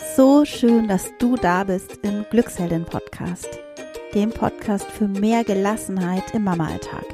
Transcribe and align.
So 0.00 0.44
schön, 0.46 0.88
dass 0.88 1.10
du 1.18 1.36
da 1.36 1.64
bist 1.64 1.98
im 2.02 2.24
Glücksheldin 2.30 2.84
Podcast, 2.84 3.58
dem 4.14 4.30
Podcast 4.30 4.86
für 4.86 5.06
mehr 5.06 5.44
Gelassenheit 5.44 6.32
im 6.32 6.44
Mama-Alltag. 6.44 7.04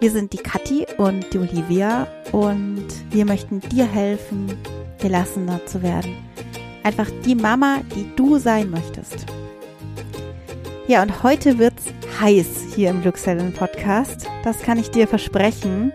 Wir 0.00 0.10
sind 0.10 0.32
die 0.32 0.38
Kathi 0.38 0.86
und 0.98 1.32
die 1.32 1.38
Olivia 1.38 2.08
und 2.32 2.88
wir 3.10 3.24
möchten 3.24 3.60
dir 3.60 3.86
helfen, 3.86 4.58
gelassener 5.00 5.64
zu 5.64 5.82
werden. 5.82 6.16
Einfach 6.82 7.08
die 7.24 7.36
Mama, 7.36 7.80
die 7.94 8.10
du 8.16 8.38
sein 8.38 8.68
möchtest. 8.68 9.26
Ja, 10.88 11.02
und 11.02 11.22
heute 11.22 11.58
wird's 11.58 11.84
heiß 12.20 12.74
hier 12.74 12.90
im 12.90 13.02
Glücksheldin 13.02 13.52
Podcast. 13.52 14.26
Das 14.42 14.60
kann 14.62 14.78
ich 14.78 14.90
dir 14.90 15.06
versprechen. 15.06 15.92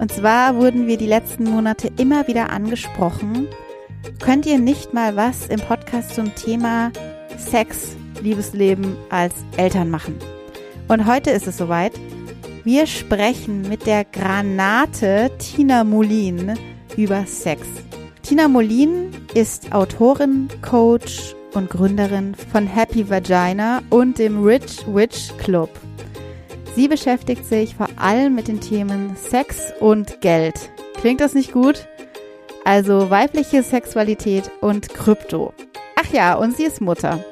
Und 0.00 0.10
zwar 0.10 0.56
wurden 0.56 0.86
wir 0.86 0.96
die 0.96 1.06
letzten 1.06 1.44
Monate 1.44 1.90
immer 1.98 2.26
wieder 2.26 2.50
angesprochen. 2.50 3.48
Könnt 4.20 4.46
ihr 4.46 4.58
nicht 4.58 4.92
mal 4.92 5.16
was 5.16 5.46
im 5.46 5.60
Podcast 5.60 6.14
zum 6.14 6.34
Thema 6.34 6.92
Sex, 7.36 7.96
Liebesleben 8.20 8.96
als 9.10 9.34
Eltern 9.56 9.90
machen? 9.90 10.18
Und 10.88 11.06
heute 11.06 11.30
ist 11.30 11.46
es 11.46 11.56
soweit. 11.56 11.92
Wir 12.64 12.86
sprechen 12.86 13.68
mit 13.68 13.86
der 13.86 14.04
Granate 14.04 15.30
Tina 15.38 15.84
Molin 15.84 16.54
über 16.96 17.26
Sex. 17.26 17.66
Tina 18.22 18.48
Molin 18.48 19.10
ist 19.34 19.72
Autorin, 19.72 20.48
Coach 20.62 21.34
und 21.54 21.70
Gründerin 21.70 22.34
von 22.34 22.66
Happy 22.66 23.08
Vagina 23.08 23.82
und 23.90 24.18
dem 24.18 24.44
Rich 24.44 24.84
Witch 24.86 25.36
Club. 25.38 25.70
Sie 26.74 26.88
beschäftigt 26.88 27.44
sich 27.44 27.74
vor 27.74 27.88
allem 27.96 28.34
mit 28.34 28.48
den 28.48 28.60
Themen 28.60 29.16
Sex 29.16 29.72
und 29.80 30.20
Geld. 30.20 30.70
Klingt 30.94 31.20
das 31.20 31.34
nicht 31.34 31.52
gut? 31.52 31.86
Also 32.64 33.10
weibliche 33.10 33.62
Sexualität 33.62 34.50
und 34.60 34.88
Krypto. 34.90 35.52
Ach 35.96 36.12
ja, 36.12 36.34
und 36.34 36.56
sie 36.56 36.64
ist 36.64 36.80
Mutter. 36.80 37.24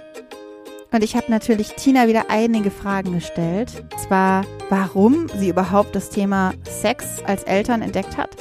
Und 0.93 1.05
ich 1.05 1.15
habe 1.15 1.31
natürlich 1.31 1.75
Tina 1.75 2.09
wieder 2.09 2.25
einige 2.31 2.71
Fragen 2.71 3.13
gestellt. 3.13 3.85
Zwar, 3.97 4.45
warum 4.69 5.29
sie 5.29 5.49
überhaupt 5.49 5.95
das 5.95 6.11
Thema 6.11 6.53
Sex 6.69 7.23
als 7.25 7.45
Eltern 7.45 7.81
entdeckt 7.81 8.17
hat 8.17 8.37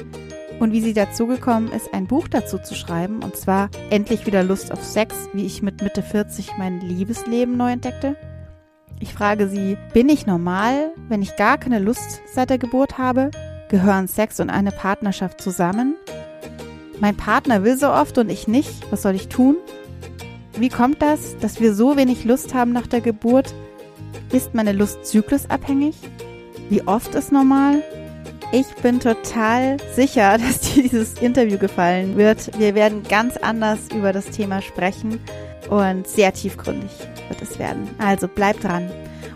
und 0.59 0.73
wie 0.73 0.81
sie 0.81 0.93
dazu 0.93 1.27
gekommen 1.27 1.71
ist, 1.71 1.93
ein 1.93 2.07
Buch 2.07 2.27
dazu 2.27 2.57
zu 2.57 2.75
schreiben. 2.75 3.23
Und 3.23 3.35
zwar 3.35 3.69
Endlich 3.89 4.25
wieder 4.25 4.43
Lust 4.43 4.71
auf 4.71 4.83
Sex, 4.83 5.29
wie 5.33 5.45
ich 5.45 5.61
mit 5.61 5.81
Mitte 5.81 6.01
40 6.01 6.57
mein 6.57 6.81
Liebesleben 6.81 7.55
neu 7.55 7.71
entdeckte. 7.71 8.15
Ich 8.99 9.13
frage 9.13 9.47
sie, 9.47 9.77
bin 9.93 10.09
ich 10.09 10.25
normal, 10.25 10.91
wenn 11.07 11.21
ich 11.21 11.37
gar 11.37 11.57
keine 11.57 11.79
Lust 11.79 12.21
seit 12.33 12.49
der 12.49 12.57
Geburt 12.57 12.97
habe? 12.97 13.31
Gehören 13.69 14.07
Sex 14.07 14.39
und 14.39 14.49
eine 14.49 14.71
Partnerschaft 14.71 15.39
zusammen? 15.39 15.95
Mein 16.99 17.15
Partner 17.15 17.63
will 17.63 17.77
so 17.77 17.89
oft 17.89 18.17
und 18.17 18.29
ich 18.29 18.47
nicht. 18.47 18.91
Was 18.91 19.03
soll 19.03 19.15
ich 19.15 19.29
tun? 19.29 19.55
Wie 20.57 20.69
kommt 20.69 21.01
das, 21.01 21.37
dass 21.39 21.61
wir 21.61 21.73
so 21.73 21.95
wenig 21.95 22.25
Lust 22.25 22.53
haben 22.53 22.73
nach 22.73 22.87
der 22.87 23.01
Geburt? 23.01 23.53
Ist 24.31 24.53
meine 24.53 24.73
Lust 24.73 25.05
zyklusabhängig? 25.05 25.95
Wie 26.69 26.85
oft 26.85 27.15
ist 27.15 27.31
normal? 27.31 27.81
Ich 28.51 28.67
bin 28.81 28.99
total 28.99 29.77
sicher, 29.95 30.37
dass 30.39 30.59
dir 30.59 30.83
dieses 30.83 31.13
Interview 31.15 31.57
gefallen 31.57 32.17
wird. 32.17 32.59
Wir 32.59 32.75
werden 32.75 33.03
ganz 33.03 33.37
anders 33.37 33.79
über 33.95 34.11
das 34.11 34.25
Thema 34.25 34.61
sprechen 34.61 35.19
und 35.69 36.07
sehr 36.07 36.33
tiefgründig 36.33 36.91
wird 37.29 37.41
es 37.41 37.59
werden. 37.59 37.87
Also 37.99 38.27
bleib 38.27 38.59
dran. 38.59 38.89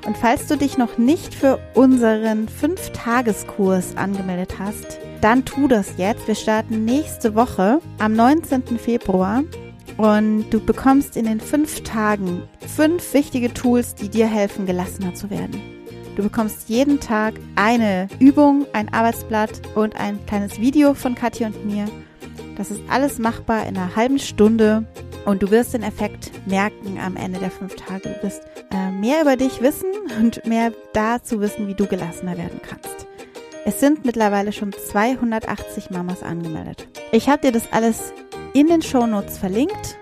Und 0.05 0.17
falls 0.17 0.48
du 0.48 0.58
dich 0.58 0.77
noch 0.77 0.98
nicht 0.98 1.33
für 1.33 1.59
unseren 1.75 2.48
5-Tageskurs 2.50 3.95
angemeldet 3.95 4.55
hast, 4.59 5.00
dann 5.24 5.46
tu 5.46 5.70
das 5.70 5.94
jetzt. 5.96 6.28
Wir 6.28 6.36
starten 6.36 6.84
nächste 6.84 7.34
Woche 7.34 7.80
am 7.98 8.14
19. 8.14 8.78
Februar 8.78 9.44
und 9.96 10.50
du 10.50 10.60
bekommst 10.60 11.16
in 11.16 11.26
den 11.26 11.40
fünf 11.40 11.82
Tagen 11.84 12.44
fünf 12.60 13.14
wichtige 13.14 13.54
Tools, 13.54 13.96
die 13.96 14.10
dir 14.10 14.28
helfen, 14.28 14.66
gelassener 14.66 15.14
zu 15.14 15.30
werden. 15.30 15.62
Du 16.18 16.24
bekommst 16.24 16.68
jeden 16.68 17.00
Tag 17.00 17.36
eine 17.56 18.10
Übung, 18.20 18.66
ein 18.73 18.94
Arbeitsblatt 18.94 19.62
und 19.76 19.95
ein 19.95 20.23
kleines 20.26 20.60
Video 20.60 20.94
von 20.94 21.16
Katja 21.16 21.48
und 21.48 21.66
mir. 21.66 21.86
Das 22.58 22.70
ist 22.70 22.82
alles 22.89 23.17
machbar 23.17 23.66
in 23.66 23.78
einer 23.78 23.95
halben 23.95 24.20
Stunde 24.20 24.86
und 25.26 25.42
du 25.42 25.52
wirst 25.52 25.73
den 25.73 25.83
Effekt 25.83 26.32
merken 26.45 27.00
am 27.02 27.16
Ende 27.16 27.39
der 27.39 27.50
fünf 27.50 27.76
Tage. 27.76 28.10
Du 28.10 28.23
wirst 28.23 28.42
äh, 28.72 28.92
mehr 28.92 29.22
über 29.22 29.38
dich 29.38 29.62
wissen 29.62 29.89
und 30.20 30.45
mehr 30.45 30.73
dazu 30.92 31.39
wissen, 31.39 31.70
wie 31.70 31.76
du 31.76 31.88
gelassener 31.88 32.38
werden 32.38 32.60
kannst. 32.62 33.08
Es 33.66 33.80
sind 33.80 34.04
mittlerweile 34.04 34.52
schon 34.52 34.74
280 34.74 35.90
Mamas 35.90 36.22
angemeldet. 36.22 36.88
Ich 37.14 37.30
habe 37.30 37.42
dir 37.42 37.52
das 37.54 37.72
alles 37.72 38.14
in 38.54 38.68
den 38.68 38.82
Shownotes 38.82 39.38
verlinkt. 39.38 39.98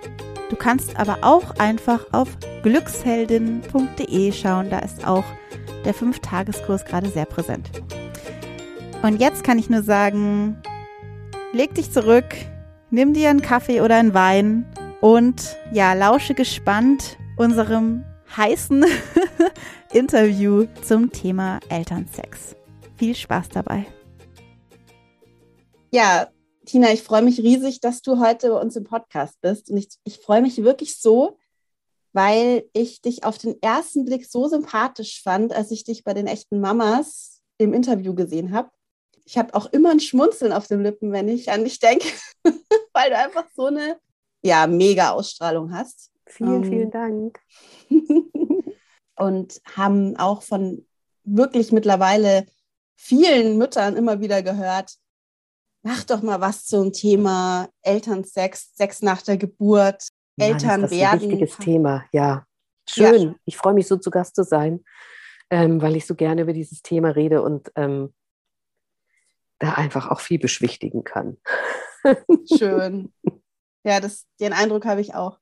Du 0.49 0.55
kannst 0.55 0.99
aber 0.99 1.19
auch 1.21 1.51
einfach 1.59 2.11
auf 2.11 2.29
glücksheldin.de 2.63 4.31
schauen. 4.31 4.71
Da 4.71 4.79
ist 4.79 5.07
auch 5.07 5.23
der 5.85 5.93
5-Tageskurs 5.93 6.85
gerade 6.85 7.09
sehr 7.09 7.25
präsent. 7.25 7.69
Und 9.03 9.21
jetzt 9.21 9.43
kann 9.43 9.59
ich 9.59 9.69
nur 9.69 9.83
sagen, 9.83 10.57
leg 11.53 11.75
dich 11.75 11.91
zurück, 11.91 12.35
nimm 12.89 13.13
dir 13.13 13.29
einen 13.29 13.43
Kaffee 13.43 13.81
oder 13.81 13.97
einen 13.97 14.15
Wein 14.15 14.65
und 15.01 15.55
ja, 15.71 15.93
lausche 15.93 16.33
gespannt 16.33 17.17
unserem 17.37 18.05
heißen 18.35 18.85
Interview 19.93 20.65
zum 20.81 21.11
Thema 21.11 21.59
Elternsex. 21.69 22.55
Viel 23.01 23.15
Spaß 23.15 23.49
dabei. 23.49 23.87
Ja, 25.91 26.29
Tina, 26.67 26.93
ich 26.93 27.01
freue 27.01 27.23
mich 27.23 27.39
riesig, 27.39 27.81
dass 27.81 28.03
du 28.03 28.19
heute 28.19 28.51
bei 28.51 28.61
uns 28.61 28.75
im 28.75 28.83
Podcast 28.83 29.41
bist. 29.41 29.71
Und 29.71 29.77
ich, 29.77 29.87
ich 30.03 30.19
freue 30.19 30.43
mich 30.43 30.63
wirklich 30.63 30.99
so, 30.99 31.39
weil 32.13 32.63
ich 32.73 33.01
dich 33.01 33.23
auf 33.23 33.39
den 33.39 33.59
ersten 33.59 34.05
Blick 34.05 34.27
so 34.27 34.47
sympathisch 34.47 35.23
fand, 35.23 35.51
als 35.51 35.71
ich 35.71 35.83
dich 35.83 36.03
bei 36.03 36.13
den 36.13 36.27
echten 36.27 36.61
Mamas 36.61 37.41
im 37.57 37.73
Interview 37.73 38.13
gesehen 38.13 38.53
habe. 38.53 38.69
Ich 39.25 39.35
habe 39.35 39.55
auch 39.55 39.65
immer 39.73 39.89
ein 39.89 39.99
Schmunzeln 39.99 40.53
auf 40.53 40.67
den 40.67 40.83
Lippen, 40.83 41.11
wenn 41.11 41.27
ich 41.27 41.51
an 41.51 41.63
dich 41.63 41.79
denke, 41.79 42.07
weil 42.93 43.09
du 43.09 43.17
einfach 43.17 43.45
so 43.55 43.65
eine 43.65 43.97
ja, 44.43 44.67
mega 44.67 45.09
Ausstrahlung 45.09 45.73
hast. 45.73 46.11
Vielen, 46.27 46.53
um, 46.53 46.63
vielen 46.65 46.81
ähm, 46.81 46.91
Dank. 46.91 47.39
und 49.15 49.59
haben 49.75 50.17
auch 50.17 50.43
von 50.43 50.85
wirklich 51.23 51.71
mittlerweile 51.71 52.45
vielen 53.01 53.57
Müttern 53.57 53.97
immer 53.97 54.19
wieder 54.21 54.43
gehört, 54.43 54.95
mach 55.83 56.03
doch 56.03 56.21
mal 56.21 56.39
was 56.39 56.65
zum 56.65 56.93
Thema 56.93 57.67
Elternsex, 57.81 58.75
Sex 58.75 59.01
nach 59.01 59.21
der 59.23 59.37
Geburt, 59.37 60.07
Mann, 60.37 60.51
Eltern 60.51 60.81
das 60.83 60.91
ist 60.91 60.97
werden. 60.97 61.19
Ein 61.19 61.29
wichtiges 61.29 61.57
Thema, 61.57 62.05
ja. 62.13 62.45
Schön. 62.87 63.21
Ja. 63.21 63.35
Ich 63.45 63.57
freue 63.57 63.73
mich 63.73 63.87
so 63.87 63.97
zu 63.97 64.11
Gast 64.11 64.35
zu 64.35 64.43
sein, 64.43 64.83
ähm, 65.49 65.81
weil 65.81 65.95
ich 65.95 66.05
so 66.05 66.15
gerne 66.15 66.43
über 66.43 66.53
dieses 66.53 66.81
Thema 66.81 67.09
rede 67.09 67.41
und 67.41 67.71
ähm, 67.75 68.13
da 69.59 69.73
einfach 69.73 70.09
auch 70.09 70.19
viel 70.19 70.39
beschwichtigen 70.39 71.03
kann. 71.03 71.37
Schön. 72.57 73.13
Ja, 73.83 73.99
das, 73.99 74.27
den 74.39 74.53
Eindruck 74.53 74.85
habe 74.85 75.01
ich 75.01 75.15
auch. 75.15 75.39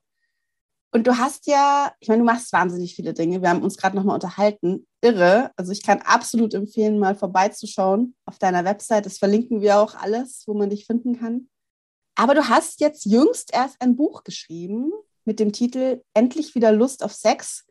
Und 0.91 1.05
du 1.05 1.17
hast 1.17 1.45
ja, 1.45 1.94
ich 2.00 2.07
meine, 2.07 2.22
du 2.22 2.25
machst 2.25 2.51
wahnsinnig 2.51 2.95
viele 2.95 3.13
Dinge. 3.13 3.41
Wir 3.41 3.50
haben 3.50 3.61
uns 3.61 3.77
gerade 3.77 3.95
nochmal 3.95 4.16
unterhalten. 4.16 4.88
Irre. 5.01 5.51
Also 5.55 5.72
ich 5.72 5.83
kann 5.83 6.01
absolut 6.01 6.53
empfehlen, 6.53 6.97
mal 6.97 7.16
vorbeizuschauen 7.16 8.16
auf 8.25 8.39
deiner 8.39 8.66
Website. 8.66 9.05
Das 9.05 9.19
verlinken 9.19 9.61
wir 9.61 9.79
auch 9.79 9.95
alles, 9.95 10.44
wo 10.47 10.53
man 10.55 10.69
dich 10.69 10.85
finden 10.85 11.19
kann. 11.19 11.47
Aber 12.16 12.33
du 12.33 12.50
hast 12.50 12.81
jetzt 12.81 13.05
jüngst 13.05 13.53
erst 13.53 13.81
ein 13.81 13.95
Buch 13.95 14.23
geschrieben 14.23 14.91
mit 15.25 15.39
dem 15.39 15.53
Titel 15.53 16.01
Endlich 16.13 16.55
wieder 16.55 16.72
Lust 16.72 17.03
auf 17.03 17.13
Sex, 17.13 17.66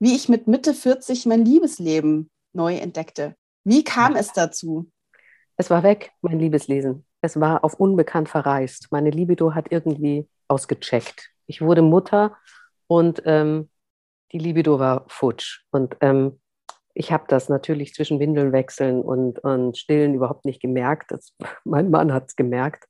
wie 0.00 0.16
ich 0.16 0.28
mit 0.28 0.46
Mitte 0.46 0.72
40 0.72 1.26
mein 1.26 1.44
Liebesleben 1.44 2.30
neu 2.54 2.76
entdeckte. 2.76 3.36
Wie 3.64 3.84
kam 3.84 4.16
es 4.16 4.32
dazu? 4.32 4.90
Es 5.56 5.70
war 5.70 5.82
weg, 5.82 6.12
mein 6.22 6.38
Liebeslesen. 6.38 7.04
Es 7.20 7.38
war 7.38 7.64
auf 7.64 7.74
unbekannt 7.74 8.28
verreist. 8.28 8.88
Meine 8.90 9.10
Libido 9.10 9.54
hat 9.54 9.70
irgendwie 9.70 10.26
ausgecheckt. 10.48 11.35
Ich 11.46 11.62
wurde 11.62 11.82
Mutter 11.82 12.36
und 12.86 13.22
ähm, 13.24 13.70
die 14.32 14.38
Libido 14.38 14.78
war 14.78 15.04
futsch. 15.08 15.64
Und 15.70 15.96
ähm, 16.00 16.40
ich 16.94 17.12
habe 17.12 17.24
das 17.28 17.48
natürlich 17.48 17.94
zwischen 17.94 18.20
Windeln 18.20 18.52
wechseln 18.52 19.02
und, 19.02 19.38
und 19.40 19.76
Stillen 19.76 20.14
überhaupt 20.14 20.44
nicht 20.44 20.60
gemerkt. 20.60 21.10
Das, 21.10 21.34
mein 21.64 21.90
Mann 21.90 22.12
hat 22.12 22.28
es 22.28 22.36
gemerkt 22.36 22.86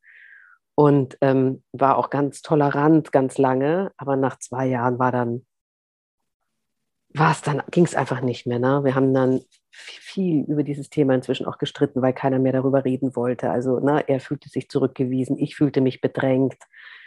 und 0.74 1.18
ähm, 1.20 1.64
war 1.72 1.96
auch 1.96 2.10
ganz 2.10 2.42
tolerant 2.42 3.10
ganz 3.10 3.38
lange. 3.38 3.92
Aber 3.96 4.16
nach 4.16 4.38
zwei 4.38 4.66
Jahren 4.66 4.98
war 4.98 5.10
dann, 5.10 5.46
dann, 7.12 7.62
ging 7.70 7.84
es 7.84 7.94
einfach 7.94 8.20
nicht 8.20 8.46
mehr. 8.46 8.58
Ne? 8.58 8.84
Wir 8.84 8.94
haben 8.94 9.12
dann 9.12 9.40
viel 9.70 10.44
über 10.44 10.62
dieses 10.62 10.88
Thema 10.88 11.14
inzwischen 11.14 11.46
auch 11.46 11.58
gestritten, 11.58 12.00
weil 12.00 12.12
keiner 12.12 12.38
mehr 12.38 12.52
darüber 12.52 12.84
reden 12.84 13.16
wollte. 13.16 13.50
Also 13.50 13.80
ne, 13.80 14.08
er 14.08 14.20
fühlte 14.20 14.48
sich 14.48 14.68
zurückgewiesen, 14.68 15.38
ich 15.38 15.56
fühlte 15.56 15.80
mich 15.80 16.00
bedrängt. 16.00 16.56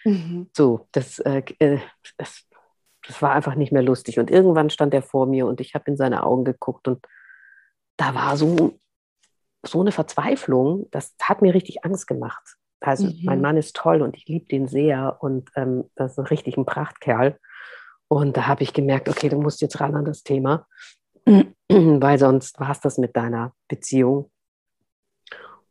Mhm. 0.05 0.49
So, 0.55 0.87
das, 0.91 1.19
äh, 1.19 1.43
äh, 1.59 1.79
das, 2.17 2.45
das 3.05 3.21
war 3.21 3.31
einfach 3.31 3.55
nicht 3.55 3.71
mehr 3.71 3.81
lustig. 3.81 4.19
Und 4.19 4.31
irgendwann 4.31 4.69
stand 4.69 4.93
er 4.93 5.01
vor 5.01 5.25
mir 5.25 5.47
und 5.47 5.61
ich 5.61 5.73
habe 5.75 5.89
in 5.91 5.97
seine 5.97 6.23
Augen 6.23 6.45
geguckt 6.45 6.87
und 6.87 7.05
da 7.97 8.15
war 8.15 8.37
so, 8.37 8.79
so 9.63 9.81
eine 9.81 9.91
Verzweiflung, 9.91 10.87
das 10.91 11.15
hat 11.21 11.41
mir 11.41 11.53
richtig 11.53 11.83
Angst 11.83 12.07
gemacht. 12.07 12.55
Also 12.79 13.07
mhm. 13.07 13.19
mein 13.23 13.41
Mann 13.41 13.57
ist 13.57 13.75
toll 13.75 14.01
und 14.01 14.15
ich 14.15 14.25
liebe 14.25 14.45
den 14.47 14.67
sehr 14.67 15.17
und 15.19 15.49
ähm, 15.55 15.89
das 15.95 16.13
ist 16.13 16.19
ein 16.19 16.27
richtig 16.27 16.57
ein 16.57 16.65
Prachtkerl. 16.65 17.37
Und 18.07 18.37
da 18.37 18.47
habe 18.47 18.63
ich 18.63 18.73
gemerkt, 18.73 19.09
okay, 19.09 19.29
du 19.29 19.39
musst 19.39 19.61
jetzt 19.61 19.79
ran 19.79 19.95
an 19.95 20.05
das 20.05 20.23
Thema, 20.23 20.65
weil 21.67 22.17
sonst 22.17 22.59
war 22.59 22.71
es 22.71 22.79
das 22.79 22.97
mit 22.97 23.15
deiner 23.15 23.53
Beziehung. 23.67 24.31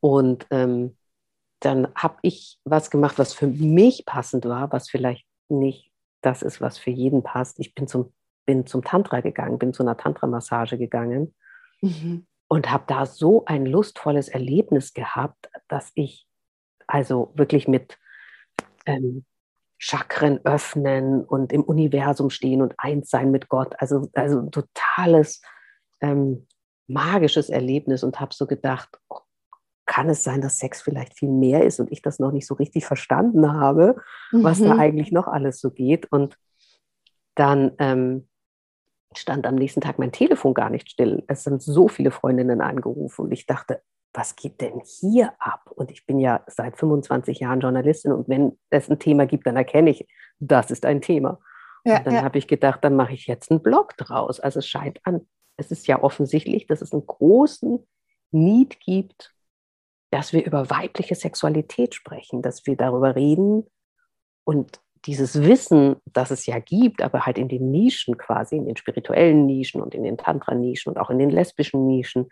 Und 0.00 0.46
ähm, 0.50 0.97
dann 1.60 1.88
habe 1.94 2.18
ich 2.22 2.58
was 2.64 2.90
gemacht, 2.90 3.18
was 3.18 3.32
für 3.32 3.46
mich 3.46 4.04
passend 4.06 4.44
war, 4.44 4.72
was 4.72 4.88
vielleicht 4.88 5.26
nicht 5.48 5.90
das 6.22 6.42
ist, 6.42 6.60
was 6.60 6.78
für 6.78 6.90
jeden 6.90 7.22
passt. 7.22 7.58
Ich 7.58 7.74
bin 7.74 7.86
zum, 7.86 8.12
bin 8.46 8.66
zum 8.66 8.82
Tantra 8.82 9.20
gegangen, 9.20 9.58
bin 9.58 9.72
zu 9.72 9.82
einer 9.82 9.96
Tantra-Massage 9.96 10.78
gegangen 10.78 11.34
mhm. 11.80 12.26
und 12.48 12.70
habe 12.70 12.84
da 12.86 13.06
so 13.06 13.44
ein 13.44 13.66
lustvolles 13.66 14.28
Erlebnis 14.28 14.94
gehabt, 14.94 15.50
dass 15.68 15.92
ich 15.94 16.26
also 16.86 17.32
wirklich 17.34 17.68
mit 17.68 17.98
ähm, 18.86 19.24
Chakren 19.78 20.44
öffnen 20.44 21.24
und 21.24 21.52
im 21.52 21.62
Universum 21.62 22.30
stehen 22.30 22.62
und 22.62 22.74
eins 22.78 23.10
sein 23.10 23.30
mit 23.30 23.48
Gott. 23.48 23.74
Also, 23.78 24.08
also 24.14 24.42
totales 24.50 25.40
ähm, 26.00 26.46
magisches 26.88 27.48
Erlebnis 27.48 28.02
und 28.02 28.18
habe 28.18 28.34
so 28.34 28.46
gedacht, 28.46 28.88
oh, 29.08 29.20
kann 29.88 30.08
es 30.10 30.22
sein, 30.22 30.40
dass 30.40 30.58
Sex 30.58 30.82
vielleicht 30.82 31.18
viel 31.18 31.30
mehr 31.30 31.64
ist 31.64 31.80
und 31.80 31.90
ich 31.90 32.02
das 32.02 32.20
noch 32.20 32.30
nicht 32.30 32.46
so 32.46 32.54
richtig 32.54 32.86
verstanden 32.86 33.52
habe, 33.52 33.96
mhm. 34.30 34.44
was 34.44 34.60
da 34.60 34.74
mhm. 34.74 34.80
eigentlich 34.80 35.10
noch 35.10 35.26
alles 35.26 35.60
so 35.60 35.70
geht. 35.70 36.12
Und 36.12 36.38
dann 37.34 37.72
ähm, 37.78 38.28
stand 39.16 39.46
am 39.46 39.54
nächsten 39.56 39.80
Tag 39.80 39.98
mein 39.98 40.12
Telefon 40.12 40.54
gar 40.54 40.70
nicht 40.70 40.90
still. 40.90 41.24
Es 41.26 41.42
sind 41.42 41.62
so 41.62 41.88
viele 41.88 42.10
Freundinnen 42.10 42.60
angerufen 42.60 43.22
und 43.22 43.32
ich 43.32 43.46
dachte, 43.46 43.80
was 44.12 44.36
geht 44.36 44.60
denn 44.60 44.82
hier 44.84 45.32
ab? 45.38 45.70
Und 45.74 45.90
ich 45.90 46.06
bin 46.06 46.18
ja 46.18 46.42
seit 46.46 46.78
25 46.78 47.40
Jahren 47.40 47.60
Journalistin 47.60 48.12
und 48.12 48.28
wenn 48.28 48.58
es 48.70 48.90
ein 48.90 48.98
Thema 48.98 49.26
gibt, 49.26 49.46
dann 49.46 49.56
erkenne 49.56 49.90
ich, 49.90 50.06
das 50.38 50.70
ist 50.70 50.84
ein 50.84 51.00
Thema. 51.00 51.40
Ja, 51.84 51.98
und 51.98 52.06
dann 52.06 52.14
ja. 52.14 52.22
habe 52.22 52.38
ich 52.38 52.46
gedacht, 52.46 52.84
dann 52.84 52.94
mache 52.94 53.14
ich 53.14 53.26
jetzt 53.26 53.50
einen 53.50 53.62
Blog 53.62 53.96
draus. 53.96 54.38
Also 54.38 54.58
es 54.58 54.66
scheint 54.66 55.00
an, 55.04 55.26
es 55.56 55.70
ist 55.70 55.86
ja 55.86 56.02
offensichtlich, 56.02 56.66
dass 56.66 56.82
es 56.82 56.92
einen 56.92 57.06
großen 57.06 57.86
Need 58.30 58.80
gibt, 58.80 59.34
dass 60.10 60.32
wir 60.32 60.44
über 60.44 60.70
weibliche 60.70 61.14
Sexualität 61.14 61.94
sprechen, 61.94 62.42
dass 62.42 62.66
wir 62.66 62.76
darüber 62.76 63.14
reden 63.14 63.66
und 64.44 64.80
dieses 65.04 65.42
Wissen, 65.42 65.96
das 66.12 66.30
es 66.30 66.46
ja 66.46 66.58
gibt, 66.58 67.02
aber 67.02 67.26
halt 67.26 67.38
in 67.38 67.48
den 67.48 67.70
Nischen 67.70 68.18
quasi, 68.18 68.56
in 68.56 68.66
den 68.66 68.76
spirituellen 68.76 69.46
Nischen 69.46 69.80
und 69.80 69.94
in 69.94 70.02
den 70.02 70.16
Tantra-Nischen 70.16 70.90
und 70.90 70.98
auch 70.98 71.10
in 71.10 71.18
den 71.18 71.30
lesbischen 71.30 71.86
Nischen, 71.86 72.28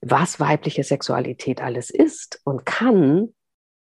was 0.00 0.38
weibliche 0.38 0.84
Sexualität 0.84 1.60
alles 1.60 1.90
ist 1.90 2.40
und 2.44 2.66
kann, 2.66 3.34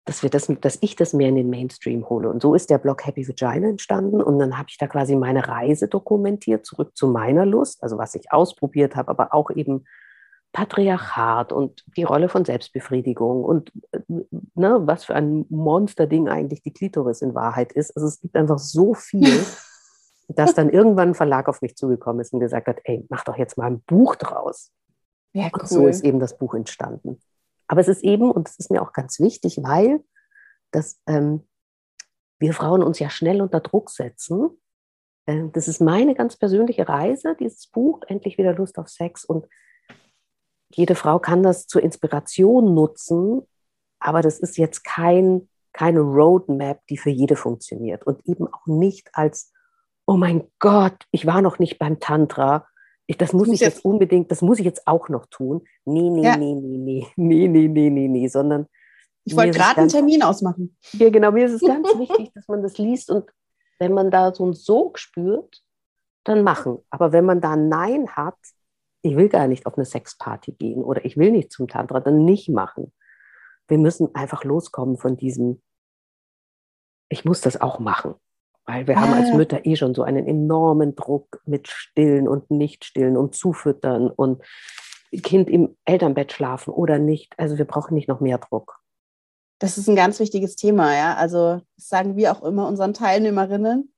dass, 0.04 0.22
wir 0.22 0.30
das, 0.30 0.52
dass 0.60 0.78
ich 0.80 0.96
das 0.96 1.12
mehr 1.12 1.28
in 1.28 1.36
den 1.36 1.50
Mainstream 1.50 2.08
hole. 2.08 2.28
Und 2.28 2.42
so 2.42 2.54
ist 2.54 2.70
der 2.70 2.78
Blog 2.78 3.06
Happy 3.06 3.26
Vagina 3.26 3.68
entstanden. 3.68 4.20
Und 4.20 4.38
dann 4.38 4.58
habe 4.58 4.68
ich 4.68 4.76
da 4.76 4.86
quasi 4.86 5.16
meine 5.16 5.46
Reise 5.46 5.88
dokumentiert, 5.88 6.66
zurück 6.66 6.96
zu 6.96 7.06
meiner 7.08 7.46
Lust, 7.46 7.82
also 7.82 7.98
was 7.98 8.14
ich 8.14 8.32
ausprobiert 8.32 8.96
habe, 8.96 9.10
aber 9.10 9.32
auch 9.32 9.50
eben 9.50 9.84
Patriarchat 10.52 11.52
und 11.52 11.84
die 11.96 12.04
Rolle 12.04 12.28
von 12.28 12.44
Selbstbefriedigung 12.44 13.44
und 13.44 13.72
ne, 14.54 14.80
was 14.82 15.04
für 15.04 15.14
ein 15.14 15.46
Monsterding 15.48 16.28
eigentlich 16.28 16.62
die 16.62 16.72
Klitoris 16.72 17.22
in 17.22 17.34
Wahrheit 17.34 17.72
ist. 17.72 17.96
Also 17.96 18.08
es 18.08 18.20
gibt 18.20 18.36
einfach 18.36 18.58
so 18.58 18.94
viel, 18.94 19.44
dass 20.28 20.54
dann 20.54 20.70
irgendwann 20.70 21.10
ein 21.10 21.14
Verlag 21.14 21.48
auf 21.48 21.62
mich 21.62 21.76
zugekommen 21.76 22.20
ist 22.20 22.32
und 22.32 22.40
gesagt 22.40 22.68
hat, 22.68 22.80
ey, 22.84 23.06
mach 23.08 23.24
doch 23.24 23.36
jetzt 23.36 23.56
mal 23.56 23.66
ein 23.66 23.80
Buch 23.82 24.16
draus. 24.16 24.72
Ja, 25.32 25.46
cool. 25.46 25.60
Und 25.60 25.68
so 25.68 25.86
ist 25.86 26.04
eben 26.04 26.20
das 26.20 26.36
Buch 26.36 26.54
entstanden. 26.54 27.20
Aber 27.66 27.80
es 27.80 27.88
ist 27.88 28.04
eben, 28.04 28.30
und 28.30 28.48
das 28.48 28.56
ist 28.58 28.70
mir 28.70 28.82
auch 28.82 28.92
ganz 28.92 29.20
wichtig, 29.20 29.58
weil 29.62 30.00
dass, 30.72 31.00
ähm, 31.06 31.46
wir 32.38 32.54
Frauen 32.54 32.82
uns 32.82 32.98
ja 32.98 33.08
schnell 33.08 33.40
unter 33.40 33.60
Druck 33.60 33.90
setzen. 33.90 34.50
Äh, 35.26 35.44
das 35.52 35.68
ist 35.68 35.80
meine 35.80 36.14
ganz 36.14 36.36
persönliche 36.36 36.88
Reise, 36.88 37.36
dieses 37.38 37.68
Buch, 37.68 38.00
endlich 38.08 38.36
wieder 38.36 38.54
Lust 38.54 38.78
auf 38.78 38.88
Sex. 38.88 39.24
Und 39.24 39.46
jede 40.76 40.94
Frau 40.94 41.18
kann 41.18 41.42
das 41.42 41.66
zur 41.66 41.82
Inspiration 41.82 42.74
nutzen, 42.74 43.42
aber 43.98 44.22
das 44.22 44.38
ist 44.38 44.58
jetzt 44.58 44.84
kein, 44.84 45.48
keine 45.72 46.00
Roadmap, 46.00 46.80
die 46.88 46.98
für 46.98 47.10
jede 47.10 47.36
funktioniert 47.36 48.06
und 48.06 48.26
eben 48.26 48.46
auch 48.52 48.66
nicht 48.66 49.10
als, 49.14 49.52
oh 50.06 50.16
mein 50.16 50.44
Gott, 50.58 50.96
ich 51.10 51.26
war 51.26 51.42
noch 51.42 51.58
nicht 51.58 51.78
beim 51.78 52.00
Tantra, 52.00 52.66
ich, 53.06 53.18
das 53.18 53.32
muss 53.32 53.48
ich 53.48 53.60
jetzt 53.60 53.84
unbedingt, 53.84 54.30
das 54.30 54.42
muss 54.42 54.58
ich 54.58 54.64
jetzt 54.64 54.86
auch 54.86 55.08
noch 55.08 55.26
tun. 55.26 55.64
Nee, 55.84 56.08
nee, 56.08 56.22
ja. 56.22 56.36
nee, 56.36 56.54
nee, 56.54 56.78
nee, 56.78 57.06
nee, 57.48 57.68
nee, 57.68 57.90
nee, 57.90 58.08
nee, 58.08 58.28
sondern. 58.28 58.66
Ich 59.24 59.36
wollte 59.36 59.56
gerade 59.56 59.80
einen 59.80 59.88
Termin 59.88 60.22
ausmachen. 60.22 60.76
Ja, 60.92 61.10
genau, 61.10 61.30
mir 61.30 61.46
ist 61.46 61.52
es 61.52 61.60
ganz 61.60 61.86
wichtig, 61.98 62.32
dass 62.34 62.48
man 62.48 62.62
das 62.62 62.78
liest 62.78 63.10
und 63.10 63.30
wenn 63.78 63.92
man 63.92 64.10
da 64.10 64.34
so 64.34 64.44
einen 64.44 64.54
Sog 64.54 64.98
spürt, 64.98 65.62
dann 66.24 66.42
machen. 66.42 66.78
Aber 66.90 67.12
wenn 67.12 67.24
man 67.24 67.40
da 67.40 67.56
Nein 67.56 68.08
hat, 68.10 68.38
ich 69.02 69.16
will 69.16 69.28
gar 69.28 69.48
nicht 69.48 69.66
auf 69.66 69.76
eine 69.76 69.84
Sexparty 69.84 70.52
gehen 70.52 70.82
oder 70.82 71.04
ich 71.04 71.16
will 71.16 71.32
nicht 71.32 71.52
zum 71.52 71.68
Tantra, 71.68 72.00
dann 72.00 72.24
nicht 72.24 72.48
machen. 72.48 72.92
Wir 73.68 73.78
müssen 73.78 74.14
einfach 74.14 74.44
loskommen 74.44 74.96
von 74.96 75.16
diesem, 75.16 75.60
ich 77.08 77.24
muss 77.24 77.40
das 77.40 77.60
auch 77.60 77.78
machen. 77.78 78.14
Weil 78.64 78.86
wir 78.86 78.96
ah. 78.96 79.00
haben 79.00 79.14
als. 79.14 79.34
Mütter 79.34 79.66
eh 79.66 79.76
schon 79.76 79.94
so 79.94 80.02
einen 80.02 80.26
enormen 80.26 80.94
Druck 80.94 81.40
mit 81.44 81.68
Stillen 81.68 82.28
und 82.28 82.50
Nicht-Stillen 82.50 83.16
und 83.16 83.34
Zufüttern 83.34 84.08
und 84.08 84.42
Kind 85.22 85.50
im 85.50 85.76
Elternbett 85.84 86.32
schlafen 86.32 86.72
oder 86.72 86.98
nicht. 86.98 87.34
Also 87.38 87.58
wir 87.58 87.64
brauchen 87.64 87.94
nicht 87.94 88.08
noch 88.08 88.20
mehr 88.20 88.38
Druck. 88.38 88.78
Das 89.58 89.78
ist 89.78 89.88
ein 89.88 89.96
ganz 89.96 90.18
wichtiges 90.20 90.56
Thema, 90.56 90.94
ja. 90.96 91.14
Also 91.14 91.60
das 91.76 91.88
sagen 91.88 92.16
wir 92.16 92.32
auch 92.32 92.42
immer 92.42 92.66
unseren 92.66 92.94
Teilnehmerinnen. 92.94 93.92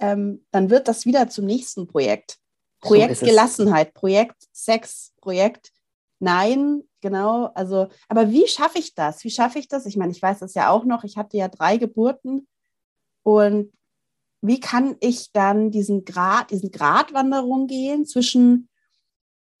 Ähm, 0.00 0.44
dann 0.50 0.70
wird 0.70 0.88
das 0.88 1.06
wieder 1.06 1.28
zum 1.28 1.46
nächsten 1.46 1.86
Projekt. 1.86 2.38
Projekt 2.80 3.16
so 3.16 3.26
Gelassenheit, 3.26 3.94
Projekt 3.94 4.48
Sex, 4.52 5.12
Projekt 5.20 5.72
Nein, 6.20 6.82
genau. 7.00 7.46
Also, 7.54 7.88
aber 8.08 8.30
wie 8.30 8.46
schaffe 8.46 8.78
ich 8.78 8.94
das? 8.94 9.24
Wie 9.24 9.30
schaffe 9.30 9.58
ich 9.58 9.68
das? 9.68 9.86
Ich 9.86 9.96
meine, 9.96 10.12
ich 10.12 10.20
weiß 10.20 10.40
das 10.40 10.54
ja 10.54 10.68
auch 10.68 10.84
noch. 10.84 11.02
Ich 11.02 11.16
hatte 11.16 11.38
ja 11.38 11.48
drei 11.48 11.78
Geburten 11.78 12.46
und 13.22 13.72
wie 14.42 14.60
kann 14.60 14.96
ich 15.00 15.32
dann 15.32 15.70
diesen 15.70 16.04
Grad, 16.04 16.50
diesen 16.50 16.70
Gratwanderung 16.70 17.66
gehen 17.66 18.06
zwischen 18.06 18.68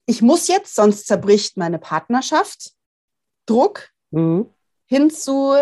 ich 0.06 0.22
muss 0.22 0.48
jetzt, 0.48 0.74
sonst 0.74 1.06
zerbricht 1.06 1.56
meine 1.56 1.78
Partnerschaft, 1.78 2.72
Druck, 3.46 3.90
mhm. 4.10 4.52
hin 4.86 5.10
zu 5.10 5.54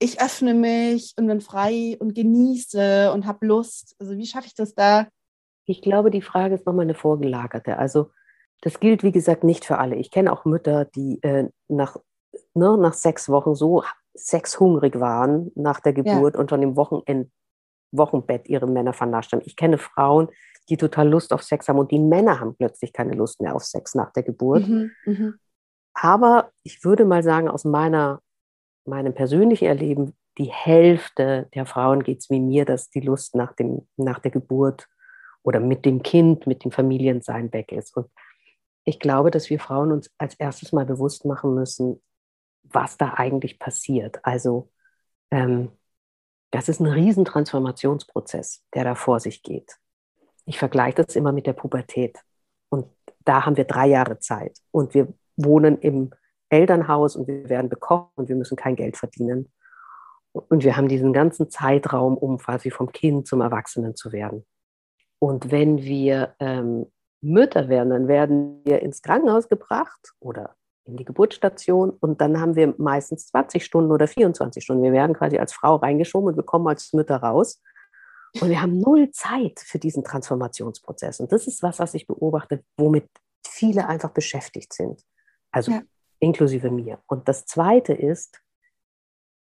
ich 0.00 0.20
öffne 0.20 0.54
mich 0.54 1.12
und 1.16 1.26
bin 1.26 1.40
frei 1.40 1.96
und 1.98 2.14
genieße 2.14 3.12
und 3.12 3.26
habe 3.26 3.46
Lust. 3.46 3.94
Also 3.98 4.16
wie 4.16 4.26
schaffe 4.26 4.46
ich 4.46 4.54
das 4.54 4.74
da, 4.74 5.08
ich 5.68 5.82
glaube, 5.82 6.10
die 6.10 6.22
Frage 6.22 6.54
ist 6.54 6.66
nochmal 6.66 6.84
eine 6.84 6.94
vorgelagerte. 6.94 7.78
Also 7.78 8.10
das 8.62 8.80
gilt, 8.80 9.02
wie 9.02 9.12
gesagt, 9.12 9.44
nicht 9.44 9.64
für 9.64 9.78
alle. 9.78 9.96
Ich 9.96 10.10
kenne 10.10 10.32
auch 10.32 10.44
Mütter, 10.44 10.86
die 10.86 11.22
äh, 11.22 11.48
nach, 11.68 11.96
ne, 12.54 12.76
nach 12.78 12.94
sechs 12.94 13.28
Wochen 13.28 13.54
so 13.54 13.84
sexhungrig 14.14 14.98
waren 14.98 15.52
nach 15.54 15.80
der 15.80 15.92
Geburt 15.92 16.34
ja. 16.34 16.40
und 16.40 16.50
schon 16.50 16.62
im 16.62 16.74
Wochenend, 16.76 17.30
Wochenbett 17.92 18.48
ihre 18.48 18.66
Männer 18.66 18.92
vernascht 18.92 19.32
haben. 19.32 19.42
Ich 19.44 19.56
kenne 19.56 19.78
Frauen, 19.78 20.28
die 20.68 20.76
total 20.76 21.08
Lust 21.08 21.32
auf 21.32 21.42
Sex 21.42 21.68
haben 21.68 21.78
und 21.78 21.90
die 21.90 21.98
Männer 21.98 22.40
haben 22.40 22.56
plötzlich 22.56 22.92
keine 22.92 23.14
Lust 23.14 23.40
mehr 23.40 23.54
auf 23.54 23.64
Sex 23.64 23.94
nach 23.94 24.12
der 24.12 24.22
Geburt. 24.22 24.66
Mhm, 24.66 24.90
mh. 25.04 25.32
Aber 25.94 26.50
ich 26.62 26.84
würde 26.84 27.04
mal 27.04 27.22
sagen, 27.22 27.48
aus 27.48 27.64
meiner, 27.64 28.20
meinem 28.84 29.14
persönlichen 29.14 29.66
Erleben, 29.66 30.16
die 30.38 30.50
Hälfte 30.52 31.48
der 31.54 31.66
Frauen 31.66 32.02
geht 32.02 32.20
es 32.20 32.30
wie 32.30 32.40
mir, 32.40 32.64
dass 32.64 32.90
die 32.90 33.00
Lust 33.00 33.34
nach, 33.34 33.52
dem, 33.54 33.88
nach 33.96 34.18
der 34.18 34.30
Geburt 34.30 34.86
oder 35.42 35.60
mit 35.60 35.84
dem 35.84 36.02
Kind, 36.02 36.46
mit 36.46 36.64
dem 36.64 36.70
Familiensein 36.70 37.52
weg 37.52 37.72
ist. 37.72 37.96
Und 37.96 38.10
ich 38.84 38.98
glaube, 38.98 39.30
dass 39.30 39.50
wir 39.50 39.60
Frauen 39.60 39.92
uns 39.92 40.10
als 40.18 40.34
erstes 40.34 40.72
mal 40.72 40.86
bewusst 40.86 41.24
machen 41.24 41.54
müssen, 41.54 42.02
was 42.62 42.96
da 42.96 43.14
eigentlich 43.14 43.58
passiert. 43.58 44.18
Also 44.22 44.70
ähm, 45.30 45.70
das 46.50 46.68
ist 46.68 46.80
ein 46.80 46.86
Riesentransformationsprozess, 46.86 48.64
der 48.74 48.84
da 48.84 48.94
vor 48.94 49.20
sich 49.20 49.42
geht. 49.42 49.76
Ich 50.46 50.58
vergleiche 50.58 51.04
das 51.04 51.16
immer 51.16 51.32
mit 51.32 51.46
der 51.46 51.52
Pubertät. 51.52 52.18
Und 52.70 52.86
da 53.24 53.44
haben 53.44 53.56
wir 53.56 53.64
drei 53.64 53.88
Jahre 53.88 54.18
Zeit. 54.18 54.58
Und 54.70 54.94
wir 54.94 55.12
wohnen 55.36 55.78
im 55.78 56.10
Elternhaus 56.48 57.16
und 57.16 57.28
wir 57.28 57.48
werden 57.48 57.68
bekocht 57.68 58.12
und 58.16 58.28
wir 58.28 58.36
müssen 58.36 58.56
kein 58.56 58.76
Geld 58.76 58.96
verdienen. 58.96 59.52
Und 60.32 60.64
wir 60.64 60.76
haben 60.76 60.88
diesen 60.88 61.12
ganzen 61.12 61.50
Zeitraum, 61.50 62.16
um 62.16 62.38
quasi 62.38 62.70
vom 62.70 62.92
Kind 62.92 63.26
zum 63.26 63.40
Erwachsenen 63.40 63.94
zu 63.96 64.12
werden. 64.12 64.46
Und 65.18 65.50
wenn 65.50 65.78
wir 65.78 66.34
ähm, 66.38 66.86
Mütter 67.20 67.68
werden, 67.68 67.90
dann 67.90 68.08
werden 68.08 68.62
wir 68.64 68.80
ins 68.82 69.02
Krankenhaus 69.02 69.48
gebracht 69.48 70.14
oder 70.20 70.54
in 70.84 70.96
die 70.96 71.04
Geburtsstation 71.04 71.90
und 71.90 72.20
dann 72.20 72.40
haben 72.40 72.56
wir 72.56 72.74
meistens 72.78 73.26
20 73.26 73.64
Stunden 73.64 73.92
oder 73.92 74.08
24 74.08 74.62
Stunden. 74.64 74.82
Wir 74.82 74.92
werden 74.92 75.14
quasi 75.14 75.38
als 75.38 75.52
Frau 75.52 75.76
reingeschoben 75.76 76.30
und 76.30 76.36
wir 76.36 76.44
kommen 76.44 76.66
als 76.66 76.92
Mütter 76.92 77.16
raus. 77.16 77.62
Und 78.40 78.50
wir 78.50 78.60
haben 78.60 78.78
null 78.78 79.10
Zeit 79.10 79.60
für 79.60 79.78
diesen 79.78 80.04
Transformationsprozess. 80.04 81.20
Und 81.20 81.32
das 81.32 81.46
ist 81.46 81.62
was, 81.62 81.78
was 81.78 81.94
ich 81.94 82.06
beobachte, 82.06 82.64
womit 82.76 83.08
viele 83.46 83.86
einfach 83.86 84.10
beschäftigt 84.10 84.72
sind. 84.72 85.02
Also 85.50 85.72
ja. 85.72 85.82
inklusive 86.20 86.70
mir. 86.70 87.00
Und 87.06 87.28
das 87.28 87.46
Zweite 87.46 87.92
ist, 87.92 88.40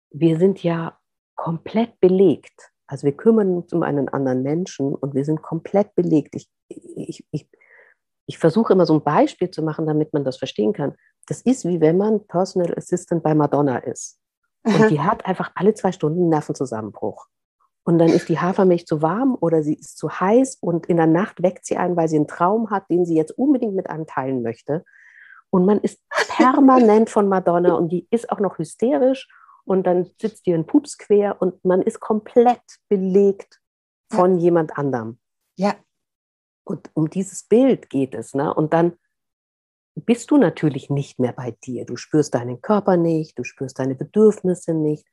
wir 0.10 0.38
sind 0.39 0.63
ja 0.63 0.98
komplett 1.36 2.00
belegt. 2.00 2.72
Also 2.88 3.06
wir 3.06 3.15
kümmern 3.15 3.58
uns 3.58 3.74
um 3.74 3.84
einen 3.84 4.10
anderen 4.10 4.44
Menschen 4.44 4.96
und 4.96 5.13
wir 5.13 5.25
sind 5.25 5.41
komplett 5.41 5.94
belegt. 5.96 6.36
Ich, 6.36 6.50
ich, 6.70 7.25
ich, 7.32 7.50
ich 8.25 8.38
versuche 8.38 8.74
immer 8.74 8.86
so 8.86 8.94
ein 8.94 9.03
Beispiel 9.03 9.51
zu 9.51 9.62
machen, 9.62 9.86
damit 9.86 10.13
man 10.13 10.24
das 10.24 10.38
verstehen 10.38 10.74
kann. 10.74 10.96
Das 11.27 11.41
ist 11.41 11.65
wie 11.65 11.82
wenn 11.82 11.98
man 11.98 12.25
Personal 12.27 12.74
Assistant 12.77 13.24
bei 13.24 13.36
Madonna 13.36 13.77
ist. 13.77 14.20
Und 14.63 14.89
die 14.89 15.00
hat 15.00 15.25
einfach 15.25 15.51
alle 15.56 15.74
zwei 15.74 15.91
Stunden 15.91 16.22
einen 16.22 16.29
Nervenzusammenbruch. 16.29 17.27
Und 17.86 18.00
dann 18.00 18.10
ist 18.10 18.27
die 18.27 18.39
Hafermilch 18.39 18.86
zu 18.86 19.01
warm 19.01 19.38
oder 19.39 19.63
sie 19.63 19.75
ist 19.75 19.98
zu 19.98 20.10
heiß 20.10 20.58
und 20.60 20.88
in 20.88 20.98
der 20.98 21.08
Nacht 21.08 21.41
weckt 21.41 21.65
sie 21.65 21.77
einen, 21.77 21.96
weil 21.96 22.10
sie 22.10 22.17
einen 22.17 22.27
Traum 22.27 22.70
hat, 22.70 22.89
den 22.89 23.06
sie 23.06 23.15
jetzt 23.15 23.32
unbedingt 23.38 23.75
mit 23.75 23.89
einem 23.89 24.06
teilen 24.06 24.41
möchte. 24.41 24.84
Und 25.50 25.65
man 25.65 25.79
ist 25.79 26.01
permanent 26.36 27.10
von 27.10 27.29
Madonna 27.29 27.75
und 27.75 27.89
die 27.89 28.06
ist 28.12 28.29
auch 28.29 28.41
noch 28.41 28.58
hysterisch 28.58 29.29
und 29.67 29.83
dann 29.83 30.09
sitzt 30.19 30.47
ihr 30.47 30.55
ein 30.55 30.65
Pups 30.65 30.97
quer 30.97 31.41
und 31.41 31.63
man 31.65 31.81
ist 31.81 32.00
komplett 32.00 32.62
belegt 32.88 33.59
von 34.09 34.38
ja. 34.38 34.43
jemand 34.43 34.77
anderem. 34.77 35.19
Ja. 35.57 35.75
Und 36.63 36.89
um 36.93 37.09
dieses 37.09 37.43
Bild 37.43 37.89
geht 37.89 38.15
es. 38.15 38.33
Ne? 38.33 38.53
Und 38.53 38.74
dann 38.74 38.93
bist 39.95 40.31
du 40.31 40.38
natürlich 40.38 40.89
nicht 40.89 41.19
mehr 41.19 41.33
bei 41.33 41.51
dir. 41.65 41.86
Du 41.86 41.97
spürst 41.97 42.33
deinen 42.33 42.62
Körper 42.62 42.95
nicht, 42.95 43.38
du 43.38 43.43
spürst 43.43 43.79
deine 43.79 43.95
Bedürfnisse 43.95 44.74
nicht. 44.74 45.05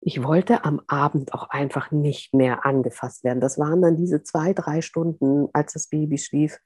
Ich 0.00 0.22
wollte 0.22 0.64
am 0.64 0.82
Abend 0.86 1.32
auch 1.32 1.48
einfach 1.48 1.90
nicht 1.90 2.34
mehr 2.34 2.66
angefasst 2.66 3.24
werden. 3.24 3.40
Das 3.40 3.58
waren 3.58 3.80
dann 3.80 3.96
diese 3.96 4.22
zwei, 4.22 4.52
drei 4.52 4.82
Stunden, 4.82 5.48
als 5.54 5.72
das 5.72 5.88
Baby 5.88 6.18
schlief, 6.18 6.58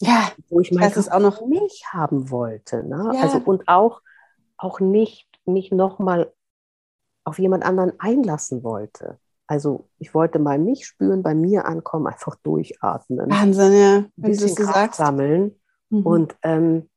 ja, 0.00 0.30
wo 0.48 0.60
ich 0.60 0.72
meistens 0.72 1.10
auch 1.10 1.20
noch 1.20 1.46
mich 1.46 1.84
haben 1.92 2.30
wollte. 2.30 2.82
Ne? 2.82 3.12
Ja. 3.14 3.20
Also, 3.20 3.38
und 3.38 3.68
auch, 3.68 4.00
auch 4.56 4.80
nicht 4.80 5.28
mich 5.44 5.70
nochmal 5.70 6.32
auf 7.26 7.38
jemand 7.38 7.64
anderen 7.64 7.92
einlassen 7.98 8.62
wollte. 8.62 9.18
Also 9.46 9.88
ich 9.98 10.14
wollte 10.14 10.38
mal 10.38 10.58
mich 10.58 10.86
spüren, 10.86 11.22
bei 11.22 11.34
mir 11.34 11.66
ankommen, 11.66 12.06
einfach 12.06 12.36
durchatmen. 12.36 13.30
Wahnsinn, 13.30 13.72
ja. 13.72 14.04
Wenn 14.16 14.32
du 14.32 14.40
das 14.40 14.54
so 14.54 14.64
sagst. 14.64 14.98
sammeln 14.98 15.52
Mhm. 15.90 16.06
Und, 16.06 16.36
ähm, 16.42 16.88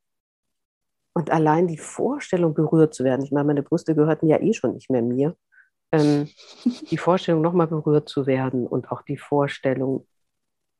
und 1.14 1.30
allein 1.30 1.66
die 1.66 1.78
Vorstellung, 1.78 2.54
berührt 2.54 2.94
zu 2.94 3.04
werden, 3.04 3.24
ich 3.24 3.32
meine, 3.32 3.46
meine 3.46 3.62
Brüste 3.62 3.94
gehörten 3.94 4.26
ja 4.26 4.40
eh 4.40 4.52
schon 4.52 4.74
nicht 4.74 4.90
mehr 4.90 5.02
mir, 5.02 5.36
ähm, 5.92 6.28
die 6.90 6.96
Vorstellung, 6.96 7.42
nochmal 7.42 7.66
berührt 7.66 8.08
zu 8.08 8.26
werden 8.26 8.66
und 8.66 8.90
auch 8.90 9.02
die 9.02 9.18
Vorstellung, 9.18 10.06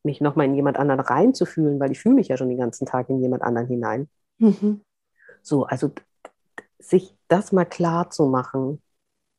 mich 0.03 0.19
nochmal 0.19 0.47
in 0.47 0.55
jemand 0.55 0.77
anderen 0.77 1.01
reinzufühlen, 1.01 1.79
weil 1.79 1.91
ich 1.91 1.99
fühle 1.99 2.15
mich 2.15 2.29
ja 2.29 2.37
schon 2.37 2.49
den 2.49 2.57
ganzen 2.57 2.87
Tag 2.87 3.09
in 3.09 3.21
jemand 3.21 3.43
anderen 3.43 3.67
hinein. 3.67 4.09
Mhm. 4.39 4.81
So, 5.43 5.65
also 5.65 5.91
sich 6.79 7.15
das 7.27 7.51
mal 7.51 7.65
klar 7.65 8.09
zu 8.09 8.25
machen 8.25 8.81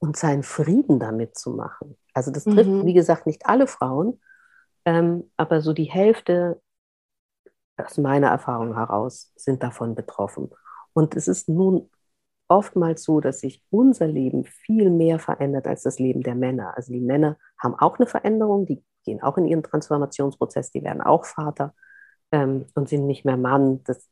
und 0.02 0.16
seinen 0.16 0.42
Frieden 0.42 0.98
damit 0.98 1.38
zu 1.38 1.50
machen. 1.50 1.96
Also 2.12 2.32
das 2.32 2.42
trifft, 2.42 2.68
mhm. 2.68 2.84
wie 2.84 2.92
gesagt, 2.92 3.24
nicht 3.24 3.46
alle 3.46 3.68
Frauen, 3.68 4.20
ähm, 4.84 5.30
aber 5.36 5.60
so 5.60 5.72
die 5.72 5.84
Hälfte 5.84 6.60
aus 7.76 7.98
meiner 7.98 8.26
Erfahrung 8.26 8.74
heraus, 8.74 9.32
sind 9.36 9.62
davon 9.62 9.94
betroffen. 9.94 10.50
Und 10.92 11.14
es 11.14 11.28
ist 11.28 11.48
nun 11.48 11.88
oftmals 12.48 13.04
so, 13.04 13.20
dass 13.20 13.40
sich 13.40 13.62
unser 13.70 14.08
Leben 14.08 14.44
viel 14.44 14.90
mehr 14.90 15.20
verändert 15.20 15.68
als 15.68 15.82
das 15.82 16.00
Leben 16.00 16.22
der 16.22 16.34
Männer. 16.34 16.76
Also 16.76 16.92
die 16.92 17.00
Männer 17.00 17.38
haben 17.56 17.76
auch 17.76 17.98
eine 17.98 18.08
Veränderung, 18.08 18.66
die 18.66 18.84
gehen 19.04 19.22
auch 19.22 19.38
in 19.38 19.46
ihren 19.46 19.62
Transformationsprozess, 19.62 20.72
die 20.72 20.82
werden 20.82 21.00
auch 21.00 21.24
Vater 21.24 21.74
ähm, 22.32 22.66
und 22.74 22.88
sind 22.88 23.06
nicht 23.06 23.24
mehr 23.24 23.36
Mann. 23.36 23.84
Das 23.84 24.08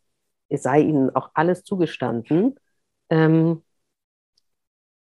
sei 0.50 0.82
ihnen 0.82 1.14
auch 1.16 1.30
alles 1.34 1.64
zugestanden. 1.64 2.54
Ähm, 3.10 3.64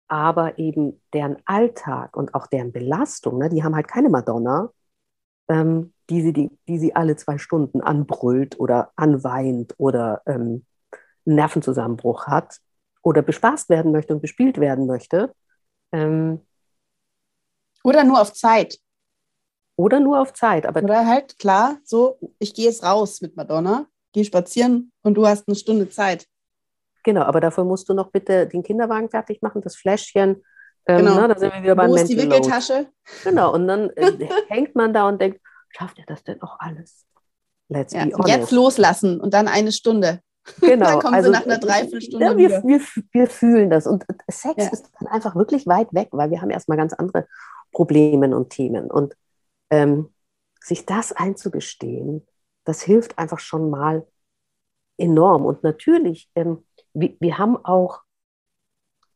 aber 0.08 0.58
eben 0.58 1.02
deren 1.14 1.38
Alltag 1.46 2.16
und 2.16 2.34
auch 2.34 2.48
deren 2.48 2.72
Belastung, 2.72 3.38
ne, 3.38 3.50
die 3.50 3.64
haben 3.64 3.76
halt 3.76 3.88
keine 3.88 4.10
Madonna, 4.10 4.72
ähm, 5.50 5.94
die, 6.10 6.22
sie, 6.22 6.34
die, 6.34 6.58
die 6.68 6.80
sie 6.80 6.96
alle 6.96 7.16
zwei 7.16 7.38
Stunden 7.38 7.82
anbrüllt 7.82 8.60
oder 8.60 8.92
anweint 8.96 9.74
oder 9.78 10.22
ähm, 10.26 10.66
einen 11.26 11.36
Nervenzusammenbruch 11.36 12.28
hat 12.28 12.60
oder 13.02 13.22
bespaßt 13.22 13.70
werden 13.70 13.92
möchte 13.92 14.14
und 14.14 14.22
bespielt 14.22 14.60
werden 14.60 14.88
möchte. 14.88 15.34
Ähm, 15.92 16.42
oder 17.84 18.04
nur 18.04 18.22
auf 18.22 18.34
Zeit. 18.34 18.80
Oder 19.76 20.00
nur 20.00 20.20
auf 20.20 20.34
Zeit. 20.34 20.66
Aber 20.66 20.82
oder 20.82 21.06
halt 21.06 21.38
klar, 21.38 21.78
so, 21.84 22.18
ich 22.40 22.54
gehe 22.54 22.66
jetzt 22.66 22.84
raus 22.84 23.22
mit 23.22 23.36
Madonna, 23.36 23.88
gehe 24.12 24.26
spazieren 24.26 24.92
und 25.04 25.16
du 25.16 25.28
hast 25.28 25.48
eine 25.48 25.56
Stunde 25.56 25.90
Zeit. 25.90 26.28
Genau, 27.08 27.22
aber 27.22 27.40
dafür 27.40 27.64
musst 27.64 27.88
du 27.88 27.94
noch 27.94 28.12
bitte 28.12 28.48
den 28.48 28.64
Kinderwagen 28.64 29.10
fertig 29.10 29.42
machen, 29.42 29.62
das 29.62 29.78
Fläschchen, 29.78 30.44
ähm, 30.86 30.98
genau. 30.98 31.16
Na, 31.16 31.30
da 31.30 31.40
sind 31.40 31.54
wir 31.54 31.64
wieder 31.64 31.76
beim 31.76 31.90
Wo 31.90 31.96
ist 31.96 32.10
die 32.10 32.18
Wickeltasche? 32.18 32.88
Genau, 33.24 33.54
und 33.54 33.66
dann 33.66 33.92
äh, 33.92 34.12
hängt 34.50 34.76
man 34.76 34.94
da 34.94 35.08
und 35.08 35.22
denkt, 35.22 35.40
schafft 35.70 36.00
er 36.00 36.06
das 36.06 36.26
denn 36.26 36.42
auch 36.42 36.60
alles? 36.60 37.06
Let's 37.70 37.94
ja. 37.94 38.06
Jetzt 38.26 38.52
loslassen 38.52 39.22
und 39.22 39.34
dann 39.34 39.48
eine 39.48 39.72
Stunde. 39.72 40.20
Genau. 40.62 40.86
dann 40.86 41.00
kommen 41.00 41.14
also, 41.14 41.30
sie 41.30 41.38
nach 41.38 41.46
einer 41.46 41.60
Dreiviertelstunde 41.60 42.26
ja, 42.26 42.38
wir, 42.38 42.50
wir, 42.64 42.82
wir, 43.12 43.28
fühlen 43.28 43.70
das. 43.70 43.88
Und 43.88 44.06
Sex 44.30 44.56
ja. 44.58 44.70
ist 44.70 44.90
dann 45.00 45.08
einfach 45.10 45.36
wirklich 45.36 45.66
weit 45.68 45.94
weg, 45.94 46.10
weil 46.12 46.30
wir 46.30 46.42
haben 46.42 46.50
erstmal 46.50 46.78
ganz 46.78 46.94
andere 46.94 47.26
Probleme 47.72 48.36
und 48.36 48.50
Themen. 48.50 48.92
Und 48.92 49.16
ähm, 49.70 50.14
sich 50.62 50.86
das 50.86 51.14
einzugestehen, 51.14 52.26
das 52.66 52.82
hilft 52.82 53.18
einfach 53.18 53.40
schon 53.40 53.70
mal 53.70 54.08
enorm. 54.98 55.46
Und 55.46 55.64
natürlich, 55.64 56.30
ähm, 56.36 56.64
wir, 56.94 57.16
wir 57.20 57.38
haben 57.38 57.58
auch 57.58 58.02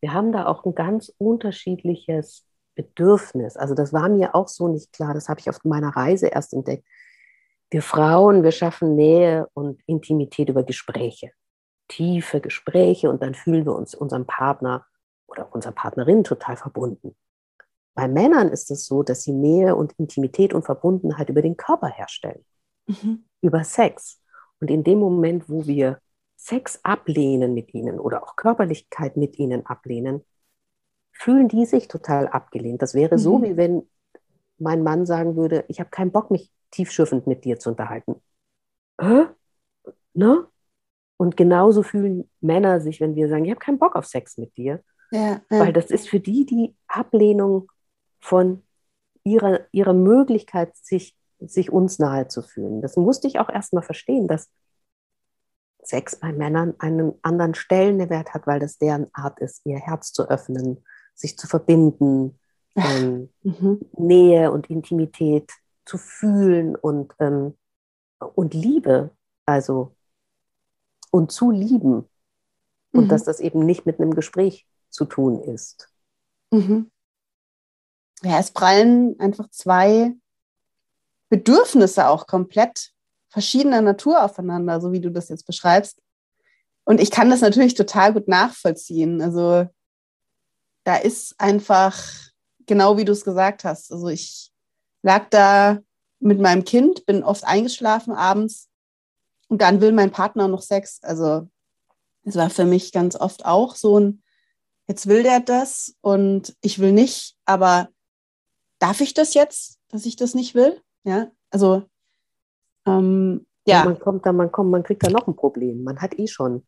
wir 0.02 0.14
haben 0.14 0.32
da 0.32 0.48
auch 0.48 0.66
ein 0.66 0.76
ganz 0.76 1.14
unterschiedliches 1.18 2.46
Bedürfnis. 2.76 3.56
Also 3.56 3.76
das 3.76 3.94
war 3.94 4.10
mir 4.10 4.36
auch 4.36 4.48
so 4.48 4.68
nicht 4.68 4.92
klar. 4.92 5.14
Das 5.14 5.30
habe 5.30 5.40
ich 5.40 5.50
auf 5.50 5.64
meiner 5.64 5.96
Reise 5.96 6.28
erst 6.28 6.54
entdeckt. 6.54 6.86
Wir 7.70 7.82
Frauen, 7.82 8.44
wir 8.44 8.52
schaffen 8.52 8.96
Nähe 8.96 9.48
und 9.54 9.82
Intimität 9.86 10.50
über 10.50 10.64
Gespräche. 10.64 11.32
Tiefe 11.88 12.42
Gespräche 12.42 13.10
und 13.10 13.22
dann 13.22 13.36
fühlen 13.36 13.66
wir 13.66 13.76
uns 13.76 13.94
unserem 13.94 14.26
Partner 14.26 14.86
oder 15.28 15.54
unserer 15.54 15.74
Partnerin 15.74 16.24
total 16.24 16.58
verbunden. 16.58 17.16
Bei 17.94 18.08
Männern 18.08 18.50
ist 18.50 18.72
es 18.72 18.86
so, 18.86 19.04
dass 19.04 19.24
sie 19.24 19.34
Nähe 19.34 19.76
und 19.76 19.94
Intimität 19.98 20.54
und 20.54 20.64
Verbundenheit 20.64 21.30
über 21.30 21.42
den 21.42 21.58
Körper 21.58 21.88
herstellen, 21.88 22.46
mhm. 22.88 23.26
über 23.42 23.64
Sex. 23.64 24.22
Und 24.60 24.70
in 24.72 24.84
dem 24.84 25.00
Moment, 25.00 25.50
wo 25.50 25.66
wir 25.66 26.00
Sex 26.44 26.80
ablehnen 26.82 27.54
mit 27.54 27.72
ihnen 27.76 28.00
oder 28.00 28.24
auch 28.24 28.36
Körperlichkeit 28.36 29.16
mit 29.16 29.38
ihnen 29.38 29.64
ablehnen, 29.68 30.26
fühlen 31.12 31.48
die 31.48 31.68
sich 31.68 31.88
total 31.88 32.28
abgelehnt. 32.28 32.82
Das 32.82 32.96
wäre 32.96 33.16
mhm. 33.16 33.20
so, 33.20 33.44
wie 33.44 33.58
wenn 33.58 33.88
mein 34.58 34.82
Mann 34.82 35.06
sagen 35.06 35.36
würde, 35.36 35.66
ich 35.68 35.80
habe 35.80 35.92
keinen 35.92 36.12
Bock, 36.12 36.32
mich 36.32 36.52
tiefschürfend 36.72 37.28
mit 37.28 37.46
dir 37.46 37.60
zu 37.60 37.70
unterhalten. 37.70 38.16
Hä? 39.00 39.28
Ne? 40.16 40.48
Und 41.16 41.38
genauso 41.38 41.84
fühlen 41.84 42.28
Männer 42.40 42.82
sich, 42.82 43.00
wenn 43.02 43.16
wir 43.16 43.30
sagen, 43.30 43.46
ich 43.46 43.52
habe 43.52 43.60
keinen 43.60 43.78
Bock 43.78 43.96
auf 43.96 44.08
Sex 44.08 44.40
mit 44.40 44.58
dir. 44.58 44.84
Ja, 45.12 45.42
ja. 45.52 45.60
Weil 45.60 45.74
das 45.74 45.92
ist 45.92 46.10
für 46.10 46.20
die 46.20 46.48
die 46.48 46.76
Ablehnung 46.88 47.72
von 48.20 48.64
ihrer, 49.24 49.60
ihrer 49.72 49.94
Möglichkeit, 49.94 50.76
sich, 50.76 51.16
sich 51.38 51.72
uns 51.72 52.00
nahe 52.00 52.30
zu 52.30 52.42
fühlen. 52.42 52.82
Das 52.82 52.98
musste 52.98 53.28
ich 53.28 53.38
auch 53.38 53.50
erstmal 53.50 53.84
verstehen, 53.84 54.28
dass 54.28 54.50
Sex 55.84 56.16
bei 56.16 56.32
Männern 56.32 56.76
einen 56.80 57.14
anderen 57.22 57.56
Stellenwert 57.56 58.34
hat, 58.34 58.48
weil 58.48 58.60
das 58.60 58.78
deren 58.78 59.08
Art 59.14 59.40
ist, 59.40 59.66
ihr 59.66 59.78
Herz 59.78 60.14
zu 60.14 60.30
öffnen, 60.30 60.84
sich 61.16 61.38
zu 61.38 61.48
verbinden, 61.48 62.40
ähm, 62.76 63.30
mhm. 63.44 63.82
Nähe 63.98 64.52
und 64.52 64.70
Intimität 64.70 65.52
zu 65.86 65.98
fühlen 65.98 66.76
und, 66.76 67.14
ähm, 67.20 67.58
und 68.20 68.54
Liebe, 68.54 69.12
also 69.46 69.96
und 71.12 71.32
zu 71.32 71.52
lieben. 71.52 72.08
Und 72.94 73.06
mhm. 73.06 73.10
dass 73.10 73.24
das 73.24 73.40
eben 73.40 73.66
nicht 73.66 73.86
mit 73.86 74.00
einem 74.00 74.14
Gespräch 74.14 74.68
zu 74.90 75.06
tun 75.06 75.42
ist. 75.42 75.90
Mhm. 76.52 76.92
Ja, 78.24 78.40
es 78.40 78.52
prallen 78.52 79.20
einfach 79.20 79.50
zwei 79.50 80.14
Bedürfnisse 81.30 82.08
auch 82.08 82.28
komplett 82.28 82.94
verschiedener 83.32 83.82
Natur 83.82 84.24
aufeinander, 84.24 84.80
so 84.82 84.92
wie 84.92 85.00
du 85.00 85.10
das 85.10 85.30
jetzt 85.30 85.48
beschreibst. 85.48 86.00
Und 86.84 87.00
ich 87.00 87.10
kann 87.12 87.30
das 87.30 87.42
natürlich 87.42 87.74
total 87.74 88.14
gut 88.14 88.28
nachvollziehen. 88.28 89.22
Also 89.22 89.68
da 90.84 90.98
ist 90.98 91.40
einfach 91.40 91.98
genau 92.66 92.98
wie 92.98 93.06
du 93.06 93.14
es 93.14 93.24
gesagt 93.24 93.64
hast. 93.64 93.92
Also 93.92 94.10
ich 94.10 94.52
lag 95.02 95.30
da 95.30 95.80
mit 96.20 96.40
meinem 96.40 96.66
Kind, 96.66 97.06
bin 97.06 97.24
oft 97.24 97.46
eingeschlafen 97.46 98.14
abends 98.14 98.70
und 99.48 99.62
dann 99.62 99.82
will 99.82 99.92
mein 99.92 100.12
Partner 100.12 100.48
noch 100.48 100.62
Sex. 100.62 101.00
Also 101.02 101.48
es 102.24 102.36
war 102.36 102.50
für 102.50 102.66
mich 102.66 102.92
ganz 102.92 103.16
oft 103.16 103.46
auch 103.46 103.76
so 103.76 104.00
ein, 104.00 104.24
jetzt 104.88 105.08
will 105.08 105.24
der 105.24 105.40
das 105.40 105.96
und 106.02 106.56
ich 106.62 106.80
will 106.80 106.92
nicht, 106.92 107.36
aber 107.46 107.90
darf 108.80 109.02
ich 109.02 109.14
das 109.14 109.34
jetzt, 109.34 109.80
dass 109.88 110.06
ich 110.06 110.16
das 110.16 110.36
nicht 110.36 110.54
will? 110.54 110.82
Ja, 111.04 111.32
also 111.50 111.84
ähm, 112.86 113.46
ja. 113.66 113.86
man 113.86 114.00
kommt 114.00 114.26
da, 114.26 114.34
man 114.34 114.52
kommt, 114.52 114.72
man 114.72 114.84
kriegt 114.84 115.06
da 115.06 115.10
noch 115.10 115.28
ein 115.28 115.36
Problem. 115.36 115.84
Man 115.84 116.02
hat 116.02 116.18
eh 116.18 116.28
schon 116.28 116.66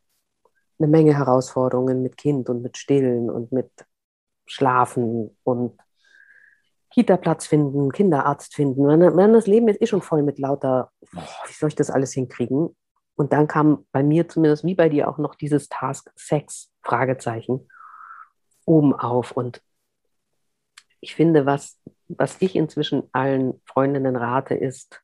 eine 0.79 0.87
Menge 0.87 1.15
Herausforderungen 1.15 2.01
mit 2.01 2.17
Kind 2.17 2.49
und 2.49 2.61
mit 2.61 2.77
Stillen 2.77 3.29
und 3.29 3.51
mit 3.51 3.71
schlafen 4.45 5.35
und 5.43 5.79
Kita-Platz 6.91 7.47
finden, 7.47 7.91
Kinderarzt 7.91 8.53
finden. 8.53 8.87
Wenn 8.87 9.33
das 9.33 9.47
Leben 9.47 9.67
ist 9.67 9.81
eh 9.81 9.87
schon 9.87 10.01
voll 10.01 10.21
mit 10.21 10.37
lauter, 10.37 10.91
boah, 11.11 11.27
wie 11.47 11.53
soll 11.53 11.69
ich 11.69 11.75
das 11.75 11.89
alles 11.89 12.13
hinkriegen? 12.13 12.75
Und 13.15 13.33
dann 13.33 13.47
kam 13.47 13.85
bei 13.91 14.03
mir 14.03 14.27
zumindest 14.27 14.63
wie 14.63 14.75
bei 14.75 14.89
dir 14.89 15.07
auch 15.07 15.17
noch 15.17 15.35
dieses 15.35 15.69
Task 15.69 16.11
Sex, 16.15 16.71
Fragezeichen, 16.81 17.67
oben 18.65 18.93
auf. 18.93 19.31
Und 19.31 19.61
ich 20.99 21.15
finde, 21.15 21.45
was, 21.45 21.79
was 22.07 22.37
ich 22.39 22.55
inzwischen 22.55 23.03
allen 23.11 23.61
Freundinnen 23.65 24.15
rate, 24.15 24.55
ist, 24.55 25.02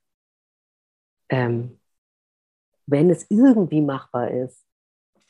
ähm, 1.29 1.79
wenn 2.86 3.09
es 3.09 3.25
irgendwie 3.29 3.81
machbar 3.81 4.31
ist, 4.31 4.65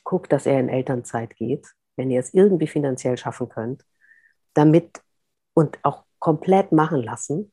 guckt, 0.02 0.32
dass 0.32 0.46
er 0.46 0.58
in 0.58 0.68
Elternzeit 0.68 1.36
geht, 1.36 1.66
wenn 1.96 2.10
ihr 2.10 2.20
es 2.20 2.34
irgendwie 2.34 2.66
finanziell 2.66 3.16
schaffen 3.16 3.48
könnt, 3.48 3.84
damit 4.54 5.02
und 5.54 5.78
auch 5.82 6.04
komplett 6.18 6.72
machen 6.72 7.02
lassen. 7.02 7.52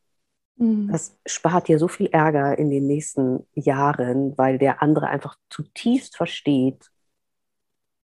Mhm. 0.55 0.89
Das 0.91 1.17
spart 1.25 1.67
dir 1.67 1.79
so 1.79 1.87
viel 1.87 2.07
Ärger 2.07 2.57
in 2.57 2.69
den 2.69 2.87
nächsten 2.87 3.45
Jahren, 3.53 4.37
weil 4.37 4.57
der 4.57 4.81
andere 4.81 5.07
einfach 5.07 5.35
zutiefst 5.49 6.15
versteht, 6.15 6.89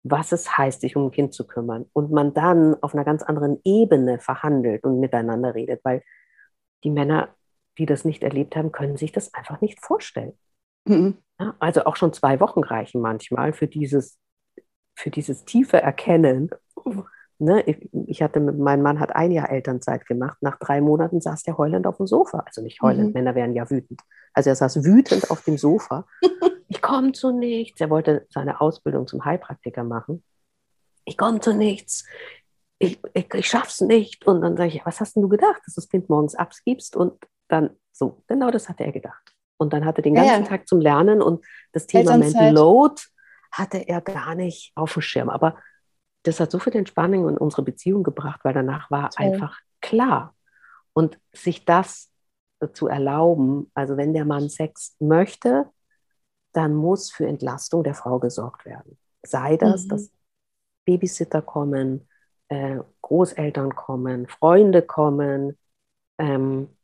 was 0.03 0.31
es 0.31 0.57
heißt, 0.57 0.81
sich 0.81 0.95
um 0.95 1.07
ein 1.07 1.11
Kind 1.11 1.33
zu 1.33 1.45
kümmern. 1.47 1.85
Und 1.93 2.11
man 2.11 2.33
dann 2.33 2.81
auf 2.81 2.93
einer 2.93 3.03
ganz 3.03 3.23
anderen 3.23 3.59
Ebene 3.63 4.19
verhandelt 4.19 4.83
und 4.83 4.99
miteinander 4.99 5.55
redet, 5.55 5.83
weil 5.83 6.03
die 6.83 6.91
Männer, 6.91 7.35
die 7.77 7.85
das 7.85 8.05
nicht 8.05 8.23
erlebt 8.23 8.55
haben, 8.55 8.71
können 8.71 8.97
sich 8.97 9.11
das 9.11 9.33
einfach 9.33 9.61
nicht 9.61 9.83
vorstellen. 9.83 10.33
Mhm. 10.85 11.17
Ja, 11.39 11.55
also 11.59 11.85
auch 11.85 11.95
schon 11.95 12.13
zwei 12.13 12.39
Wochen 12.39 12.63
reichen 12.63 13.01
manchmal 13.01 13.53
für 13.53 13.67
dieses, 13.67 14.17
für 14.95 15.09
dieses 15.09 15.45
tiefe 15.45 15.81
Erkennen. 15.81 16.49
Ne, 17.39 17.61
ich, 18.07 18.23
hatte, 18.23 18.39
mein 18.39 18.81
Mann 18.81 18.99
hat 18.99 19.15
ein 19.15 19.31
Jahr 19.31 19.51
Elternzeit 19.51 20.07
gemacht. 20.07 20.37
Nach 20.41 20.57
drei 20.57 20.81
Monaten 20.81 21.21
saß 21.21 21.43
der 21.43 21.57
heulend 21.57 21.85
auf 21.85 21.97
dem 21.97 22.07
Sofa. 22.07 22.39
Also 22.39 22.61
nicht 22.61 22.81
heulend, 22.81 23.09
mhm. 23.09 23.13
Männer 23.13 23.35
wären 23.35 23.53
ja 23.53 23.69
wütend. 23.69 24.01
Also 24.33 24.49
er 24.49 24.55
saß 24.55 24.83
wütend 24.83 25.29
auf 25.29 25.43
dem 25.43 25.57
Sofa. 25.57 26.07
ich 26.67 26.81
komme 26.81 27.11
zu 27.11 27.31
nichts. 27.31 27.79
Er 27.79 27.91
wollte 27.91 28.25
seine 28.29 28.59
Ausbildung 28.59 29.05
zum 29.05 29.23
Heilpraktiker 29.23 29.83
machen. 29.83 30.23
Ich 31.05 31.15
komme 31.15 31.39
zu 31.39 31.53
nichts. 31.53 32.05
Ich, 32.79 32.99
ich, 33.13 33.31
ich 33.31 33.47
schaff's 33.47 33.81
nicht. 33.81 34.25
Und 34.25 34.41
dann 34.41 34.57
sage 34.57 34.69
ich, 34.69 34.85
was 34.85 34.99
hast 34.99 35.15
denn 35.15 35.21
du 35.21 35.29
gedacht, 35.29 35.61
dass 35.65 35.75
du 35.75 35.81
das 35.81 35.89
Kind 35.89 36.09
morgens 36.09 36.33
abgibst? 36.33 36.95
Und 36.95 37.19
dann 37.47 37.71
so, 37.91 38.23
genau 38.27 38.51
das 38.51 38.69
hatte 38.69 38.83
er 38.83 38.91
gedacht. 38.91 39.33
Und 39.57 39.73
dann 39.73 39.85
hatte 39.85 39.99
er 39.99 40.03
den 40.03 40.15
ganzen 40.15 40.43
ja. 40.43 40.47
Tag 40.47 40.67
zum 40.67 40.79
Lernen 40.79 41.21
und 41.21 41.43
das 41.71 41.87
Thema 41.87 42.17
Mental 42.17 42.53
Load 42.53 43.01
hatte 43.51 43.77
er 43.77 44.01
gar 44.01 44.35
nicht 44.35 44.71
auf 44.75 44.93
dem 44.93 45.01
Schirm. 45.01 45.29
Aber 45.29 45.57
das 46.23 46.39
hat 46.39 46.51
so 46.51 46.59
viel 46.59 46.75
Entspannung 46.75 47.27
in 47.29 47.37
unsere 47.37 47.63
Beziehung 47.63 48.03
gebracht, 48.03 48.41
weil 48.43 48.53
danach 48.53 48.91
war 48.91 49.09
Toll. 49.09 49.25
einfach 49.25 49.59
klar. 49.81 50.35
Und 50.93 51.19
sich 51.33 51.65
das 51.65 52.11
zu 52.73 52.87
erlauben, 52.87 53.71
also 53.73 53.97
wenn 53.97 54.13
der 54.13 54.25
Mann 54.25 54.49
Sex 54.49 54.95
möchte, 54.99 55.65
dann 56.53 56.75
muss 56.75 57.11
für 57.11 57.27
Entlastung 57.27 57.83
der 57.83 57.93
Frau 57.93 58.19
gesorgt 58.19 58.65
werden. 58.65 58.97
Sei 59.23 59.57
das, 59.57 59.85
mhm. 59.85 59.89
dass 59.89 60.11
Babysitter 60.85 61.41
kommen, 61.41 62.07
äh, 62.49 62.79
Großeltern 63.01 63.75
kommen, 63.75 64.27
Freunde 64.27 64.81
kommen, 64.81 65.57
ähm, 66.17 66.76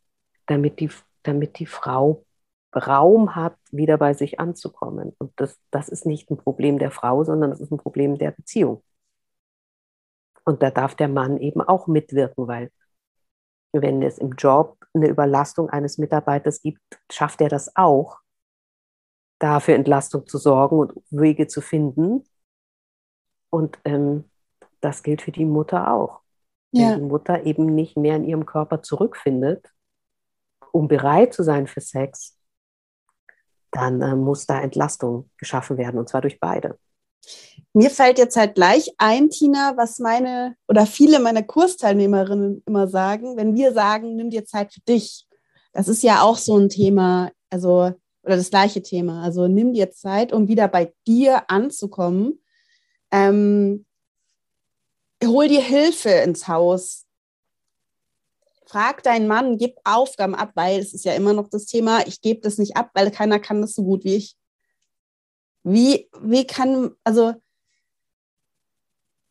damit, 0.46 0.80
die, 0.80 0.90
damit 1.24 1.60
die 1.60 1.66
Frau 1.66 2.24
Raum 2.76 3.36
hat, 3.36 3.56
wieder 3.72 3.98
bei 3.98 4.14
sich 4.14 4.40
anzukommen. 4.40 5.16
Und 5.20 5.32
das, 5.36 5.60
das 5.72 5.90
ist 5.90 6.06
nicht 6.06 6.30
ein 6.32 6.38
Problem 6.38 6.80
der 6.80 6.92
Frau, 6.92 7.24
sondern 7.24 7.52
das 7.52 7.60
ist 7.60 7.72
ein 7.72 7.78
Problem 7.78 8.18
der 8.18 8.32
Beziehung. 8.32 8.84
Und 10.46 10.62
da 10.62 10.72
darf 10.72 10.96
der 10.96 11.08
Mann 11.08 11.38
eben 11.38 11.62
auch 11.62 11.88
mitwirken, 11.88 12.48
weil 12.48 12.72
wenn 13.72 14.02
es 14.04 14.18
im 14.18 14.34
Job 14.34 14.78
eine 14.94 15.08
Überlastung 15.08 15.70
eines 15.70 15.98
Mitarbeiters 15.98 16.62
gibt, 16.62 16.82
schafft 17.12 17.42
er 17.42 17.50
das 17.50 17.76
auch, 17.76 18.20
dafür 19.40 19.75
Entlastung 19.75 20.27
zu 20.27 20.38
sorgen 20.38 20.77
und 20.77 20.94
Wege 21.10 21.48
zu 21.48 21.62
finden. 21.62 22.24
Und 23.50 23.79
ähm, 23.84 24.29
das 24.79 25.03
gilt 25.03 25.22
für 25.22 25.32
die 25.32 25.46
Mutter 25.46 25.92
auch. 25.92 26.22
Ja. 26.72 26.92
Wenn 26.92 27.00
die 27.00 27.06
Mutter 27.06 27.44
eben 27.44 27.66
nicht 27.66 27.98
mehr 27.98 28.16
in 28.16 28.25
ihrem 28.25 28.46
Körper 28.46 28.82
zurückfindet, 28.82 29.73
um 30.74 30.88
bereit 30.88 31.33
zu 31.33 31.44
sein 31.44 31.68
für 31.68 31.81
Sex, 31.81 32.36
dann 33.72 34.01
äh, 34.01 34.16
muss 34.16 34.46
da 34.46 34.59
Entlastung 34.59 35.29
geschaffen 35.38 35.77
werden, 35.77 36.00
und 36.00 36.09
zwar 36.09 36.22
durch 36.22 36.40
beide. 36.40 36.77
Mir 37.74 37.90
fällt 37.90 38.18
jetzt 38.18 38.36
halt 38.36 38.55
gleich 38.55 38.94
ein, 38.98 39.29
Tina, 39.29 39.77
was 39.77 40.00
meine 40.00 40.55
oder 40.68 40.86
viele 40.86 41.20
meiner 41.20 41.44
Kursteilnehmerinnen 41.44 42.64
immer 42.66 42.88
sagen, 42.88 43.38
wenn 43.38 43.55
wir 43.55 43.74
sagen, 43.74 44.16
nimm 44.16 44.29
dir 44.29 44.46
Zeit 44.46 44.74
für 44.74 44.81
dich. 44.81 45.25
Das 45.72 45.88
ist 45.88 46.03
ja 46.03 46.22
auch 46.22 46.38
so 46.38 46.57
ein 46.57 46.70
Thema, 46.70 47.31
also 47.50 47.94
oder 48.24 48.38
das 48.38 48.50
gleiche 48.50 48.81
Thema. 48.81 49.24
Also 49.24 49.48
nimm 49.48 49.74
dir 49.74 49.92
Zeit, 49.92 50.33
um 50.33 50.48
wieder 50.48 50.68
bei 50.68 50.94
dir 51.07 51.50
anzukommen. 51.50 52.42
Ähm, 53.12 53.86
hol 55.24 55.48
dir 55.48 55.62
Hilfe 55.62 56.09
ins 56.09 56.48
Haus 56.48 57.02
frag 58.74 59.03
deinen 59.03 59.27
Mann, 59.27 59.57
gib 59.57 59.77
Aufgaben 59.83 60.33
ab, 60.33 60.51
weil 60.55 60.79
es 60.79 60.96
ist 60.96 61.05
ja 61.05 61.14
immer 61.14 61.33
noch 61.33 61.48
das 61.48 61.68
Thema, 61.68 62.07
ich 62.07 62.22
gebe 62.22 62.42
das 62.42 62.57
nicht 62.57 62.75
ab, 62.75 62.90
weil 62.96 63.12
keiner 63.12 63.40
kann 63.40 63.62
das 63.62 63.75
so 63.75 63.83
gut 63.83 64.03
wie 64.03 64.16
ich. 64.16 64.36
Wie, 65.62 66.09
wie 66.22 66.48
kann, 66.48 66.92
also, 67.03 67.36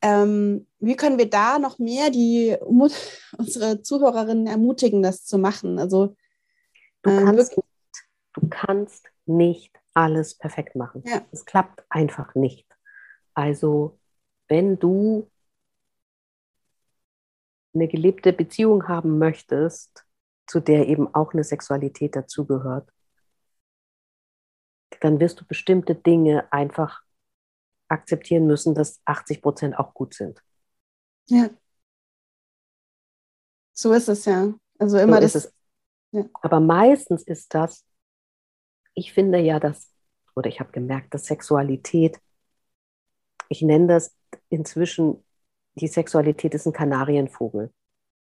ähm, 0.00 0.68
wie 0.78 0.94
können 0.94 1.18
wir 1.18 1.28
da 1.28 1.58
noch 1.58 1.80
mehr 1.80 2.10
die 2.10 2.56
unsere 3.36 3.82
Zuhörerinnen 3.82 4.46
ermutigen, 4.46 5.02
das 5.02 5.24
zu 5.24 5.38
machen? 5.38 5.80
Also, 5.80 6.16
du, 7.02 7.10
ähm, 7.10 7.24
kannst, 7.26 7.56
nicht, 7.56 7.68
du 8.34 8.48
kannst 8.48 9.08
nicht 9.26 9.76
alles 9.92 10.38
perfekt 10.38 10.76
machen. 10.76 11.02
Ja. 11.04 11.22
Es 11.32 11.44
klappt 11.44 11.84
einfach 11.88 12.36
nicht. 12.36 12.68
Also, 13.34 13.98
wenn 14.46 14.78
du 14.78 15.28
eine 17.74 17.88
gelebte 17.88 18.32
Beziehung 18.32 18.88
haben 18.88 19.18
möchtest, 19.18 20.04
zu 20.46 20.60
der 20.60 20.88
eben 20.88 21.12
auch 21.14 21.32
eine 21.32 21.44
Sexualität 21.44 22.16
dazugehört, 22.16 22.88
dann 25.00 25.20
wirst 25.20 25.40
du 25.40 25.44
bestimmte 25.46 25.94
Dinge 25.94 26.50
einfach 26.52 27.02
akzeptieren 27.88 28.46
müssen, 28.46 28.74
dass 28.74 29.00
80 29.04 29.42
Prozent 29.42 29.78
auch 29.78 29.94
gut 29.94 30.14
sind. 30.14 30.42
Ja. 31.26 31.50
So 33.72 33.92
ist 33.92 34.08
es 34.08 34.24
ja. 34.24 34.54
Also 34.78 34.98
immer 34.98 35.16
so 35.16 35.38
das. 35.38 35.54
Ja. 36.12 36.24
Aber 36.34 36.60
meistens 36.60 37.22
ist 37.22 37.54
das, 37.54 37.84
ich 38.94 39.12
finde 39.12 39.38
ja, 39.38 39.58
dass, 39.58 39.90
oder 40.36 40.48
ich 40.48 40.60
habe 40.60 40.72
gemerkt, 40.72 41.14
dass 41.14 41.26
Sexualität, 41.26 42.20
ich 43.48 43.62
nenne 43.62 43.86
das 43.86 44.14
inzwischen 44.48 45.24
die 45.74 45.88
Sexualität 45.88 46.54
ist 46.54 46.66
ein 46.66 46.72
Kanarienvogel. 46.72 47.72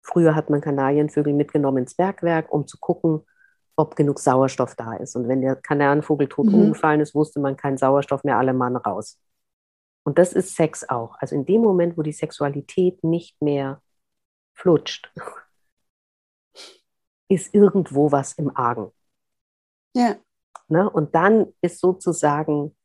Früher 0.03 0.35
hat 0.35 0.49
man 0.49 0.61
Kanarienvögel 0.61 1.33
mitgenommen 1.33 1.79
ins 1.79 1.95
Bergwerk, 1.95 2.51
um 2.51 2.67
zu 2.67 2.77
gucken, 2.79 3.21
ob 3.75 3.95
genug 3.95 4.19
Sauerstoff 4.19 4.75
da 4.75 4.93
ist. 4.93 5.15
Und 5.15 5.27
wenn 5.27 5.41
der 5.41 5.55
Kanarienvogel 5.55 6.27
tot 6.27 6.47
mhm. 6.47 6.55
umgefallen 6.55 7.01
ist, 7.01 7.15
wusste 7.15 7.39
man 7.39 7.57
keinen 7.57 7.77
Sauerstoff 7.77 8.23
mehr, 8.23 8.37
alle 8.37 8.53
Mann 8.53 8.75
raus. 8.75 9.19
Und 10.03 10.17
das 10.17 10.33
ist 10.33 10.55
Sex 10.55 10.87
auch. 10.89 11.15
Also 11.19 11.35
in 11.35 11.45
dem 11.45 11.61
Moment, 11.61 11.97
wo 11.97 12.01
die 12.01 12.11
Sexualität 12.11 13.03
nicht 13.03 13.41
mehr 13.41 13.81
flutscht, 14.55 15.11
ist 17.27 17.53
irgendwo 17.53 18.11
was 18.11 18.33
im 18.33 18.55
Argen. 18.55 18.91
Ja. 19.95 20.15
Ne? 20.67 20.89
Und 20.89 21.15
dann 21.15 21.53
ist 21.61 21.79
sozusagen 21.79 22.75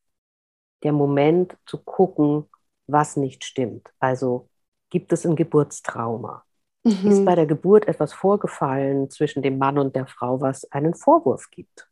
der 0.82 0.92
Moment 0.92 1.56
zu 1.66 1.82
gucken, 1.82 2.48
was 2.86 3.16
nicht 3.16 3.44
stimmt. 3.44 3.92
Also 3.98 4.48
gibt 4.90 5.12
es 5.12 5.26
ein 5.26 5.36
Geburtstrauma? 5.36 6.44
Mhm. 6.84 7.10
Ist 7.10 7.24
bei 7.24 7.34
der 7.34 7.46
Geburt 7.46 7.88
etwas 7.88 8.12
vorgefallen 8.12 9.10
zwischen 9.10 9.42
dem 9.42 9.58
Mann 9.58 9.78
und 9.78 9.96
der 9.96 10.06
Frau, 10.06 10.40
was 10.40 10.70
einen 10.70 10.94
Vorwurf 10.94 11.50
gibt? 11.50 11.88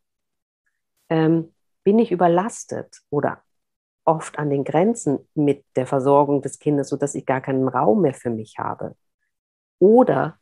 Ähm, 1.09 1.53
bin 1.83 1.99
ich 1.99 2.13
überlastet 2.13 3.01
oder 3.11 3.43
oft 4.05 4.39
an 4.39 4.51
den 4.51 4.65
Grenzen 4.65 5.27
mit 5.35 5.65
der 5.77 5.87
Versorgung 5.87 6.43
des 6.43 6.59
Kindes, 6.59 6.89
sodass 6.89 7.15
ich 7.15 7.27
gar 7.27 7.41
keinen 7.41 7.69
Raum 7.69 8.03
mehr 8.03 8.15
für 8.15 8.31
mich 8.31 8.59
habe? 8.59 8.97
Oder 9.79 10.39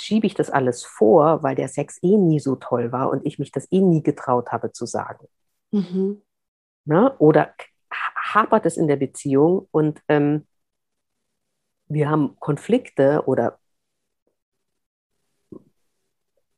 schiebe 0.00 0.26
ich 0.26 0.34
das 0.34 0.50
alles 0.50 0.84
vor, 0.84 1.42
weil 1.42 1.54
der 1.54 1.68
Sex 1.68 1.98
eh 2.02 2.16
nie 2.16 2.40
so 2.40 2.56
toll 2.56 2.92
war 2.92 3.10
und 3.10 3.24
ich 3.24 3.38
mich 3.38 3.52
das 3.52 3.70
eh 3.70 3.80
nie 3.80 4.02
getraut 4.02 4.52
habe 4.52 4.72
zu 4.72 4.86
sagen? 4.86 5.26
Mhm. 5.70 6.22
Na, 6.84 7.02
ne? 7.02 7.16
oder 7.18 7.54
hapert 7.90 8.66
es 8.66 8.76
in 8.76 8.88
der 8.88 8.96
Beziehung 8.96 9.68
und 9.70 10.02
ähm, 10.08 10.46
wir 11.86 12.08
haben 12.08 12.36
Konflikte 12.40 13.22
oder 13.26 13.58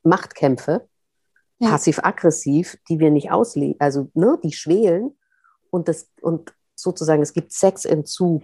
Machtkämpfe, 0.03 0.87
ja. 1.59 1.69
passiv-aggressiv, 1.69 2.77
die 2.89 2.99
wir 2.99 3.11
nicht 3.11 3.31
auslegen, 3.31 3.75
also 3.79 4.09
ne, 4.13 4.39
die 4.43 4.53
schwelen 4.53 5.17
und, 5.69 5.87
das, 5.87 6.09
und 6.21 6.53
sozusagen 6.75 7.21
es 7.21 7.33
gibt 7.33 7.51
Sexentzug, 7.51 8.43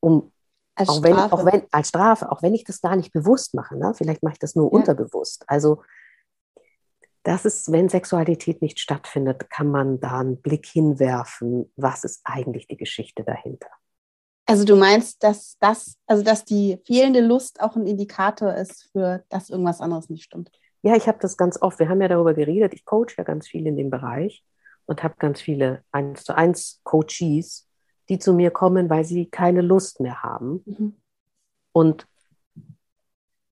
um 0.00 0.32
Als 0.74 0.88
auch 0.88 0.98
Strafe. 0.98 1.16
Wenn, 1.16 1.32
auch 1.32 1.44
wenn, 1.44 1.62
als 1.70 1.88
Strafe, 1.88 2.30
auch 2.30 2.42
wenn 2.42 2.54
ich 2.54 2.64
das 2.64 2.80
gar 2.80 2.96
nicht 2.96 3.12
bewusst 3.12 3.54
mache. 3.54 3.76
Ne? 3.76 3.94
Vielleicht 3.94 4.22
mache 4.22 4.34
ich 4.34 4.38
das 4.38 4.54
nur 4.54 4.66
ja. 4.66 4.78
unterbewusst. 4.78 5.44
Also 5.46 5.82
das 7.22 7.46
ist, 7.46 7.72
wenn 7.72 7.88
Sexualität 7.88 8.60
nicht 8.60 8.78
stattfindet, 8.78 9.48
kann 9.48 9.70
man 9.70 9.98
da 9.98 10.18
einen 10.18 10.42
Blick 10.42 10.66
hinwerfen, 10.66 11.72
was 11.76 12.04
ist 12.04 12.20
eigentlich 12.24 12.66
die 12.68 12.76
Geschichte 12.76 13.24
dahinter. 13.24 13.70
Also 14.46 14.64
du 14.64 14.76
meinst, 14.76 15.22
dass 15.22 15.56
das, 15.58 15.96
also 16.06 16.22
dass 16.22 16.44
die 16.44 16.78
fehlende 16.84 17.20
Lust 17.20 17.60
auch 17.60 17.76
ein 17.76 17.86
Indikator 17.86 18.54
ist 18.54 18.90
für, 18.92 19.24
dass 19.28 19.50
irgendwas 19.50 19.80
anderes 19.80 20.10
nicht 20.10 20.24
stimmt? 20.24 20.50
Ja, 20.82 20.96
ich 20.96 21.08
habe 21.08 21.18
das 21.20 21.38
ganz 21.38 21.60
oft. 21.62 21.78
Wir 21.78 21.88
haben 21.88 22.02
ja 22.02 22.08
darüber 22.08 22.34
geredet. 22.34 22.74
Ich 22.74 22.84
coach 22.84 23.16
ja 23.16 23.24
ganz 23.24 23.48
viel 23.48 23.66
in 23.66 23.76
dem 23.76 23.88
Bereich 23.88 24.44
und 24.84 25.02
habe 25.02 25.14
ganz 25.18 25.40
viele 25.40 25.82
eins 25.92 26.24
zu 26.24 26.36
eins 26.36 26.80
Coaches, 26.84 27.68
die 28.10 28.18
zu 28.18 28.34
mir 28.34 28.50
kommen, 28.50 28.90
weil 28.90 29.04
sie 29.04 29.26
keine 29.26 29.62
Lust 29.62 30.00
mehr 30.00 30.22
haben. 30.22 30.62
Mhm. 30.66 30.96
Und 31.72 32.06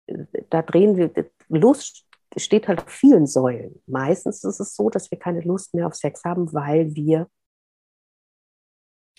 äh, 0.06 0.26
da 0.50 0.60
drehen 0.60 0.96
wir, 0.96 1.10
Lust 1.48 2.04
steht 2.36 2.68
halt 2.68 2.80
auf 2.80 2.90
vielen 2.90 3.26
Säulen. 3.26 3.82
Meistens 3.86 4.44
ist 4.44 4.60
es 4.60 4.74
so, 4.74 4.90
dass 4.90 5.10
wir 5.10 5.18
keine 5.18 5.40
Lust 5.40 5.72
mehr 5.74 5.86
auf 5.86 5.94
Sex 5.94 6.24
haben, 6.24 6.52
weil 6.52 6.94
wir 6.94 7.28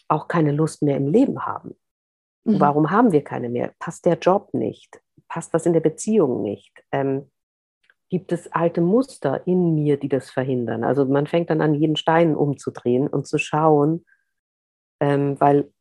auch 0.08 0.28
keine 0.28 0.52
Lust 0.52 0.82
mehr 0.82 0.98
im 0.98 1.08
Leben 1.08 1.46
haben. 1.46 1.76
Mhm. 2.44 2.60
Warum 2.60 2.92
haben 2.92 3.12
wir 3.12 3.24
keine 3.24 3.50
mehr? 3.50 3.74
Passt 3.80 4.06
der 4.06 4.18
Job 4.18 4.54
nicht? 4.54 5.02
Passt 5.28 5.54
was 5.54 5.66
in 5.66 5.74
der 5.74 5.80
Beziehung 5.80 6.42
nicht? 6.42 6.84
Ähm, 6.92 7.32
gibt 8.10 8.32
es 8.32 8.52
alte 8.52 8.82
Muster 8.82 9.46
in 9.48 9.74
mir, 9.76 9.98
die 9.98 10.10
das 10.10 10.30
verhindern? 10.30 10.84
Also 10.84 11.06
man 11.06 11.28
fängt 11.28 11.50
dann 11.50 11.62
an, 11.62 11.74
jeden 11.74 11.96
Stein 11.96 12.36
umzudrehen 12.36 13.08
und 13.08 13.28
zu 13.28 13.38
schauen, 13.38 14.06
ähm, 15.00 15.40
weil 15.40 15.72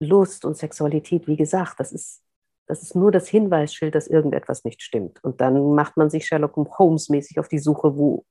Lust 0.00 0.44
und 0.44 0.56
Sexualität, 0.56 1.26
wie 1.26 1.36
gesagt, 1.36 1.78
das 1.78 1.92
ist 1.92 2.22
das 2.66 2.82
ist 2.82 2.94
nur 2.94 3.10
das 3.10 3.28
Hinweisschild, 3.28 3.94
dass 3.94 4.06
irgendetwas 4.06 4.64
nicht 4.64 4.82
stimmt. 4.82 5.22
Und 5.22 5.40
dann 5.40 5.74
macht 5.74 5.96
man 5.96 6.10
sich 6.10 6.26
Sherlock 6.26 6.56
Holmes 6.78 7.08
mäßig 7.08 7.38
auf 7.38 7.48
die 7.48 7.58
Suche, 7.58 7.96
wo, 7.96 8.24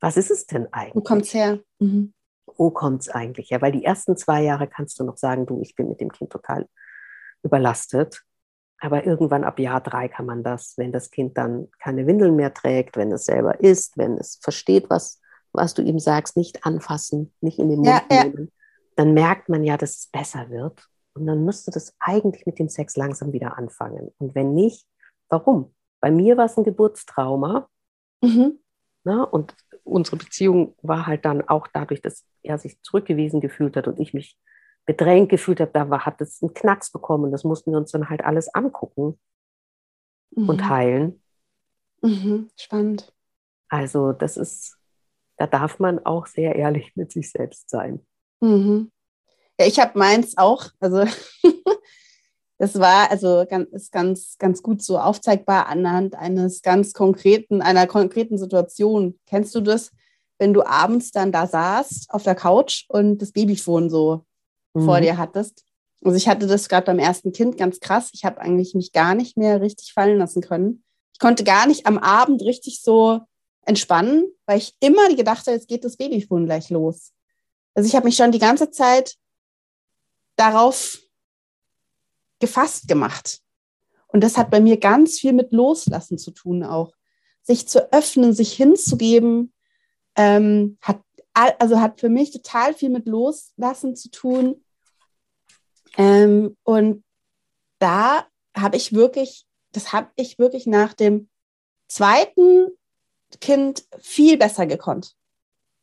was 0.00 0.16
ist 0.16 0.30
es 0.30 0.46
denn 0.46 0.66
eigentlich? 0.72 0.96
Wo 0.96 1.02
kommt 1.02 1.22
es 1.22 1.34
her? 1.34 1.60
Mhm. 1.78 2.12
Wo 2.46 2.70
kommt 2.70 3.02
es 3.02 3.08
eigentlich 3.08 3.50
her? 3.50 3.60
Weil 3.60 3.72
die 3.72 3.84
ersten 3.84 4.16
zwei 4.16 4.42
Jahre 4.42 4.68
kannst 4.68 4.98
du 5.00 5.04
noch 5.04 5.16
sagen, 5.16 5.46
du, 5.46 5.60
ich 5.60 5.74
bin 5.74 5.88
mit 5.88 6.00
dem 6.00 6.12
Kind 6.12 6.30
total 6.30 6.68
überlastet. 7.42 8.22
Aber 8.78 9.06
irgendwann 9.06 9.44
ab 9.44 9.58
Jahr 9.58 9.80
drei 9.80 10.08
kann 10.08 10.26
man 10.26 10.42
das, 10.42 10.74
wenn 10.76 10.92
das 10.92 11.10
Kind 11.10 11.38
dann 11.38 11.68
keine 11.78 12.06
Windeln 12.06 12.36
mehr 12.36 12.52
trägt, 12.52 12.96
wenn 12.96 13.10
es 13.10 13.24
selber 13.24 13.60
isst, 13.60 13.96
wenn 13.96 14.18
es 14.18 14.38
versteht, 14.42 14.90
was, 14.90 15.20
was 15.52 15.74
du 15.74 15.82
ihm 15.82 15.98
sagst, 15.98 16.36
nicht 16.36 16.64
anfassen, 16.66 17.32
nicht 17.40 17.58
in 17.58 17.70
den 17.70 17.78
Mund 17.78 18.02
ja, 18.10 18.24
nehmen, 18.24 18.44
ja. 18.44 18.52
dann 18.96 19.14
merkt 19.14 19.48
man 19.48 19.64
ja, 19.64 19.76
dass 19.76 19.96
es 19.96 20.06
besser 20.08 20.50
wird. 20.50 20.86
Und 21.14 21.26
dann 21.26 21.46
müsste 21.46 21.70
das 21.70 21.94
eigentlich 21.98 22.44
mit 22.44 22.58
dem 22.58 22.68
Sex 22.68 22.96
langsam 22.96 23.32
wieder 23.32 23.56
anfangen. 23.56 24.12
Und 24.18 24.34
wenn 24.34 24.52
nicht, 24.52 24.86
warum? 25.30 25.74
Bei 26.00 26.10
mir 26.10 26.36
war 26.36 26.44
es 26.44 26.58
ein 26.58 26.64
Geburtstrauma. 26.64 27.68
Mhm. 28.22 28.58
Na, 29.04 29.22
und 29.22 29.54
unsere 29.86 30.16
Beziehung 30.16 30.74
war 30.82 31.06
halt 31.06 31.24
dann 31.24 31.46
auch 31.48 31.68
dadurch, 31.68 32.02
dass 32.02 32.26
er 32.42 32.58
sich 32.58 32.80
zurückgewiesen 32.82 33.40
gefühlt 33.40 33.76
hat 33.76 33.86
und 33.86 34.00
ich 34.00 34.12
mich 34.12 34.38
bedrängt 34.84 35.28
gefühlt 35.28 35.60
habe, 35.60 35.70
da 35.72 35.90
war, 35.90 36.06
hat 36.06 36.20
es 36.20 36.42
einen 36.42 36.54
Knacks 36.54 36.90
bekommen. 36.90 37.32
Das 37.32 37.44
mussten 37.44 37.72
wir 37.72 37.78
uns 37.78 37.90
dann 37.90 38.08
halt 38.08 38.24
alles 38.24 38.52
angucken 38.54 39.18
mhm. 40.30 40.48
und 40.48 40.68
heilen. 40.68 41.22
Mhm. 42.02 42.50
Spannend. 42.56 43.12
Also 43.68 44.12
das 44.12 44.36
ist, 44.36 44.76
da 45.36 45.46
darf 45.46 45.78
man 45.78 46.04
auch 46.04 46.26
sehr 46.26 46.54
ehrlich 46.54 46.94
mit 46.94 47.10
sich 47.10 47.30
selbst 47.30 47.68
sein. 47.68 48.06
Mhm. 48.40 48.92
Ja, 49.58 49.66
ich 49.66 49.80
habe 49.80 49.98
meins 49.98 50.36
auch. 50.36 50.66
Also 50.78 51.04
das 52.58 52.78
war 52.78 53.10
also 53.10 53.44
ganz, 53.48 53.68
ist 53.72 53.92
ganz, 53.92 54.38
ganz 54.38 54.62
gut 54.62 54.82
so 54.82 54.98
aufzeigbar 54.98 55.66
anhand 55.66 56.14
eines 56.14 56.62
ganz 56.62 56.94
konkreten, 56.94 57.60
einer 57.60 57.86
konkreten 57.86 58.38
Situation. 58.38 59.18
Kennst 59.26 59.54
du 59.54 59.60
das, 59.60 59.92
wenn 60.38 60.54
du 60.54 60.64
abends 60.66 61.10
dann 61.10 61.32
da 61.32 61.46
saßt 61.46 62.10
auf 62.10 62.22
der 62.22 62.34
Couch 62.34 62.84
und 62.88 63.18
das 63.20 63.32
Babyphone 63.32 63.90
so 63.90 64.24
mhm. 64.74 64.84
vor 64.84 65.00
dir 65.00 65.18
hattest? 65.18 65.64
Also 66.02 66.16
ich 66.16 66.28
hatte 66.28 66.46
das 66.46 66.68
gerade 66.68 66.86
beim 66.86 66.98
ersten 66.98 67.32
Kind 67.32 67.58
ganz 67.58 67.80
krass. 67.80 68.10
Ich 68.12 68.24
habe 68.24 68.40
eigentlich 68.40 68.74
mich 68.74 68.92
gar 68.92 69.14
nicht 69.14 69.36
mehr 69.36 69.60
richtig 69.60 69.92
fallen 69.92 70.18
lassen 70.18 70.40
können. 70.40 70.82
Ich 71.12 71.18
konnte 71.18 71.44
gar 71.44 71.66
nicht 71.66 71.86
am 71.86 71.98
Abend 71.98 72.42
richtig 72.42 72.80
so 72.80 73.20
entspannen, 73.62 74.24
weil 74.46 74.58
ich 74.58 74.76
immer 74.80 75.08
gedacht 75.14 75.46
habe, 75.46 75.56
jetzt 75.56 75.68
geht 75.68 75.84
das 75.84 75.96
Babyphone 75.96 76.46
gleich 76.46 76.70
los. 76.70 77.12
Also 77.74 77.86
ich 77.86 77.94
habe 77.94 78.06
mich 78.06 78.16
schon 78.16 78.32
die 78.32 78.38
ganze 78.38 78.70
Zeit 78.70 79.16
darauf 80.36 80.98
gefasst 82.40 82.88
gemacht. 82.88 83.40
Und 84.08 84.22
das 84.22 84.36
hat 84.36 84.50
bei 84.50 84.60
mir 84.60 84.78
ganz 84.78 85.18
viel 85.18 85.32
mit 85.32 85.52
Loslassen 85.52 86.18
zu 86.18 86.30
tun 86.30 86.62
auch. 86.62 86.94
Sich 87.42 87.68
zu 87.68 87.92
öffnen, 87.92 88.32
sich 88.32 88.52
hinzugeben, 88.52 89.52
ähm, 90.16 90.78
hat, 90.80 91.00
also 91.34 91.80
hat 91.80 92.00
für 92.00 92.08
mich 92.08 92.30
total 92.30 92.74
viel 92.74 92.90
mit 92.90 93.06
Loslassen 93.06 93.94
zu 93.94 94.10
tun. 94.10 94.64
Ähm, 95.96 96.56
und 96.62 97.04
da 97.78 98.26
habe 98.56 98.76
ich 98.76 98.92
wirklich, 98.92 99.46
das 99.72 99.92
habe 99.92 100.08
ich 100.16 100.38
wirklich 100.38 100.66
nach 100.66 100.94
dem 100.94 101.28
zweiten 101.88 102.68
Kind 103.40 103.84
viel 104.00 104.38
besser 104.38 104.66
gekonnt. 104.66 105.14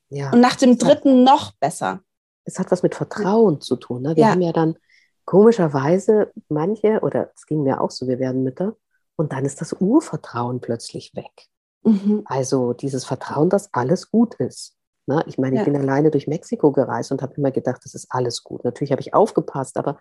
Ja. 0.10 0.32
Und 0.32 0.42
nach 0.42 0.56
dem 0.56 0.78
dritten 0.78 1.24
noch 1.24 1.54
besser 1.54 2.04
es 2.46 2.60
hat 2.60 2.72
was 2.72 2.84
mit 2.84 2.96
Vertrauen 2.96 3.62
zu 3.62 3.76
tun. 3.76 4.02
Ne? 4.02 4.16
Wir 4.16 4.24
ja. 4.24 4.32
haben 4.32 4.42
ja 4.42 4.52
dann 4.52 4.78
komischerweise 5.26 6.32
manche, 6.50 7.00
oder 7.02 7.32
es 7.36 7.46
ging 7.46 7.64
mir 7.64 7.82
auch 7.82 7.92
so, 7.92 8.08
wir 8.08 8.20
werden 8.20 8.44
Mütter, 8.44 8.76
und 9.16 9.32
dann 9.32 9.46
ist 9.46 9.62
das 9.62 9.74
Urvertrauen 9.74 10.60
plötzlich 10.60 11.16
weg. 11.16 11.48
Mhm. 11.84 12.24
Also 12.26 12.74
dieses 12.74 13.06
Vertrauen, 13.06 13.50
dass 13.50 13.74
alles 13.74 14.10
gut 14.10 14.36
ist. 14.36 14.76
Ne? 15.06 15.24
Ich 15.28 15.38
meine, 15.38 15.56
ich 15.56 15.60
ja. 15.60 15.66
bin 15.66 15.76
alleine 15.76 16.12
durch 16.12 16.28
Mexiko 16.28 16.72
gereist 16.72 17.12
und 17.12 17.22
habe 17.22 17.36
immer 17.36 17.52
gedacht, 17.52 17.82
das 17.84 17.94
ist 17.94 18.08
alles 18.10 18.44
gut. 18.44 18.64
Natürlich 18.64 18.92
habe 18.92 19.02
ich 19.02 19.14
aufgepasst, 19.14 19.78
aber 19.78 20.00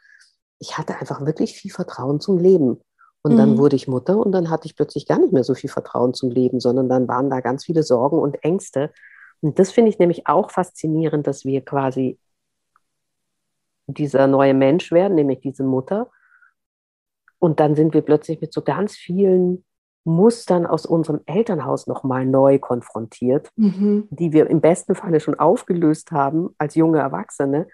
ich 0.59 0.79
hatte 0.79 0.97
einfach 0.97 1.25
wirklich 1.27 1.55
viel 1.55 1.73
Vertrauen 1.73 2.21
zum 2.21 2.39
Leben. 2.39 2.81
Und 3.23 3.35
mhm. 3.35 3.37
dann 3.37 3.59
wurde 3.59 3.77
ich 3.77 3.89
Mutter 3.89 4.17
und 4.17 4.33
dann 4.33 4.51
hatte 4.51 4.67
ich 4.67 4.77
plötzlich 4.77 5.07
gar 5.07 5.19
nicht 5.19 5.33
mehr 5.33 5.45
so 5.45 5.55
viel 5.55 5.71
Vertrauen 5.71 6.15
zum 6.15 6.31
Leben, 6.31 6.61
sondern 6.61 6.89
dann 6.89 7.07
waren 7.09 7.31
da 7.31 7.41
ganz 7.41 7.65
viele 7.65 7.83
Sorgen 7.83 8.19
und 8.19 8.43
Ängste. 8.43 8.91
Und 9.41 9.59
das 9.59 9.71
finde 9.71 9.91
ich 9.91 9.99
nämlich 9.99 10.27
auch 10.27 10.51
faszinierend, 10.51 11.27
dass 11.27 11.45
wir 11.45 11.65
quasi 11.65 12.19
dieser 13.87 14.27
neue 14.27 14.55
Mensch 14.55 14.93
werden, 14.93 15.15
nämlich 15.15 15.41
diese 15.41 15.65
Mutter. 15.65 16.11
Und 17.39 17.61
dann 17.61 17.75
sind 17.75 17.95
wir 17.95 18.03
plötzlich 18.03 18.41
mit 18.41 18.53
so 18.53 18.63
ganz 18.63 18.97
vielen 18.97 19.65
Mustern 20.05 20.67
aus 20.67 20.87
unserem 20.87 21.21
Elternhaus 21.27 21.87
nochmal 21.87 22.27
neu 22.27 22.59
konfrontiert, 22.59 23.51
mhm. 23.57 24.09
die 24.11 24.33
wir 24.33 24.49
im 24.49 24.61
besten 24.61 24.95
Falle 24.95 25.21
schon 25.21 25.39
aufgelöst 25.39 26.11
haben 26.13 26.55
als 26.59 26.75
junge 26.75 26.99
Erwachsene. 26.99 27.69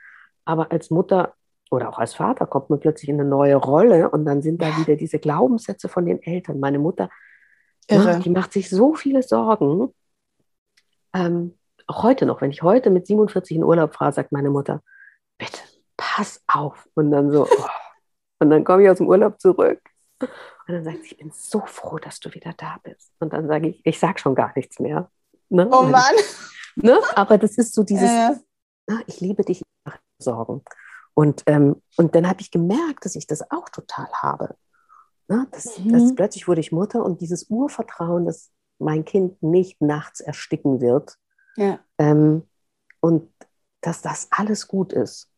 Aber 0.44 0.70
als 0.72 0.90
Mutter 0.90 1.34
oder 1.70 1.88
auch 1.88 1.98
als 1.98 2.14
Vater 2.14 2.46
kommt 2.46 2.70
man 2.70 2.80
plötzlich 2.80 3.10
in 3.10 3.20
eine 3.20 3.28
neue 3.28 3.56
Rolle 3.56 4.10
und 4.10 4.24
dann 4.24 4.42
sind 4.42 4.62
da 4.62 4.76
wieder 4.78 4.96
diese 4.96 5.18
Glaubenssätze 5.18 5.88
von 5.88 6.06
den 6.06 6.22
Eltern. 6.22 6.60
Meine 6.60 6.78
Mutter, 6.78 7.10
macht, 7.90 8.24
die 8.24 8.30
macht 8.30 8.52
sich 8.52 8.70
so 8.70 8.94
viele 8.94 9.22
Sorgen. 9.22 9.92
Ähm, 11.14 11.58
auch 11.86 12.02
heute 12.02 12.26
noch, 12.26 12.40
wenn 12.40 12.50
ich 12.50 12.62
heute 12.62 12.90
mit 12.90 13.06
47 13.06 13.56
in 13.56 13.64
Urlaub 13.64 13.94
fahre, 13.94 14.12
sagt 14.12 14.32
meine 14.32 14.50
Mutter, 14.50 14.82
bitte 15.38 15.60
pass 15.98 16.42
auf. 16.46 16.88
Und 16.94 17.10
dann 17.10 17.30
so, 17.30 17.46
oh. 17.46 17.66
und 18.38 18.48
dann 18.48 18.64
komme 18.64 18.84
ich 18.84 18.88
aus 18.88 18.96
dem 18.96 19.08
Urlaub 19.08 19.38
zurück. 19.38 19.82
Und 20.20 20.30
dann 20.66 20.84
sagt 20.84 21.02
sie, 21.02 21.08
ich 21.08 21.18
bin 21.18 21.30
so 21.34 21.60
froh, 21.66 21.98
dass 21.98 22.20
du 22.20 22.32
wieder 22.32 22.54
da 22.56 22.78
bist. 22.82 23.12
Und 23.20 23.34
dann 23.34 23.46
sage 23.46 23.68
ich, 23.68 23.80
ich 23.84 23.98
sage 23.98 24.18
schon 24.18 24.34
gar 24.34 24.52
nichts 24.56 24.80
mehr. 24.80 25.10
Ne? 25.50 25.68
Oh 25.70 25.82
Mann. 25.82 26.14
Ne? 26.76 26.98
Aber 27.16 27.38
das 27.38 27.58
ist 27.58 27.74
so 27.74 27.82
dieses, 27.82 28.08
äh. 28.08 28.36
na, 28.86 29.00
ich 29.06 29.20
liebe 29.20 29.42
dich, 29.44 29.62
Sorgen. 30.20 30.62
Und, 31.14 31.42
ähm, 31.46 31.82
und 31.96 32.14
dann 32.14 32.28
habe 32.28 32.40
ich 32.40 32.50
gemerkt, 32.50 33.04
dass 33.04 33.16
ich 33.16 33.26
das 33.26 33.50
auch 33.50 33.68
total 33.68 34.08
habe. 34.12 34.56
Na, 35.26 35.46
das, 35.50 35.78
mhm. 35.78 35.92
das, 35.92 36.14
plötzlich 36.14 36.48
wurde 36.48 36.60
ich 36.60 36.72
Mutter 36.72 37.04
und 37.04 37.20
dieses 37.20 37.50
Urvertrauen, 37.50 38.26
dass 38.26 38.50
mein 38.78 39.04
Kind 39.04 39.42
nicht 39.42 39.80
nachts 39.80 40.20
ersticken 40.20 40.80
wird. 40.80 41.16
Ja. 41.56 41.80
Ähm, 41.98 42.48
und 43.00 43.32
dass 43.80 44.00
das 44.00 44.28
alles 44.30 44.68
gut 44.68 44.92
ist. 44.92 45.28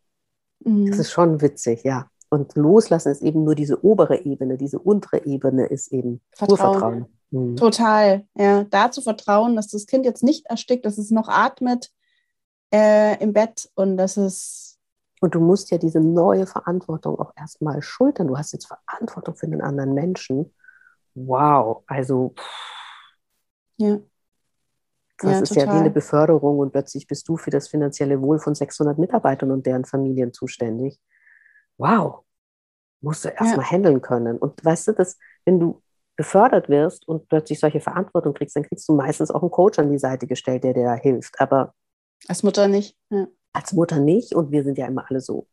Mhm. 0.61 0.87
Das 0.87 0.99
ist 0.99 1.11
schon 1.11 1.41
witzig, 1.41 1.83
ja. 1.85 2.09
Und 2.29 2.55
loslassen 2.55 3.11
ist 3.11 3.23
eben 3.23 3.45
nur 3.45 3.55
diese 3.55 3.85
obere 3.85 4.25
Ebene, 4.25 4.57
diese 4.57 4.79
untere 4.79 5.25
Ebene 5.27 5.67
ist 5.67 5.93
eben 5.93 6.21
Vertrauen. 6.33 6.75
Urvertrauen. 6.75 7.07
Mhm. 7.31 7.57
Total, 7.57 8.27
ja. 8.37 8.65
Da 8.65 8.91
zu 8.91 9.03
vertrauen, 9.03 9.57
dass 9.57 9.69
das 9.69 9.87
Kind 9.87 10.05
jetzt 10.05 10.23
nicht 10.23 10.47
erstickt, 10.47 10.85
dass 10.85 10.99
es 10.99 11.11
noch 11.11 11.29
atmet 11.29 11.91
äh, 12.73 13.21
im 13.23 13.33
Bett 13.33 13.71
und 13.75 13.97
dass 13.97 14.17
es. 14.17 14.79
Und 15.21 15.35
du 15.35 15.41
musst 15.41 15.71
ja 15.71 15.79
diese 15.79 16.01
neue 16.01 16.47
Verantwortung 16.47 17.19
auch 17.19 17.33
erstmal 17.37 17.83
schultern. 17.83 18.29
Du 18.29 18.39
hast 18.39 18.53
jetzt 18.53 18.67
Verantwortung 18.67 19.35
für 19.35 19.49
den 19.49 19.61
anderen 19.61 19.93
Menschen. 19.93 20.55
Wow, 21.15 21.83
also. 21.87 22.35
Ja. 23.77 23.99
Das 25.23 25.33
ja, 25.33 25.41
ist 25.41 25.49
total. 25.51 25.67
ja 25.67 25.75
wie 25.75 25.79
eine 25.79 25.91
Beförderung 25.91 26.59
und 26.59 26.73
plötzlich 26.73 27.07
bist 27.07 27.29
du 27.29 27.37
für 27.37 27.51
das 27.51 27.69
finanzielle 27.69 28.21
Wohl 28.21 28.39
von 28.39 28.55
600 28.55 28.99
Mitarbeitern 28.99 29.51
und 29.51 29.67
deren 29.67 29.85
Familien 29.85 30.33
zuständig. 30.33 30.99
Wow. 31.79 32.25
musst 33.01 33.25
du 33.25 33.29
erstmal 33.29 33.65
ja. 33.65 33.71
handeln 33.71 34.03
können. 34.03 34.39
Und 34.39 34.65
weißt 34.65 34.89
du, 34.89 34.93
dass, 34.93 35.19
wenn 35.45 35.59
du 35.59 35.83
befördert 36.17 36.69
wirst 36.69 37.09
und 37.09 37.29
plötzlich 37.29 37.59
solche 37.59 37.81
Verantwortung 37.81 38.35
kriegst, 38.35 38.55
dann 38.57 38.65
kriegst 38.65 38.87
du 38.89 38.95
meistens 38.95 39.31
auch 39.31 39.41
einen 39.43 39.51
Coach 39.51 39.79
an 39.79 39.91
die 39.91 39.99
Seite 39.99 40.27
gestellt, 40.27 40.65
der 40.65 40.75
dir 40.75 40.85
da 40.85 40.95
hilft. 40.95 41.41
Aber 41.41 41.75
als 42.29 42.43
Mutter 42.43 42.69
nicht. 42.69 42.97
Ja. 43.11 43.27
Als 43.53 43.73
Mutter 43.73 43.99
nicht. 43.99 44.35
Und 44.35 44.53
wir 44.53 44.63
sind 44.63 44.77
ja 44.77 44.87
immer 44.87 45.07
alle 45.09 45.21
so 45.21 45.47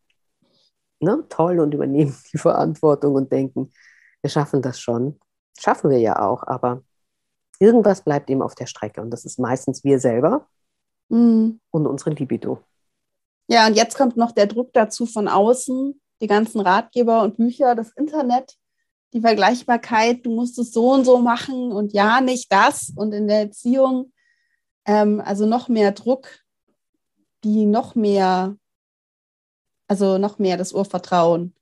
ne, 0.99 1.23
toll 1.29 1.59
und 1.59 1.73
übernehmen 1.73 2.15
die 2.33 2.37
Verantwortung 2.37 3.15
und 3.15 3.31
denken, 3.31 3.71
wir 4.21 4.29
schaffen 4.29 4.61
das 4.61 4.79
schon. 4.79 5.19
Schaffen 5.57 5.89
wir 5.89 5.99
ja 5.99 6.19
auch, 6.19 6.43
aber 6.45 6.83
irgendwas 7.59 8.01
bleibt 8.01 8.29
eben 8.29 8.41
auf 8.41 8.55
der 8.55 8.65
Strecke. 8.65 9.01
Und 9.01 9.11
das 9.11 9.25
ist 9.25 9.39
meistens 9.39 9.83
wir 9.83 9.99
selber 9.99 10.47
mhm. 11.09 11.59
und 11.71 11.87
unsere 11.87 12.11
Libido. 12.11 12.59
Ja, 13.47 13.67
und 13.67 13.75
jetzt 13.75 13.97
kommt 13.97 14.17
noch 14.17 14.31
der 14.31 14.47
Druck 14.47 14.73
dazu 14.73 15.05
von 15.05 15.27
außen, 15.27 15.99
die 16.21 16.27
ganzen 16.27 16.59
Ratgeber 16.59 17.21
und 17.21 17.37
Bücher, 17.37 17.75
das 17.75 17.91
Internet, 17.91 18.55
die 19.13 19.21
Vergleichbarkeit, 19.21 20.25
du 20.25 20.35
musst 20.35 20.59
es 20.59 20.73
so 20.73 20.91
und 20.91 21.05
so 21.05 21.19
machen 21.19 21.71
und 21.71 21.93
ja, 21.93 22.19
nicht 22.19 22.51
das. 22.51 22.91
Und 22.95 23.13
in 23.13 23.27
der 23.27 23.41
Erziehung, 23.41 24.11
ähm, 24.85 25.21
also 25.23 25.45
noch 25.45 25.69
mehr 25.69 25.93
Druck, 25.93 26.27
die 27.43 27.65
noch 27.65 27.95
mehr, 27.95 28.57
also 29.87 30.17
noch 30.17 30.39
mehr 30.39 30.57
das 30.57 30.73
Urvertrauen 30.73 31.56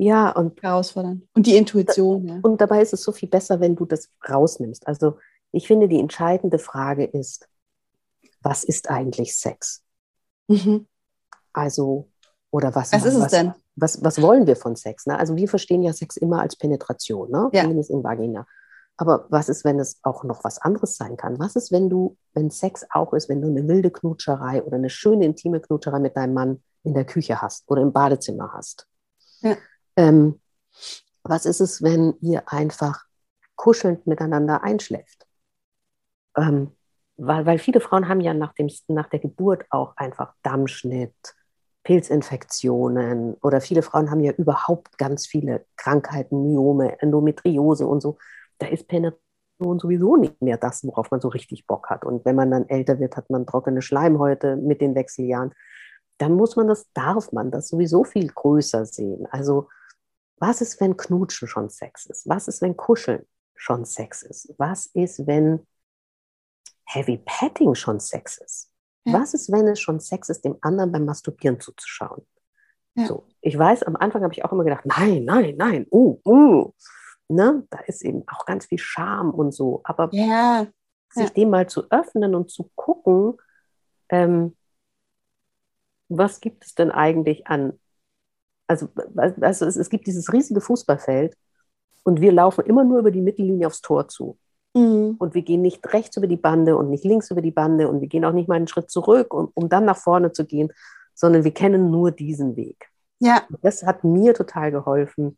ja, 0.00 0.30
und 0.30 0.62
herausfordern. 0.62 1.28
Und 1.34 1.46
die 1.46 1.58
Intuition. 1.58 2.26
Ja. 2.26 2.38
Und 2.40 2.58
dabei 2.58 2.80
ist 2.80 2.94
es 2.94 3.02
so 3.02 3.12
viel 3.12 3.28
besser, 3.28 3.60
wenn 3.60 3.76
du 3.76 3.84
das 3.84 4.08
rausnimmst. 4.26 4.86
Also 4.86 5.18
ich 5.52 5.66
finde, 5.66 5.88
die 5.88 6.00
entscheidende 6.00 6.58
Frage 6.58 7.04
ist, 7.04 7.48
was 8.40 8.64
ist 8.64 8.88
eigentlich 8.88 9.36
Sex? 9.36 9.82
Mhm. 10.48 10.86
Also, 11.52 12.08
oder 12.50 12.74
was, 12.74 12.94
was 12.94 13.04
ist 13.04 13.14
es 13.14 13.20
was, 13.20 13.30
denn? 13.30 13.52
Was, 13.76 14.02
was 14.02 14.22
wollen 14.22 14.46
wir 14.46 14.56
von 14.56 14.74
Sex? 14.74 15.04
Ne? 15.04 15.18
Also 15.18 15.36
wir 15.36 15.48
verstehen 15.48 15.82
ja 15.82 15.92
Sex 15.92 16.16
immer 16.16 16.40
als 16.40 16.56
Penetration, 16.56 17.30
ne? 17.30 17.50
Ja. 17.52 17.64
Penis 17.64 17.90
in 17.90 18.02
Vagina. 18.02 18.46
Aber 18.96 19.26
was 19.28 19.50
ist, 19.50 19.66
wenn 19.66 19.78
es 19.78 19.98
auch 20.02 20.24
noch 20.24 20.44
was 20.44 20.58
anderes 20.58 20.96
sein 20.96 21.18
kann? 21.18 21.38
Was 21.38 21.56
ist, 21.56 21.72
wenn 21.72 21.90
du, 21.90 22.16
wenn 22.32 22.50
Sex 22.50 22.86
auch 22.88 23.12
ist, 23.12 23.28
wenn 23.28 23.42
du 23.42 23.48
eine 23.48 23.68
wilde 23.68 23.90
Knutscherei 23.90 24.62
oder 24.62 24.76
eine 24.76 24.88
schöne 24.88 25.26
intime 25.26 25.60
Knutscherei 25.60 25.98
mit 25.98 26.16
deinem 26.16 26.32
Mann 26.32 26.62
in 26.84 26.94
der 26.94 27.04
Küche 27.04 27.42
hast 27.42 27.68
oder 27.70 27.82
im 27.82 27.92
Badezimmer 27.92 28.54
hast? 28.54 28.86
Ja. 29.42 29.56
Ähm, 30.00 30.40
was 31.22 31.44
ist 31.44 31.60
es, 31.60 31.82
wenn 31.82 32.14
ihr 32.22 32.50
einfach 32.50 33.04
kuschelnd 33.54 34.06
miteinander 34.06 34.62
einschläft? 34.64 35.26
Ähm, 36.34 36.72
weil, 37.18 37.44
weil 37.44 37.58
viele 37.58 37.80
Frauen 37.80 38.08
haben 38.08 38.22
ja 38.22 38.32
nach, 38.32 38.54
dem, 38.54 38.70
nach 38.88 39.10
der 39.10 39.18
Geburt 39.18 39.66
auch 39.68 39.94
einfach 39.98 40.32
Dammschnitt, 40.42 41.14
Pilzinfektionen 41.82 43.34
oder 43.42 43.60
viele 43.60 43.82
Frauen 43.82 44.10
haben 44.10 44.20
ja 44.20 44.32
überhaupt 44.32 44.96
ganz 44.96 45.26
viele 45.26 45.66
Krankheiten, 45.76 46.42
Myome, 46.42 47.00
Endometriose 47.02 47.86
und 47.86 48.00
so. 48.00 48.16
Da 48.56 48.68
ist 48.68 48.88
Penetration 48.88 49.78
sowieso 49.78 50.16
nicht 50.16 50.40
mehr 50.40 50.56
das, 50.56 50.82
worauf 50.84 51.10
man 51.10 51.20
so 51.20 51.28
richtig 51.28 51.66
Bock 51.66 51.90
hat. 51.90 52.06
Und 52.06 52.24
wenn 52.24 52.36
man 52.36 52.50
dann 52.50 52.68
älter 52.70 52.98
wird, 53.00 53.18
hat 53.18 53.28
man 53.28 53.46
trockene 53.46 53.82
Schleimhäute 53.82 54.56
mit 54.56 54.80
den 54.80 54.94
Wechseljahren. 54.94 55.52
Dann 56.16 56.32
muss 56.32 56.56
man 56.56 56.68
das, 56.68 56.90
darf 56.94 57.32
man 57.32 57.50
das 57.50 57.68
sowieso 57.68 58.04
viel 58.04 58.28
größer 58.28 58.86
sehen. 58.86 59.26
Also 59.30 59.68
was 60.40 60.62
ist, 60.62 60.80
wenn 60.80 60.96
Knutschen 60.96 61.46
schon 61.46 61.68
Sex 61.68 62.06
ist? 62.06 62.28
Was 62.28 62.48
ist, 62.48 62.62
wenn 62.62 62.76
Kuscheln 62.76 63.26
schon 63.54 63.84
Sex 63.84 64.22
ist? 64.22 64.52
Was 64.58 64.86
ist, 64.86 65.26
wenn 65.26 65.66
Heavy 66.86 67.18
Petting 67.18 67.74
schon 67.74 68.00
Sex 68.00 68.38
ist? 68.38 68.72
Ja. 69.04 69.20
Was 69.20 69.34
ist, 69.34 69.52
wenn 69.52 69.68
es 69.68 69.80
schon 69.80 70.00
Sex 70.00 70.30
ist, 70.30 70.44
dem 70.44 70.56
anderen 70.62 70.92
beim 70.92 71.04
Masturbieren 71.04 71.60
zuzuschauen? 71.60 72.26
Ja. 72.94 73.06
So, 73.06 73.28
ich 73.40 73.56
weiß, 73.56 73.82
am 73.84 73.96
Anfang 73.96 74.22
habe 74.22 74.32
ich 74.32 74.44
auch 74.44 74.52
immer 74.52 74.64
gedacht, 74.64 74.86
nein, 74.86 75.24
nein, 75.24 75.54
nein, 75.56 75.86
uh, 75.90 76.20
uh. 76.24 76.72
Ne? 77.28 77.66
Da 77.70 77.78
ist 77.80 78.02
eben 78.02 78.24
auch 78.26 78.44
ganz 78.44 78.66
viel 78.66 78.78
Scham 78.78 79.30
und 79.30 79.52
so. 79.52 79.82
Aber 79.84 80.08
ja. 80.12 80.66
sich 81.10 81.30
dem 81.30 81.50
mal 81.50 81.68
zu 81.68 81.88
öffnen 81.90 82.34
und 82.34 82.50
zu 82.50 82.70
gucken, 82.74 83.36
ähm, 84.08 84.56
was 86.08 86.40
gibt 86.40 86.64
es 86.64 86.74
denn 86.74 86.90
eigentlich 86.90 87.46
an 87.46 87.79
also, 88.70 88.88
also 89.40 89.66
es, 89.66 89.76
es 89.76 89.90
gibt 89.90 90.06
dieses 90.06 90.32
riesige 90.32 90.60
Fußballfeld 90.60 91.36
und 92.04 92.20
wir 92.20 92.30
laufen 92.30 92.64
immer 92.66 92.84
nur 92.84 93.00
über 93.00 93.10
die 93.10 93.20
Mittellinie 93.20 93.66
aufs 93.66 93.80
Tor 93.80 94.08
zu. 94.08 94.38
Mhm. 94.74 95.16
Und 95.18 95.34
wir 95.34 95.42
gehen 95.42 95.62
nicht 95.62 95.92
rechts 95.92 96.16
über 96.16 96.28
die 96.28 96.36
Bande 96.36 96.76
und 96.76 96.88
nicht 96.88 97.04
links 97.04 97.30
über 97.32 97.42
die 97.42 97.50
Bande 97.50 97.88
und 97.88 98.00
wir 98.00 98.06
gehen 98.06 98.24
auch 98.24 98.32
nicht 98.32 98.48
mal 98.48 98.54
einen 98.54 98.68
Schritt 98.68 98.90
zurück, 98.90 99.34
um, 99.34 99.50
um 99.54 99.68
dann 99.68 99.84
nach 99.84 99.96
vorne 99.96 100.30
zu 100.30 100.46
gehen, 100.46 100.72
sondern 101.14 101.42
wir 101.42 101.52
kennen 101.52 101.90
nur 101.90 102.12
diesen 102.12 102.56
Weg. 102.56 102.86
Ja. 103.22 103.42
das 103.60 103.82
hat 103.82 104.02
mir 104.02 104.32
total 104.32 104.70
geholfen, 104.70 105.36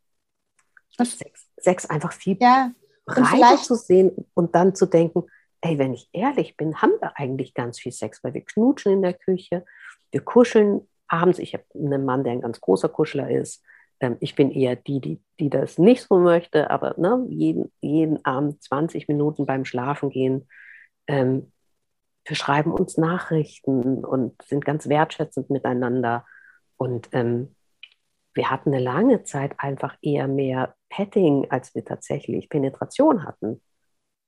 Sex, 0.98 1.48
Sex 1.56 1.86
einfach 1.86 2.12
viel 2.12 2.36
ja. 2.38 2.70
breiter 3.06 3.56
zu 3.56 3.74
sehen 3.74 4.12
und 4.34 4.54
dann 4.54 4.76
zu 4.76 4.86
denken, 4.86 5.24
ey, 5.62 5.78
wenn 5.78 5.94
ich 5.94 6.08
ehrlich 6.12 6.56
bin, 6.56 6.80
haben 6.80 6.92
wir 7.00 7.18
eigentlich 7.18 7.54
ganz 7.54 7.80
viel 7.80 7.90
Sex, 7.90 8.22
weil 8.22 8.34
wir 8.34 8.44
knutschen 8.44 8.92
in 8.92 9.02
der 9.02 9.14
Küche, 9.14 9.64
wir 10.12 10.20
kuscheln 10.20 10.86
abends, 11.12 11.38
ich 11.38 11.54
habe 11.54 11.64
einen 11.74 12.04
Mann, 12.04 12.24
der 12.24 12.32
ein 12.32 12.40
ganz 12.40 12.60
großer 12.60 12.88
Kuschler 12.88 13.30
ist. 13.30 13.62
Ähm, 14.00 14.16
ich 14.20 14.34
bin 14.34 14.50
eher 14.50 14.76
die, 14.76 15.00
die, 15.00 15.20
die 15.38 15.50
das 15.50 15.78
nicht 15.78 16.02
so 16.02 16.18
möchte, 16.18 16.70
aber 16.70 16.94
ne, 16.96 17.24
jeden, 17.28 17.72
jeden 17.80 18.24
Abend 18.24 18.62
20 18.62 19.08
Minuten 19.08 19.46
beim 19.46 19.64
Schlafen 19.64 20.10
gehen. 20.10 20.48
Ähm, 21.06 21.52
wir 22.24 22.36
schreiben 22.36 22.72
uns 22.72 22.96
Nachrichten 22.96 24.04
und 24.04 24.40
sind 24.42 24.64
ganz 24.64 24.88
wertschätzend 24.88 25.50
miteinander. 25.50 26.24
Und 26.76 27.08
ähm, 27.12 27.54
wir 28.34 28.50
hatten 28.50 28.72
eine 28.72 28.82
lange 28.82 29.24
Zeit 29.24 29.54
einfach 29.58 29.96
eher 30.00 30.28
mehr 30.28 30.74
Petting, 30.88 31.50
als 31.50 31.74
wir 31.74 31.84
tatsächlich 31.84 32.48
Penetration 32.48 33.24
hatten. 33.24 33.60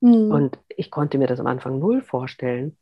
Mhm. 0.01 0.31
Und 0.31 0.59
ich 0.69 0.91
konnte 0.91 1.19
mir 1.19 1.29
das 1.29 1.41
am 1.41 1.47
Anfang 1.47 1.79
null 1.79 2.03
vorstellen 2.03 2.77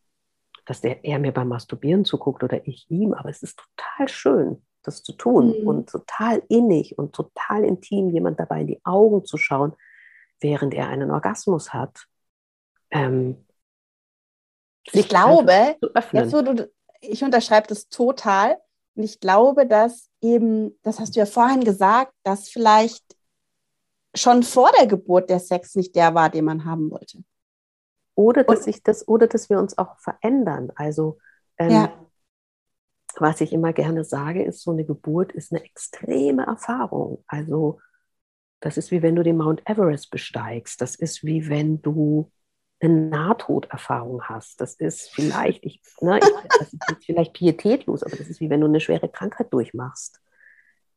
dass 0.65 0.81
der, 0.81 1.05
er 1.05 1.19
mir 1.19 1.33
beim 1.33 1.49
Masturbieren 1.49 2.05
zuguckt 2.05 2.43
oder 2.43 2.67
ich 2.67 2.87
ihm, 2.89 3.15
aber 3.15 3.29
es 3.29 3.43
ist 3.43 3.59
total 3.59 4.09
schön, 4.09 4.63
das 4.83 5.03
zu 5.03 5.13
tun 5.13 5.61
mhm. 5.61 5.67
und 5.67 5.91
total 5.91 6.43
innig 6.49 6.99
und 6.99 7.15
total 7.15 7.65
intim, 7.65 8.11
jemand 8.11 8.39
dabei 8.39 8.61
in 8.61 8.67
die 8.67 8.81
Augen 8.85 9.25
zu 9.25 9.37
schauen, 9.37 9.75
während 10.41 10.75
er 10.75 10.89
einen 10.89 11.11
Orgasmus 11.11 11.73
hat. 11.73 12.07
Ähm, 12.91 13.45
ich 14.93 15.09
glaube, 15.09 15.77
jetzt 16.13 16.33
wo 16.33 16.43
du, 16.43 16.71
ich 17.01 17.23
unterschreibe 17.23 17.69
das 17.69 17.89
total 17.89 18.59
und 18.95 19.05
ich 19.05 19.21
glaube, 19.21 19.67
dass 19.67 20.11
eben, 20.21 20.79
das 20.83 21.01
hast 21.01 21.15
du 21.17 21.21
ja 21.21 21.27
vorhin 21.27 21.65
gesagt, 21.65 22.13
dass 22.25 22.49
vielleicht 22.49 23.05
schon 24.15 24.43
vor 24.43 24.71
der 24.79 24.87
Geburt 24.87 25.31
der 25.31 25.41
Sex 25.41 25.75
nicht 25.75 25.97
der 25.97 26.15
war, 26.15 26.29
den 26.29 26.45
man 26.45 26.65
haben 26.65 26.91
wollte. 26.91 27.25
Oder 28.15 28.45
dass 28.45 28.65
sich 28.65 28.83
das, 28.83 29.07
oder 29.09 29.27
dass 29.27 29.49
wir 29.49 29.59
uns 29.59 29.79
auch 29.79 29.99
verändern. 29.99 30.71
Also 30.75 31.19
ähm, 31.59 31.71
ja. 31.71 32.07
was 33.17 33.41
ich 33.41 33.53
immer 33.53 33.73
gerne 33.73 34.05
sage, 34.05 34.45
ist, 34.45 34.63
so 34.63 34.71
eine 34.71 34.85
Geburt 34.85 35.33
ist 35.33 35.53
eine 35.53 35.65
extreme 35.65 36.45
Erfahrung. 36.45 37.25
Also 37.27 37.81
das 38.61 38.77
ist 38.77 38.91
wie 38.91 39.03
wenn 39.03 39.17
du 39.17 39.23
den 39.23 39.39
Mount 39.39 39.63
Everest 39.69 40.11
besteigst. 40.11 40.81
Das 40.81 40.95
ist 40.95 41.25
wie 41.25 41.49
wenn 41.49 41.83
du 41.83 42.31
eine 42.81 43.09
Nahtoderfahrung 43.09 44.23
hast. 44.25 44.61
Das 44.61 44.75
ist 44.75 45.11
vielleicht, 45.11 45.65
ich, 45.65 45.81
ne, 46.01 46.19
ich, 46.19 46.29
das 46.59 46.73
ist 46.73 47.05
vielleicht 47.05 47.33
pietätlos, 47.33 48.03
aber 48.03 48.17
das 48.17 48.29
ist 48.29 48.41
wie 48.41 48.51
wenn 48.51 48.61
du 48.61 48.67
eine 48.67 48.81
schwere 48.81 49.09
Krankheit 49.09 49.53
durchmachst. 49.53 50.21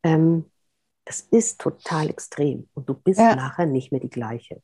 Ähm, 0.04 0.52
das 1.06 1.22
ist 1.22 1.62
total 1.62 2.10
extrem 2.10 2.68
und 2.74 2.90
du 2.90 2.96
bist 2.96 3.20
ja. 3.20 3.36
nachher 3.36 3.68
nicht 3.68 3.92
mehr 3.92 4.02
die 4.02 4.10
gleiche. 4.10 4.62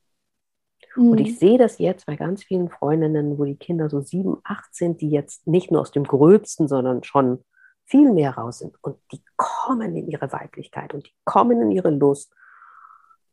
Mhm. 0.95 1.12
Und 1.12 1.19
ich 1.19 1.32
mhm. 1.32 1.36
sehe 1.36 1.58
das 1.58 1.77
jetzt 1.80 2.06
bei 2.06 2.15
ganz 2.15 2.43
vielen 2.43 2.69
Freundinnen, 2.69 3.38
wo 3.38 3.45
die 3.45 3.56
Kinder 3.56 3.89
so 3.89 4.01
sieben, 4.01 4.38
acht 4.43 4.73
sind, 4.73 5.01
die 5.01 5.10
jetzt 5.10 5.47
nicht 5.47 5.71
nur 5.71 5.82
aus 5.82 5.91
dem 5.91 6.04
Gröbsten, 6.04 6.67
sondern 6.67 7.04
schon 7.04 7.43
viel 7.86 8.12
mehr 8.13 8.36
raus 8.36 8.60
sind. 8.60 8.75
Und 8.82 8.97
die 9.12 9.21
kommen 9.36 9.95
in 9.95 10.08
ihre 10.08 10.32
Weiblichkeit 10.32 10.93
und 10.93 11.08
die 11.08 11.13
kommen 11.25 11.62
in 11.62 11.71
ihre 11.71 11.89
Lust. 11.91 12.34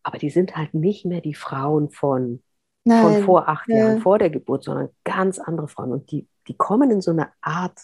Aber 0.03 0.18
die 0.18 0.31
sind 0.31 0.57
halt 0.57 0.75
nicht 0.75 1.05
mehr 1.05 1.21
die 1.21 1.35
Frauen 1.35 1.90
von, 1.90 2.42
von 2.87 3.23
vor 3.25 3.49
acht 3.49 3.68
ja. 3.68 3.77
Jahren, 3.77 4.01
vor 4.01 4.18
der 4.18 4.31
Geburt, 4.31 4.64
sondern 4.64 4.88
ganz 5.05 5.38
andere 5.38 5.68
Frauen. 5.68 5.92
Und 5.92 6.11
die, 6.11 6.27
die 6.49 6.57
kommen 6.57 6.90
in 6.90 7.01
so 7.01 7.11
eine 7.11 7.29
Art, 7.40 7.83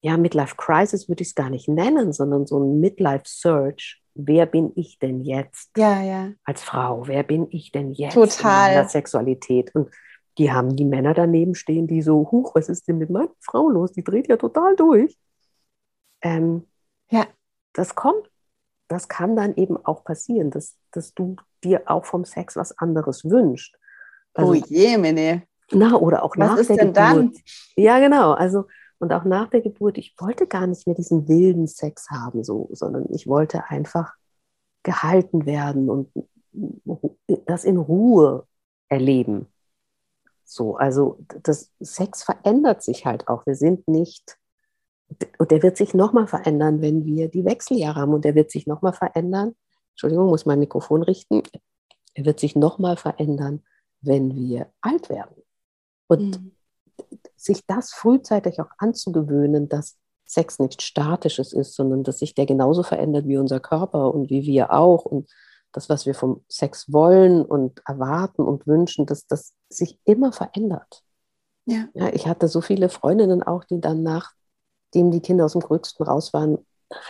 ja, 0.00 0.16
Midlife 0.16 0.54
Crisis 0.56 1.08
würde 1.08 1.22
ich 1.22 1.28
es 1.28 1.34
gar 1.34 1.50
nicht 1.50 1.68
nennen, 1.68 2.12
sondern 2.12 2.46
so 2.46 2.58
ein 2.58 2.80
Midlife 2.80 3.24
Search, 3.26 4.00
wer 4.14 4.46
bin 4.46 4.72
ich 4.74 4.98
denn 4.98 5.20
jetzt 5.20 5.70
ja, 5.76 6.02
ja. 6.02 6.32
als 6.44 6.62
Frau? 6.62 7.06
Wer 7.06 7.22
bin 7.22 7.48
ich 7.50 7.72
denn 7.72 7.92
jetzt 7.92 8.14
Total. 8.14 8.70
in 8.70 8.76
meiner 8.76 8.88
Sexualität? 8.88 9.74
Und 9.74 9.90
die 10.38 10.52
haben 10.52 10.76
die 10.76 10.84
Männer 10.84 11.14
daneben 11.14 11.54
stehen, 11.54 11.86
die 11.86 12.02
so, 12.02 12.30
huch, 12.30 12.54
was 12.54 12.68
ist 12.68 12.86
denn 12.86 12.98
mit 12.98 13.10
meiner 13.10 13.30
Frau 13.40 13.68
los? 13.68 13.92
Die 13.92 14.04
dreht 14.04 14.28
ja 14.28 14.36
total 14.36 14.76
durch. 14.76 15.18
Ähm, 16.22 16.66
ja. 17.10 17.26
Das 17.72 17.94
kommt, 17.94 18.30
das 18.88 19.08
kann 19.08 19.36
dann 19.36 19.54
eben 19.54 19.76
auch 19.84 20.02
passieren, 20.02 20.50
dass, 20.50 20.76
dass 20.90 21.14
du 21.14 21.36
dir 21.62 21.82
auch 21.86 22.04
vom 22.04 22.24
Sex 22.24 22.56
was 22.56 22.76
anderes 22.78 23.24
wünschst. 23.24 23.76
Also, 24.34 24.52
oh 24.52 24.54
je, 24.54 24.96
meine. 24.96 25.42
Na, 25.70 25.94
oder 25.96 26.22
auch 26.22 26.36
was 26.36 26.48
nach 26.48 26.56
ist 26.56 26.70
der 26.70 26.76
denn 26.76 26.92
Geburt. 26.92 26.96
Dann? 26.96 27.32
Ja, 27.76 27.98
genau. 27.98 28.32
Also 28.32 28.64
und 28.98 29.12
auch 29.12 29.24
nach 29.24 29.48
der 29.48 29.60
Geburt, 29.60 29.98
ich 29.98 30.14
wollte 30.18 30.46
gar 30.46 30.66
nicht 30.66 30.86
mehr 30.86 30.96
diesen 30.96 31.28
wilden 31.28 31.66
Sex 31.66 32.10
haben, 32.10 32.44
so, 32.44 32.68
sondern 32.72 33.06
ich 33.12 33.26
wollte 33.26 33.64
einfach 33.68 34.14
gehalten 34.82 35.46
werden 35.46 35.90
und 35.90 36.10
das 37.46 37.64
in 37.64 37.76
Ruhe 37.76 38.46
erleben. 38.88 39.46
So, 40.44 40.76
also 40.76 41.18
das 41.42 41.70
Sex 41.78 42.22
verändert 42.22 42.82
sich 42.82 43.04
halt 43.04 43.28
auch. 43.28 43.44
Wir 43.46 43.54
sind 43.54 43.86
nicht, 43.86 44.38
und 45.38 45.50
der 45.50 45.62
wird 45.62 45.76
sich 45.76 45.94
nochmal 45.94 46.26
verändern, 46.26 46.80
wenn 46.80 47.04
wir 47.04 47.28
die 47.28 47.44
Wechseljahre 47.44 48.00
haben. 48.00 48.14
Und 48.14 48.24
der 48.24 48.34
wird 48.34 48.50
sich 48.50 48.66
nochmal 48.66 48.94
verändern. 48.94 49.54
Entschuldigung, 49.90 50.28
muss 50.28 50.46
mein 50.46 50.58
Mikrofon 50.58 51.02
richten. 51.02 51.42
Er 52.14 52.24
wird 52.24 52.40
sich 52.40 52.56
nochmal 52.56 52.96
verändern, 52.96 53.62
wenn 54.00 54.34
wir 54.34 54.72
alt 54.80 55.10
werden. 55.10 55.36
Und 56.06 56.40
mhm. 56.40 56.52
Sich 57.36 57.66
das 57.66 57.92
frühzeitig 57.92 58.60
auch 58.60 58.70
anzugewöhnen, 58.78 59.68
dass 59.68 59.96
Sex 60.24 60.58
nichts 60.58 60.84
Statisches 60.84 61.52
ist, 61.52 61.74
sondern 61.74 62.04
dass 62.04 62.18
sich 62.18 62.34
der 62.34 62.46
genauso 62.46 62.82
verändert 62.82 63.26
wie 63.26 63.38
unser 63.38 63.60
Körper 63.60 64.12
und 64.12 64.28
wie 64.30 64.42
wir 64.42 64.72
auch. 64.72 65.04
Und 65.04 65.30
das, 65.72 65.88
was 65.88 66.06
wir 66.06 66.14
vom 66.14 66.44
Sex 66.48 66.92
wollen 66.92 67.44
und 67.44 67.80
erwarten 67.86 68.42
und 68.42 68.66
wünschen, 68.66 69.06
dass 69.06 69.26
das 69.26 69.54
sich 69.68 69.98
immer 70.04 70.32
verändert. 70.32 71.02
Ja. 71.64 71.88
ja. 71.94 72.12
ich 72.12 72.26
hatte 72.26 72.48
so 72.48 72.60
viele 72.60 72.88
Freundinnen 72.88 73.42
auch, 73.42 73.64
die 73.64 73.80
dann 73.80 74.02
nachdem 74.02 75.10
die 75.10 75.20
Kinder 75.20 75.44
aus 75.44 75.52
dem 75.52 75.62
Größten 75.62 76.06
raus 76.06 76.32
waren, 76.32 76.58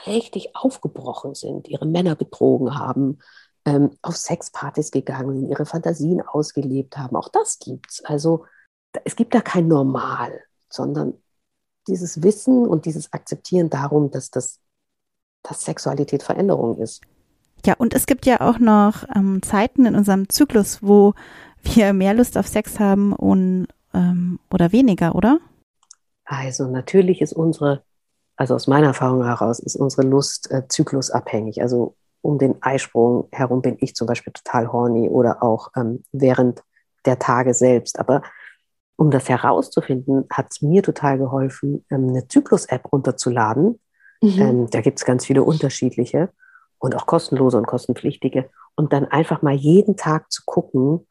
richtig 0.06 0.56
aufgebrochen 0.56 1.34
sind, 1.34 1.68
ihre 1.68 1.86
Männer 1.86 2.16
betrogen 2.16 2.76
haben, 2.76 3.18
ähm, 3.64 3.90
auf 4.02 4.16
Sexpartys 4.16 4.90
gegangen 4.90 5.40
sind, 5.40 5.50
ihre 5.50 5.66
Fantasien 5.66 6.20
ausgelebt 6.20 6.96
haben. 6.96 7.16
Auch 7.16 7.28
das 7.28 7.58
gibt's. 7.58 8.04
Also 8.04 8.44
es 9.04 9.16
gibt 9.16 9.34
da 9.34 9.40
kein 9.40 9.68
Normal, 9.68 10.40
sondern 10.68 11.14
dieses 11.86 12.22
Wissen 12.22 12.66
und 12.66 12.84
dieses 12.84 13.12
Akzeptieren 13.12 13.70
darum, 13.70 14.10
dass 14.10 14.30
das 14.30 14.60
dass 15.42 15.64
Sexualität 15.64 16.22
Veränderung 16.22 16.78
ist. 16.78 17.02
Ja, 17.66 17.74
und 17.78 17.94
es 17.94 18.06
gibt 18.06 18.26
ja 18.26 18.40
auch 18.40 18.58
noch 18.58 19.04
ähm, 19.14 19.42
Zeiten 19.42 19.86
in 19.86 19.94
unserem 19.94 20.28
Zyklus, 20.28 20.82
wo 20.82 21.14
wir 21.62 21.92
mehr 21.92 22.14
Lust 22.14 22.38
auf 22.38 22.46
Sex 22.46 22.78
haben 22.78 23.12
und, 23.12 23.66
ähm, 23.94 24.38
oder 24.50 24.72
weniger, 24.72 25.14
oder? 25.14 25.40
Also 26.24 26.68
natürlich 26.68 27.20
ist 27.20 27.32
unsere, 27.32 27.82
also 28.36 28.54
aus 28.54 28.68
meiner 28.68 28.88
Erfahrung 28.88 29.24
heraus, 29.24 29.58
ist 29.58 29.76
unsere 29.76 30.06
Lust 30.06 30.50
äh, 30.50 30.68
zyklusabhängig. 30.68 31.60
Also 31.62 31.96
um 32.20 32.38
den 32.38 32.62
Eisprung 32.62 33.28
herum 33.32 33.62
bin 33.62 33.76
ich 33.80 33.94
zum 33.94 34.06
Beispiel 34.06 34.32
total 34.32 34.70
horny 34.70 35.08
oder 35.08 35.42
auch 35.42 35.70
ähm, 35.76 36.04
während 36.12 36.62
der 37.06 37.18
Tage 37.18 37.54
selbst. 37.54 37.98
Aber 37.98 38.22
um 38.98 39.12
das 39.12 39.28
herauszufinden, 39.28 40.26
hat 40.28 40.48
es 40.50 40.60
mir 40.60 40.82
total 40.82 41.18
geholfen, 41.18 41.84
ähm, 41.88 42.08
eine 42.08 42.26
Zyklus-App 42.26 42.92
runterzuladen. 42.92 43.78
Mhm. 44.20 44.40
Ähm, 44.40 44.70
da 44.70 44.80
gibt 44.80 44.98
es 44.98 45.04
ganz 45.04 45.24
viele 45.24 45.44
unterschiedliche 45.44 46.30
und 46.78 46.96
auch 46.96 47.06
kostenlose 47.06 47.56
und 47.56 47.66
kostenpflichtige. 47.66 48.50
Und 48.74 48.92
dann 48.92 49.06
einfach 49.06 49.40
mal 49.40 49.54
jeden 49.54 49.96
Tag 49.96 50.32
zu 50.32 50.42
gucken, 50.44 51.06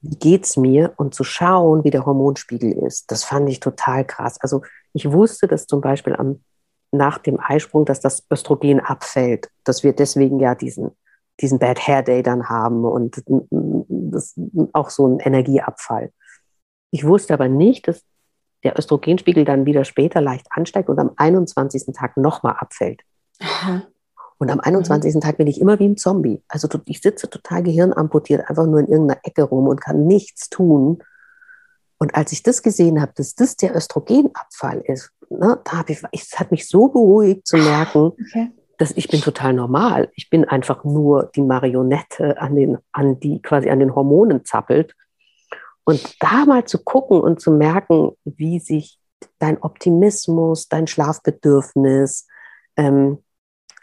wie 0.00 0.16
geht's 0.16 0.56
mir 0.56 0.92
und 0.96 1.12
zu 1.12 1.24
schauen, 1.24 1.82
wie 1.82 1.90
der 1.90 2.06
Hormonspiegel 2.06 2.72
ist. 2.72 3.10
Das 3.10 3.24
fand 3.24 3.48
ich 3.48 3.58
total 3.58 4.04
krass. 4.04 4.40
Also 4.40 4.62
ich 4.92 5.10
wusste, 5.10 5.48
dass 5.48 5.66
zum 5.66 5.80
Beispiel 5.80 6.14
am, 6.14 6.44
nach 6.92 7.18
dem 7.18 7.40
Eisprung, 7.40 7.84
dass 7.84 7.98
das 7.98 8.24
Östrogen 8.30 8.78
abfällt, 8.78 9.50
dass 9.64 9.82
wir 9.82 9.92
deswegen 9.92 10.38
ja 10.38 10.54
diesen, 10.54 10.92
diesen 11.40 11.58
Bad 11.58 11.84
Hair 11.84 12.02
Day 12.04 12.22
dann 12.22 12.48
haben 12.48 12.84
und 12.84 13.24
das 13.50 14.34
auch 14.72 14.90
so 14.90 15.08
ein 15.08 15.18
Energieabfall. 15.18 16.12
Ich 16.90 17.06
wusste 17.06 17.34
aber 17.34 17.48
nicht, 17.48 17.88
dass 17.88 18.04
der 18.64 18.78
Östrogenspiegel 18.78 19.44
dann 19.44 19.66
wieder 19.66 19.84
später 19.84 20.20
leicht 20.20 20.46
ansteigt 20.50 20.88
und 20.88 20.98
am 20.98 21.12
21. 21.16 21.94
Tag 21.94 22.16
nochmal 22.16 22.56
abfällt. 22.58 23.02
Aha. 23.40 23.82
Und 24.38 24.50
am 24.50 24.60
21. 24.60 25.14
Mhm. 25.14 25.20
Tag 25.20 25.36
bin 25.36 25.46
ich 25.46 25.60
immer 25.60 25.78
wie 25.78 25.88
ein 25.88 25.96
Zombie. 25.96 26.42
Also 26.48 26.68
ich 26.86 27.00
sitze 27.00 27.28
total 27.28 27.62
gehirnamputiert, 27.62 28.48
einfach 28.48 28.66
nur 28.66 28.80
in 28.80 28.86
irgendeiner 28.86 29.20
Ecke 29.24 29.42
rum 29.42 29.66
und 29.66 29.80
kann 29.80 30.06
nichts 30.06 30.48
tun. 30.48 31.02
Und 31.98 32.14
als 32.14 32.30
ich 32.30 32.44
das 32.44 32.62
gesehen 32.62 33.00
habe, 33.00 33.12
dass 33.16 33.34
das 33.34 33.56
der 33.56 33.74
Östrogenabfall 33.74 34.82
ist, 34.86 35.10
ne, 35.28 35.58
da 35.64 35.78
habe 35.78 35.92
ich, 35.92 36.02
es 36.12 36.38
hat 36.38 36.52
mich 36.52 36.68
so 36.68 36.88
beruhigt 36.88 37.46
zu 37.46 37.56
merken, 37.56 37.98
okay. 38.12 38.52
dass 38.78 38.92
ich 38.92 39.08
bin 39.08 39.20
total 39.20 39.52
normal. 39.52 40.08
Ich 40.14 40.30
bin 40.30 40.44
einfach 40.44 40.84
nur 40.84 41.30
die 41.34 41.42
Marionette, 41.42 42.40
an 42.40 42.54
den, 42.54 42.78
an 42.92 43.18
die 43.18 43.42
quasi 43.42 43.68
an 43.70 43.80
den 43.80 43.96
Hormonen 43.96 44.44
zappelt. 44.44 44.94
Und 45.88 46.22
da 46.22 46.44
mal 46.44 46.66
zu 46.66 46.84
gucken 46.84 47.18
und 47.18 47.40
zu 47.40 47.50
merken, 47.50 48.10
wie 48.26 48.60
sich 48.60 48.98
dein 49.38 49.56
Optimismus, 49.62 50.68
dein 50.68 50.86
Schlafbedürfnis, 50.86 52.26
ähm, 52.76 53.24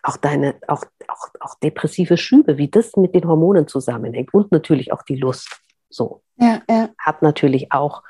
auch 0.04 0.18
deine, 0.18 0.54
auch, 0.68 0.84
auch, 1.08 1.30
auch 1.40 1.56
depressive 1.64 2.16
Schübe, 2.18 2.60
wie 2.60 2.68
das 2.68 2.96
mit 2.96 3.16
den 3.16 3.28
Hormonen 3.28 3.68
zusammenhängt 3.68 4.36
und 4.36 4.52
natürlich 4.52 4.94
auch 4.94 5.02
die 5.02 5.16
Lust. 5.16 5.50
So. 5.90 6.22
Ja, 6.36 6.62
ja. 6.70 6.90
Hat 7.00 7.24
natürlich 7.24 7.72
auch, 7.72 8.04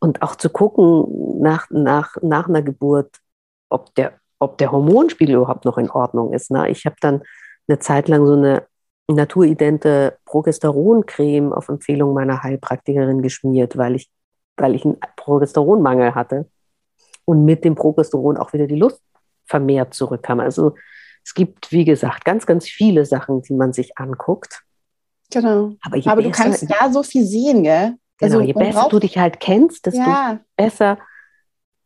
und 0.00 0.22
auch 0.22 0.34
zu 0.34 0.50
gucken 0.50 1.40
nach, 1.40 1.70
nach, 1.70 2.16
nach 2.22 2.48
einer 2.48 2.62
Geburt, 2.62 3.14
ob 3.68 3.94
der, 3.94 4.18
ob 4.40 4.58
der 4.58 4.72
Hormonspiegel 4.72 5.36
überhaupt 5.36 5.66
noch 5.66 5.78
in 5.78 5.88
Ordnung 5.88 6.32
ist. 6.32 6.50
Ne? 6.50 6.68
Ich 6.68 6.84
habe 6.84 6.96
dann 7.00 7.22
eine 7.68 7.78
Zeit 7.78 8.08
lang 8.08 8.26
so 8.26 8.32
eine 8.32 8.66
naturidente 9.08 10.18
Progesteroncreme 10.24 11.52
auf 11.52 11.68
Empfehlung 11.68 12.12
meiner 12.14 12.42
Heilpraktikerin 12.42 13.22
geschmiert, 13.22 13.76
weil 13.76 13.94
ich, 13.94 14.10
weil 14.56 14.74
ich 14.74 14.84
einen 14.84 14.98
Progesteronmangel 15.16 16.14
hatte 16.14 16.48
und 17.24 17.44
mit 17.44 17.64
dem 17.64 17.74
Progesteron 17.74 18.36
auch 18.36 18.52
wieder 18.52 18.66
die 18.66 18.76
Lust 18.76 19.00
vermehrt 19.44 19.94
zurückkam. 19.94 20.40
Also 20.40 20.74
es 21.24 21.34
gibt, 21.34 21.72
wie 21.72 21.84
gesagt, 21.84 22.24
ganz, 22.24 22.46
ganz 22.46 22.66
viele 22.66 23.04
Sachen, 23.04 23.42
die 23.42 23.54
man 23.54 23.72
sich 23.72 23.96
anguckt. 23.96 24.62
Genau. 25.30 25.72
Aber, 25.82 25.98
Aber 26.06 26.22
du 26.22 26.30
kannst 26.30 26.68
da 26.70 26.90
so 26.92 27.02
viel 27.02 27.24
sehen, 27.24 27.64
gell? 27.64 27.94
Genau, 28.18 28.38
also, 28.38 28.40
je 28.40 28.52
besser 28.52 28.88
du 28.88 28.98
dich 28.98 29.18
halt 29.18 29.40
kennst, 29.40 29.86
desto 29.86 30.00
ja. 30.00 30.40
besser 30.56 30.98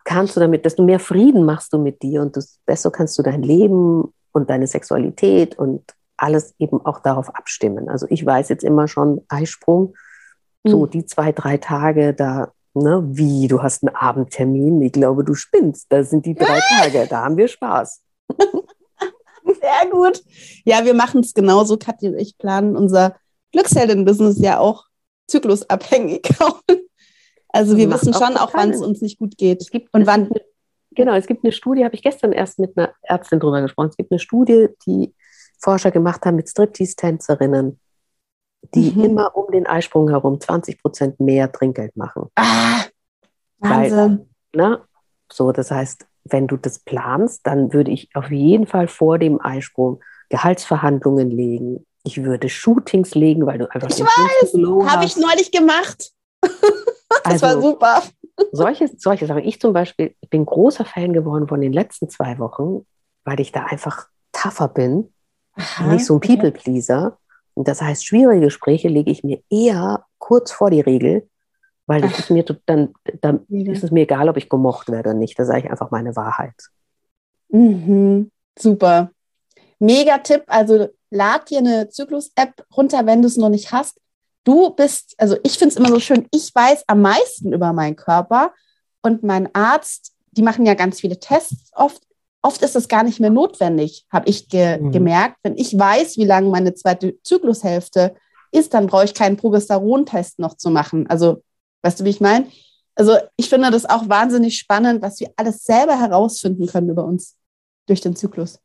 kannst 0.04 0.36
du 0.36 0.40
damit, 0.40 0.64
desto 0.64 0.84
mehr 0.84 1.00
Frieden 1.00 1.44
machst 1.44 1.72
du 1.72 1.78
mit 1.78 2.02
dir 2.02 2.22
und 2.22 2.36
desto 2.36 2.58
besser 2.66 2.90
kannst 2.90 3.18
du 3.18 3.22
dein 3.22 3.42
Leben 3.42 4.12
und 4.32 4.48
deine 4.48 4.66
Sexualität 4.66 5.58
und 5.58 5.82
alles 6.20 6.54
eben 6.58 6.84
auch 6.84 7.00
darauf 7.00 7.34
abstimmen. 7.34 7.88
Also 7.88 8.06
ich 8.10 8.24
weiß 8.24 8.48
jetzt 8.50 8.64
immer 8.64 8.88
schon, 8.88 9.22
Eisprung, 9.28 9.94
so 10.64 10.86
mhm. 10.86 10.90
die 10.90 11.06
zwei, 11.06 11.32
drei 11.32 11.56
Tage 11.56 12.14
da, 12.14 12.52
ne, 12.74 13.02
wie, 13.04 13.48
du 13.48 13.62
hast 13.62 13.82
einen 13.82 13.94
Abendtermin, 13.94 14.82
ich 14.82 14.92
glaube, 14.92 15.24
du 15.24 15.34
spinnst, 15.34 15.86
das 15.90 16.10
sind 16.10 16.26
die 16.26 16.34
drei 16.34 16.60
Tage, 16.78 17.06
da 17.08 17.24
haben 17.24 17.36
wir 17.36 17.48
Spaß. 17.48 18.02
Sehr 19.44 19.90
gut. 19.90 20.22
Ja, 20.64 20.84
wir 20.84 20.94
machen 20.94 21.22
es 21.22 21.34
genauso. 21.34 21.76
Katja 21.76 22.10
und 22.10 22.18
ich 22.18 22.36
planen 22.36 22.76
unser 22.76 23.16
Glücksheldin-Business 23.52 24.38
ja 24.38 24.58
auch 24.58 24.84
zyklusabhängig. 25.26 26.28
also 27.48 27.76
wir 27.76 27.90
wissen 27.90 28.12
schon 28.12 28.36
auch, 28.36 28.52
wann 28.54 28.70
es 28.70 28.82
uns 28.82 29.00
nicht 29.00 29.18
gut 29.18 29.38
geht. 29.38 29.62
Es 29.62 29.70
gibt, 29.70 29.92
und 29.94 30.06
wann. 30.06 30.26
Eine, 30.26 30.40
genau, 30.92 31.14
es 31.14 31.26
gibt 31.26 31.42
eine 31.42 31.52
Studie, 31.52 31.84
habe 31.84 31.94
ich 31.94 32.02
gestern 32.02 32.32
erst 32.32 32.58
mit 32.58 32.76
einer 32.76 32.92
Ärztin 33.02 33.40
drüber 33.40 33.62
gesprochen. 33.62 33.88
Es 33.88 33.96
gibt 33.96 34.12
eine 34.12 34.20
Studie, 34.20 34.68
die 34.86 35.14
Forscher 35.60 35.90
gemacht 35.90 36.24
haben 36.24 36.36
mit 36.36 36.48
Striptease-Tänzerinnen, 36.48 37.78
die 38.74 38.92
mhm. 38.92 39.04
immer 39.04 39.36
um 39.36 39.50
den 39.52 39.66
Eisprung 39.66 40.08
herum 40.08 40.40
20 40.40 40.80
Prozent 40.82 41.20
mehr 41.20 41.52
Trinkgeld 41.52 41.96
machen. 41.96 42.30
Ah, 42.34 42.84
Wahnsinn. 43.58 44.26
Weil, 44.52 44.68
ne, 44.68 44.80
so, 45.32 45.52
das 45.52 45.70
heißt, 45.70 46.06
wenn 46.24 46.46
du 46.46 46.56
das 46.56 46.78
planst, 46.80 47.46
dann 47.46 47.72
würde 47.72 47.90
ich 47.90 48.10
auf 48.14 48.30
jeden 48.30 48.66
Fall 48.66 48.88
vor 48.88 49.18
dem 49.18 49.40
Eisprung 49.40 50.00
Gehaltsverhandlungen 50.28 51.30
legen. 51.30 51.86
Ich 52.04 52.22
würde 52.22 52.48
Shootings 52.48 53.14
legen, 53.14 53.46
weil 53.46 53.58
du 53.58 53.70
einfach 53.70 53.90
ich 53.90 54.00
weiß, 54.00 54.88
habe 54.90 55.04
ich 55.04 55.16
neulich 55.16 55.50
gemacht. 55.50 56.12
das 56.42 57.42
also, 57.42 57.46
war 57.46 57.60
super. 57.60 58.02
Solche, 58.52 58.88
solche 58.96 59.26
Sachen. 59.26 59.44
Ich 59.44 59.60
zum 59.60 59.72
Beispiel 59.72 60.14
bin 60.30 60.46
großer 60.46 60.84
Fan 60.84 61.12
geworden 61.12 61.48
von 61.48 61.60
den 61.60 61.72
letzten 61.72 62.08
zwei 62.08 62.38
Wochen, 62.38 62.86
weil 63.24 63.40
ich 63.40 63.52
da 63.52 63.64
einfach 63.64 64.06
tougher 64.32 64.68
bin, 64.68 65.12
Aha, 65.60 65.92
nicht 65.92 66.06
so 66.06 66.14
ein 66.14 66.20
People-Pleaser. 66.20 67.18
Und 67.54 67.68
das 67.68 67.82
heißt, 67.82 68.04
schwierige 68.06 68.46
Gespräche 68.46 68.88
lege 68.88 69.10
ich 69.10 69.22
mir 69.24 69.42
eher 69.50 70.06
kurz 70.18 70.52
vor 70.52 70.70
die 70.70 70.80
Regel, 70.80 71.28
weil 71.86 72.00
das 72.00 72.18
ist 72.18 72.30
mir 72.30 72.44
dann, 72.66 72.94
dann 73.20 73.44
ist 73.48 73.84
es 73.84 73.90
mir 73.90 74.02
egal, 74.02 74.28
ob 74.28 74.36
ich 74.36 74.48
gemocht 74.48 74.88
werde 74.90 75.10
oder 75.10 75.18
nicht. 75.18 75.38
Da 75.38 75.44
sage 75.44 75.60
ich 75.60 75.70
einfach 75.70 75.90
meine 75.90 76.14
Wahrheit. 76.16 76.54
Mhm, 77.48 78.30
super. 78.58 79.10
Mega 79.78 80.18
Tipp. 80.18 80.44
Also 80.46 80.88
lad 81.10 81.50
dir 81.50 81.58
eine 81.58 81.88
Zyklus-App 81.88 82.64
runter, 82.76 83.06
wenn 83.06 83.22
du 83.22 83.28
es 83.28 83.36
noch 83.36 83.48
nicht 83.48 83.72
hast. 83.72 84.00
Du 84.44 84.70
bist, 84.70 85.14
also 85.18 85.36
ich 85.42 85.58
finde 85.58 85.74
es 85.74 85.76
immer 85.76 85.88
so 85.88 86.00
schön, 86.00 86.26
ich 86.30 86.54
weiß 86.54 86.84
am 86.86 87.02
meisten 87.02 87.52
über 87.52 87.72
meinen 87.72 87.96
Körper 87.96 88.52
und 89.02 89.22
mein 89.22 89.54
Arzt, 89.54 90.14
die 90.30 90.42
machen 90.42 90.64
ja 90.64 90.74
ganz 90.74 91.00
viele 91.00 91.18
Tests 91.18 91.70
oft. 91.74 92.02
Oft 92.42 92.62
ist 92.62 92.74
das 92.74 92.88
gar 92.88 93.02
nicht 93.02 93.20
mehr 93.20 93.30
notwendig, 93.30 94.06
habe 94.10 94.28
ich 94.28 94.48
ge 94.48 94.78
mhm. 94.80 94.92
gemerkt. 94.92 95.36
Wenn 95.42 95.56
ich 95.56 95.78
weiß, 95.78 96.16
wie 96.16 96.24
lange 96.24 96.48
meine 96.48 96.74
zweite 96.74 97.20
Zyklushälfte 97.22 98.14
ist, 98.50 98.74
dann 98.74 98.86
brauche 98.86 99.04
ich 99.04 99.14
keinen 99.14 99.36
Progesterontest 99.36 100.38
noch 100.38 100.56
zu 100.56 100.70
machen. 100.70 101.06
Also 101.08 101.42
Weißt 101.82 102.00
du, 102.00 102.04
wie 102.04 102.10
ich 102.10 102.20
meine? 102.20 102.50
Also 102.94 103.16
ich 103.36 103.48
finde 103.48 103.70
das 103.70 103.86
auch 103.86 104.08
wahnsinnig 104.08 104.58
spannend, 104.58 105.02
was 105.02 105.20
wir 105.20 105.32
alles 105.36 105.64
selber 105.64 105.98
herausfinden 105.98 106.66
können 106.66 106.90
über 106.90 107.04
uns 107.04 107.36
durch 107.86 108.00
den 108.00 108.16
Zyklus. 108.16 108.58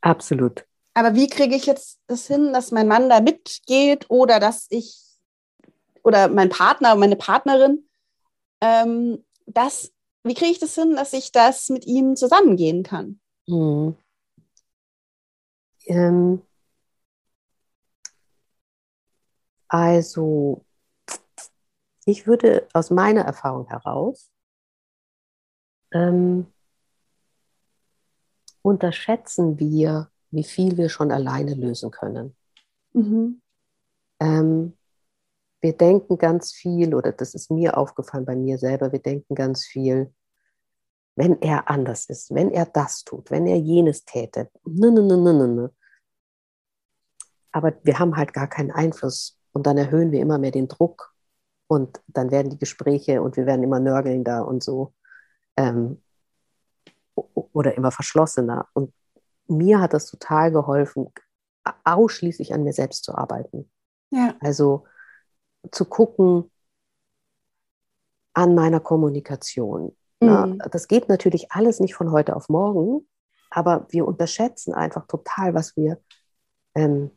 Absolut. 0.00 0.64
Aber 0.94 1.14
wie 1.14 1.28
kriege 1.28 1.56
ich 1.56 1.66
jetzt 1.66 1.98
das 2.06 2.26
hin, 2.26 2.52
dass 2.52 2.70
mein 2.70 2.88
Mann 2.88 3.08
da 3.08 3.20
mitgeht 3.20 4.06
oder 4.08 4.38
dass 4.38 4.66
ich 4.70 4.96
oder 6.02 6.28
mein 6.28 6.48
Partner, 6.48 6.94
meine 6.94 7.16
Partnerin, 7.16 7.86
ähm, 8.60 9.24
das, 9.46 9.92
wie 10.22 10.34
kriege 10.34 10.52
ich 10.52 10.58
das 10.58 10.74
hin, 10.74 10.96
dass 10.96 11.12
ich 11.12 11.32
das 11.32 11.68
mit 11.68 11.86
ihm 11.86 12.16
zusammengehen 12.16 12.82
kann? 12.82 13.20
Mhm. 13.46 13.96
Ähm, 15.86 16.42
also, 19.68 20.64
ich 22.04 22.26
würde 22.26 22.68
aus 22.72 22.90
meiner 22.90 23.22
Erfahrung 23.22 23.66
heraus 23.68 24.30
ähm, 25.92 26.46
unterschätzen 28.62 29.58
wir, 29.58 30.10
wie 30.30 30.44
viel 30.44 30.76
wir 30.76 30.88
schon 30.88 31.10
alleine 31.10 31.54
lösen 31.54 31.90
können. 31.90 32.36
Mhm. 32.92 33.40
Ähm, 34.20 34.76
wir 35.60 35.76
denken 35.76 36.18
ganz 36.18 36.52
viel, 36.52 36.94
oder 36.94 37.12
das 37.12 37.34
ist 37.34 37.50
mir 37.50 37.76
aufgefallen 37.76 38.24
bei 38.24 38.36
mir 38.36 38.58
selber, 38.58 38.92
wir 38.92 39.00
denken 39.00 39.34
ganz 39.34 39.64
viel, 39.64 40.12
wenn 41.16 41.40
er 41.42 41.68
anders 41.68 42.06
ist, 42.06 42.34
wenn 42.34 42.50
er 42.50 42.66
das 42.66 43.04
tut, 43.04 43.30
wenn 43.30 43.46
er 43.46 43.58
jenes 43.58 44.04
täte. 44.04 44.50
Ne, 44.64 44.90
ne, 44.90 45.02
ne, 45.02 45.16
ne, 45.16 45.48
ne. 45.48 45.70
Aber 47.52 47.74
wir 47.82 47.98
haben 47.98 48.16
halt 48.16 48.32
gar 48.32 48.46
keinen 48.48 48.70
Einfluss 48.70 49.38
und 49.52 49.66
dann 49.66 49.76
erhöhen 49.76 50.12
wir 50.12 50.20
immer 50.20 50.38
mehr 50.38 50.52
den 50.52 50.68
Druck 50.68 51.14
und 51.66 52.00
dann 52.06 52.30
werden 52.30 52.50
die 52.50 52.58
Gespräche 52.58 53.22
und 53.22 53.36
wir 53.36 53.46
werden 53.46 53.62
immer 53.62 53.80
nörgelnder 53.80 54.46
und 54.46 54.62
so 54.62 54.94
ähm, 55.56 56.02
oder 57.14 57.76
immer 57.76 57.90
verschlossener. 57.90 58.68
Und 58.72 58.94
mir 59.46 59.80
hat 59.80 59.92
das 59.92 60.06
total 60.06 60.52
geholfen, 60.52 61.12
ausschließlich 61.84 62.54
an 62.54 62.62
mir 62.62 62.72
selbst 62.72 63.04
zu 63.04 63.14
arbeiten. 63.14 63.70
Ja. 64.10 64.34
Also 64.40 64.84
zu 65.70 65.84
gucken 65.84 66.50
an 68.34 68.54
meiner 68.54 68.80
Kommunikation. 68.80 69.96
Mhm. 70.20 70.60
Das 70.70 70.88
geht 70.88 71.08
natürlich 71.08 71.52
alles 71.52 71.80
nicht 71.80 71.94
von 71.94 72.12
heute 72.12 72.36
auf 72.36 72.48
morgen, 72.48 73.06
aber 73.50 73.86
wir 73.90 74.06
unterschätzen 74.06 74.74
einfach 74.74 75.06
total, 75.06 75.54
was 75.54 75.76
wir, 75.76 75.98
ähm, 76.74 77.10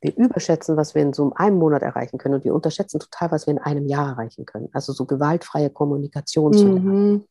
wir 0.00 0.16
überschätzen, 0.16 0.76
was 0.76 0.94
wir 0.94 1.02
in 1.02 1.12
so 1.12 1.32
einem 1.34 1.58
Monat 1.58 1.82
erreichen 1.82 2.18
können 2.18 2.36
und 2.36 2.44
wir 2.44 2.54
unterschätzen 2.54 3.00
total, 3.00 3.30
was 3.30 3.46
wir 3.46 3.52
in 3.52 3.58
einem 3.58 3.86
Jahr 3.86 4.10
erreichen 4.10 4.46
können. 4.46 4.68
Also 4.72 4.92
so 4.92 5.04
gewaltfreie 5.04 5.70
Kommunikation 5.70 6.52
zu 6.52 6.64
lernen. 6.64 7.12
Mhm 7.12 7.24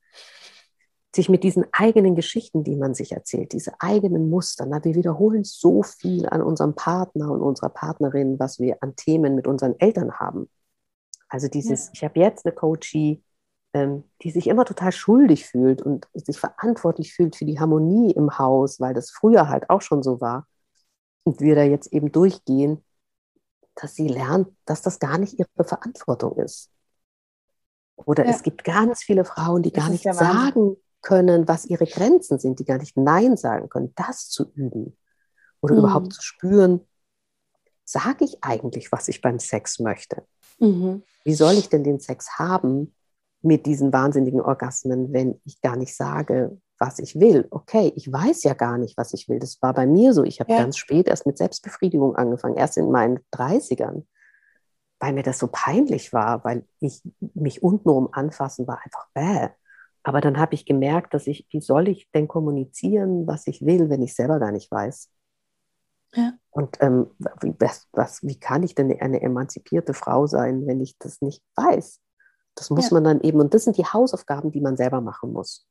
sich 1.16 1.30
mit 1.30 1.43
diesen 1.43 1.66
eigenen 1.72 2.16
Geschichten, 2.16 2.64
die 2.64 2.76
man 2.76 2.93
sich 2.93 3.14
erzählt, 3.14 3.53
diese 3.53 3.74
eigenen 3.80 4.30
Muster, 4.30 4.66
na, 4.68 4.84
wir 4.84 4.93
wiederholen 4.95 5.43
so 5.43 5.82
viel 5.82 6.28
an 6.30 6.41
unserem 6.41 6.76
Partner 6.76 7.32
und 7.32 7.41
unserer 7.41 7.70
Partnerin, 7.70 8.39
was 8.39 8.60
wir 8.60 8.78
an 8.82 8.95
Themen 8.95 9.36
mit 9.36 9.47
unseren 9.47 9.80
Eltern 9.80 10.20
haben. 10.20 10.49
Also 11.28 11.47
dieses, 11.47 11.88
ja. 11.88 11.91
ich 11.93 12.03
habe 12.03 12.20
jetzt 12.20 12.45
eine 12.45 12.53
Coachie, 12.53 13.24
ähm, 13.74 14.03
die 14.22 14.32
sich 14.32 14.47
immer 14.47 14.66
total 14.66 14.91
schuldig 14.91 15.45
fühlt 15.45 15.82
und 15.82 16.07
sich 16.14 16.39
verantwortlich 16.39 17.14
fühlt 17.14 17.36
für 17.36 17.45
die 17.45 17.60
Harmonie 17.60 18.12
im 18.12 18.38
Haus, 18.38 18.80
weil 18.80 18.93
das 18.93 19.10
früher 19.10 19.49
halt 19.49 19.70
auch 19.70 19.82
schon 19.82 20.03
so 20.03 20.22
war. 20.22 20.47
Und 21.24 21.41
wir 21.41 21.55
da 21.55 21.64
jetzt 21.64 21.91
eben 21.91 22.12
durchgehen, 22.12 22.84
dass 23.76 23.95
sie 23.95 24.07
lernt, 24.07 24.49
dass 24.66 24.82
das 24.82 24.99
gar 24.99 25.18
nicht 25.18 25.39
ihre 25.39 25.64
Verantwortung 25.64 26.38
ist. 26.38 26.72
Oder 27.95 28.26
ja. 28.26 28.32
es 28.32 28.43
gibt 28.43 28.64
ganz 28.64 29.03
viele 29.03 29.26
Frauen, 29.26 29.62
die 29.64 29.72
das 29.72 29.84
gar 29.84 29.91
nicht 29.91 30.03
sagen, 30.03 30.78
können, 31.02 31.47
was 31.47 31.66
ihre 31.66 31.86
Grenzen 31.86 32.39
sind, 32.39 32.60
die 32.60 32.66
gar 32.66 32.78
nicht 32.78 32.97
Nein 32.97 33.38
sagen 33.38 33.70
können, 33.70 33.93
das 33.95 34.30
zu 34.30 34.52
üben 34.54 34.97
oder 35.62 35.76
mhm. 35.76 35.80
überhaupt 35.80 36.14
zu 36.14 36.22
spüren, 36.22 36.82
sage 37.86 38.26
ich 38.26 38.43
eigentlich, 38.43 38.91
was 38.91 39.08
ich 39.08 39.22
beim 39.22 39.39
Sex 39.39 39.80
möchte? 39.80 40.24
Mhm. 40.60 41.04
Wie 41.24 41.34
soll 41.34 41.54
ich 41.54 41.70
denn 41.70 41.84
den 41.84 42.00
Sex 42.00 42.38
haben 42.38 42.93
mit 43.41 43.66
diesen 43.66 43.91
wahnsinnigen 43.93 44.41
Orgasmen, 44.41 45.14
wenn 45.14 45.39
ich 45.45 45.62
gar 45.62 45.76
nicht 45.76 45.95
sage, 45.95 46.58
was 46.78 47.00
ich 47.00 47.20
will? 47.20 47.47
Okay, 47.50 47.91
ich 47.95 48.12
weiß 48.12 48.43
ja 48.43 48.54
gar 48.54 48.78
nicht, 48.78 48.97
was 48.97 49.14
ich 49.14 49.28
will. 49.28 49.39
Das 49.39 49.62
war 49.62 49.74
bei 49.74 49.88
mir 49.88 50.14
so. 50.14 50.24
Ich 50.24 50.39
habe 50.39 50.52
ja. 50.52 50.60
ganz 50.60 50.78
spät 50.78 51.08
erst 51.08 51.26
mit 51.26 51.38
Selbstbefriedigung 51.38 52.16
angefangen, 52.16 52.58
erst 52.58 52.78
in 52.78 52.91
meinen 52.91 53.20
30ern, 53.34 54.04
weil 55.00 55.14
mir 55.14 55.24
das 55.24 55.39
so 55.39 55.47
peinlich 55.52 56.14
war, 56.14 56.43
weil 56.43 56.66
ich 56.80 57.02
mich 57.34 57.64
untenrum 57.64 58.10
anfassen 58.12 58.68
war 58.68 58.82
einfach 58.84 59.08
bäh. 59.14 59.50
Aber 60.10 60.22
dann 60.22 60.39
habe 60.39 60.55
ich 60.55 60.66
gemerkt, 60.66 61.14
dass 61.14 61.28
ich, 61.28 61.45
wie 61.51 61.62
soll 61.62 61.88
ich 61.88 62.10
denn 62.16 62.28
kommunizieren, 62.28 63.28
was 63.28 63.45
ich 63.45 63.64
will, 63.64 63.91
wenn 63.91 64.01
ich 64.01 64.16
selber 64.16 64.39
gar 64.39 64.51
nicht 64.51 64.72
weiß? 64.72 65.12
Ja. 66.16 66.34
Und 66.49 66.78
ähm, 66.80 67.12
wie, 67.41 67.53
was, 67.60 67.88
was, 67.91 68.24
wie 68.24 68.39
kann 68.39 68.64
ich 68.64 68.74
denn 68.74 68.91
eine 68.99 69.22
emanzipierte 69.22 69.93
Frau 69.93 70.26
sein, 70.26 70.66
wenn 70.66 70.82
ich 70.82 70.97
das 70.97 71.22
nicht 71.22 71.43
weiß? 71.55 72.01
Das 72.55 72.72
muss 72.72 72.89
ja. 72.89 72.95
man 72.95 73.03
dann 73.03 73.22
eben, 73.22 73.39
und 73.39 73.53
das 73.53 73.66
sind 73.66 73.78
die 73.78 73.86
Hausaufgaben, 73.86 74.51
die 74.51 74.62
man 74.62 74.78
selber 74.78 74.99
machen 74.99 75.32
muss. 75.32 75.68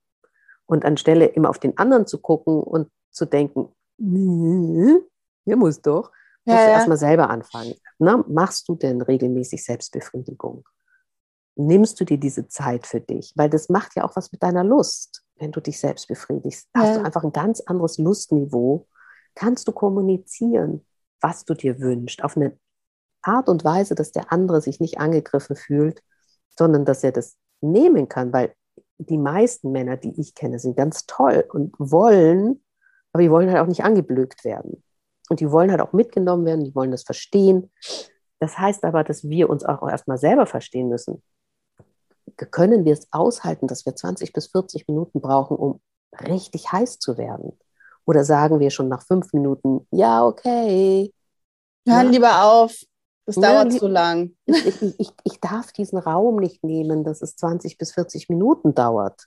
Und 0.66 0.84
anstelle 0.84 1.26
immer 1.26 1.50
auf 1.50 1.58
den 1.58 1.76
anderen 1.76 2.06
zu 2.06 2.20
gucken 2.20 2.62
und 2.62 2.88
zu 3.10 3.24
denken, 3.24 3.74
ihr 3.98 5.56
muss 5.56 5.82
doch, 5.82 6.12
ja, 6.44 6.54
musst 6.54 6.64
du 6.64 6.70
ja. 6.70 6.76
erstmal 6.76 6.96
selber 6.96 7.28
anfangen. 7.28 7.74
Na, 7.98 8.24
machst 8.28 8.68
du 8.68 8.76
denn 8.76 9.02
regelmäßig 9.02 9.64
Selbstbefriedigung? 9.64 10.64
Nimmst 11.58 11.98
du 12.00 12.04
dir 12.04 12.18
diese 12.18 12.48
Zeit 12.48 12.86
für 12.86 13.00
dich? 13.00 13.32
Weil 13.36 13.50
das 13.50 13.68
macht 13.68 13.96
ja 13.96 14.04
auch 14.04 14.16
was 14.16 14.32
mit 14.32 14.42
deiner 14.42 14.64
Lust, 14.64 15.24
wenn 15.36 15.52
du 15.52 15.60
dich 15.60 15.78
selbst 15.78 16.08
befriedigst. 16.08 16.68
Ja. 16.74 16.82
Hast 16.82 16.96
du 16.96 17.04
einfach 17.04 17.24
ein 17.24 17.32
ganz 17.32 17.60
anderes 17.60 17.98
Lustniveau. 17.98 18.86
Kannst 19.34 19.66
du 19.68 19.72
kommunizieren, 19.72 20.86
was 21.20 21.44
du 21.44 21.54
dir 21.54 21.80
wünschst, 21.80 22.22
auf 22.22 22.36
eine 22.36 22.56
Art 23.22 23.48
und 23.48 23.64
Weise, 23.64 23.94
dass 23.94 24.12
der 24.12 24.32
andere 24.32 24.60
sich 24.60 24.78
nicht 24.78 24.98
angegriffen 24.98 25.56
fühlt, 25.56 26.02
sondern 26.56 26.84
dass 26.84 27.02
er 27.02 27.12
das 27.12 27.36
nehmen 27.60 28.08
kann, 28.08 28.32
weil 28.32 28.54
die 28.98 29.18
meisten 29.18 29.72
Männer, 29.72 29.96
die 29.96 30.20
ich 30.20 30.34
kenne, 30.34 30.58
sind 30.58 30.76
ganz 30.76 31.06
toll 31.06 31.44
und 31.52 31.74
wollen, 31.78 32.62
aber 33.12 33.22
die 33.22 33.30
wollen 33.30 33.50
halt 33.50 33.60
auch 33.60 33.66
nicht 33.66 33.84
angeblökt 33.84 34.44
werden. 34.44 34.82
Und 35.28 35.40
die 35.40 35.50
wollen 35.50 35.70
halt 35.70 35.80
auch 35.80 35.92
mitgenommen 35.92 36.46
werden, 36.46 36.64
die 36.64 36.74
wollen 36.74 36.90
das 36.90 37.02
verstehen. 37.02 37.70
Das 38.38 38.58
heißt 38.58 38.84
aber, 38.84 39.02
dass 39.04 39.28
wir 39.28 39.50
uns 39.50 39.64
auch 39.64 39.88
erstmal 39.88 40.18
selber 40.18 40.46
verstehen 40.46 40.88
müssen 40.88 41.22
können 42.46 42.84
wir 42.84 42.92
es 42.92 43.08
aushalten, 43.10 43.66
dass 43.66 43.86
wir 43.86 43.94
20 43.94 44.32
bis 44.32 44.48
40 44.48 44.88
Minuten 44.88 45.20
brauchen, 45.20 45.56
um 45.56 45.80
richtig 46.26 46.72
heiß 46.72 46.98
zu 46.98 47.18
werden? 47.18 47.58
Oder 48.06 48.24
sagen 48.24 48.60
wir 48.60 48.70
schon 48.70 48.88
nach 48.88 49.02
fünf 49.02 49.32
Minuten, 49.32 49.86
ja, 49.90 50.24
okay. 50.24 51.12
Hör 51.86 52.02
ja. 52.02 52.08
lieber 52.08 52.44
auf, 52.44 52.74
das 53.26 53.36
dauert 53.36 53.72
ja, 53.74 53.78
zu 53.78 53.88
lang. 53.88 54.34
Ich, 54.46 54.82
ich, 54.98 55.10
ich 55.22 55.40
darf 55.40 55.72
diesen 55.72 55.98
Raum 55.98 56.36
nicht 56.36 56.64
nehmen, 56.64 57.04
dass 57.04 57.20
es 57.20 57.36
20 57.36 57.76
bis 57.76 57.92
40 57.92 58.30
Minuten 58.30 58.74
dauert. 58.74 59.26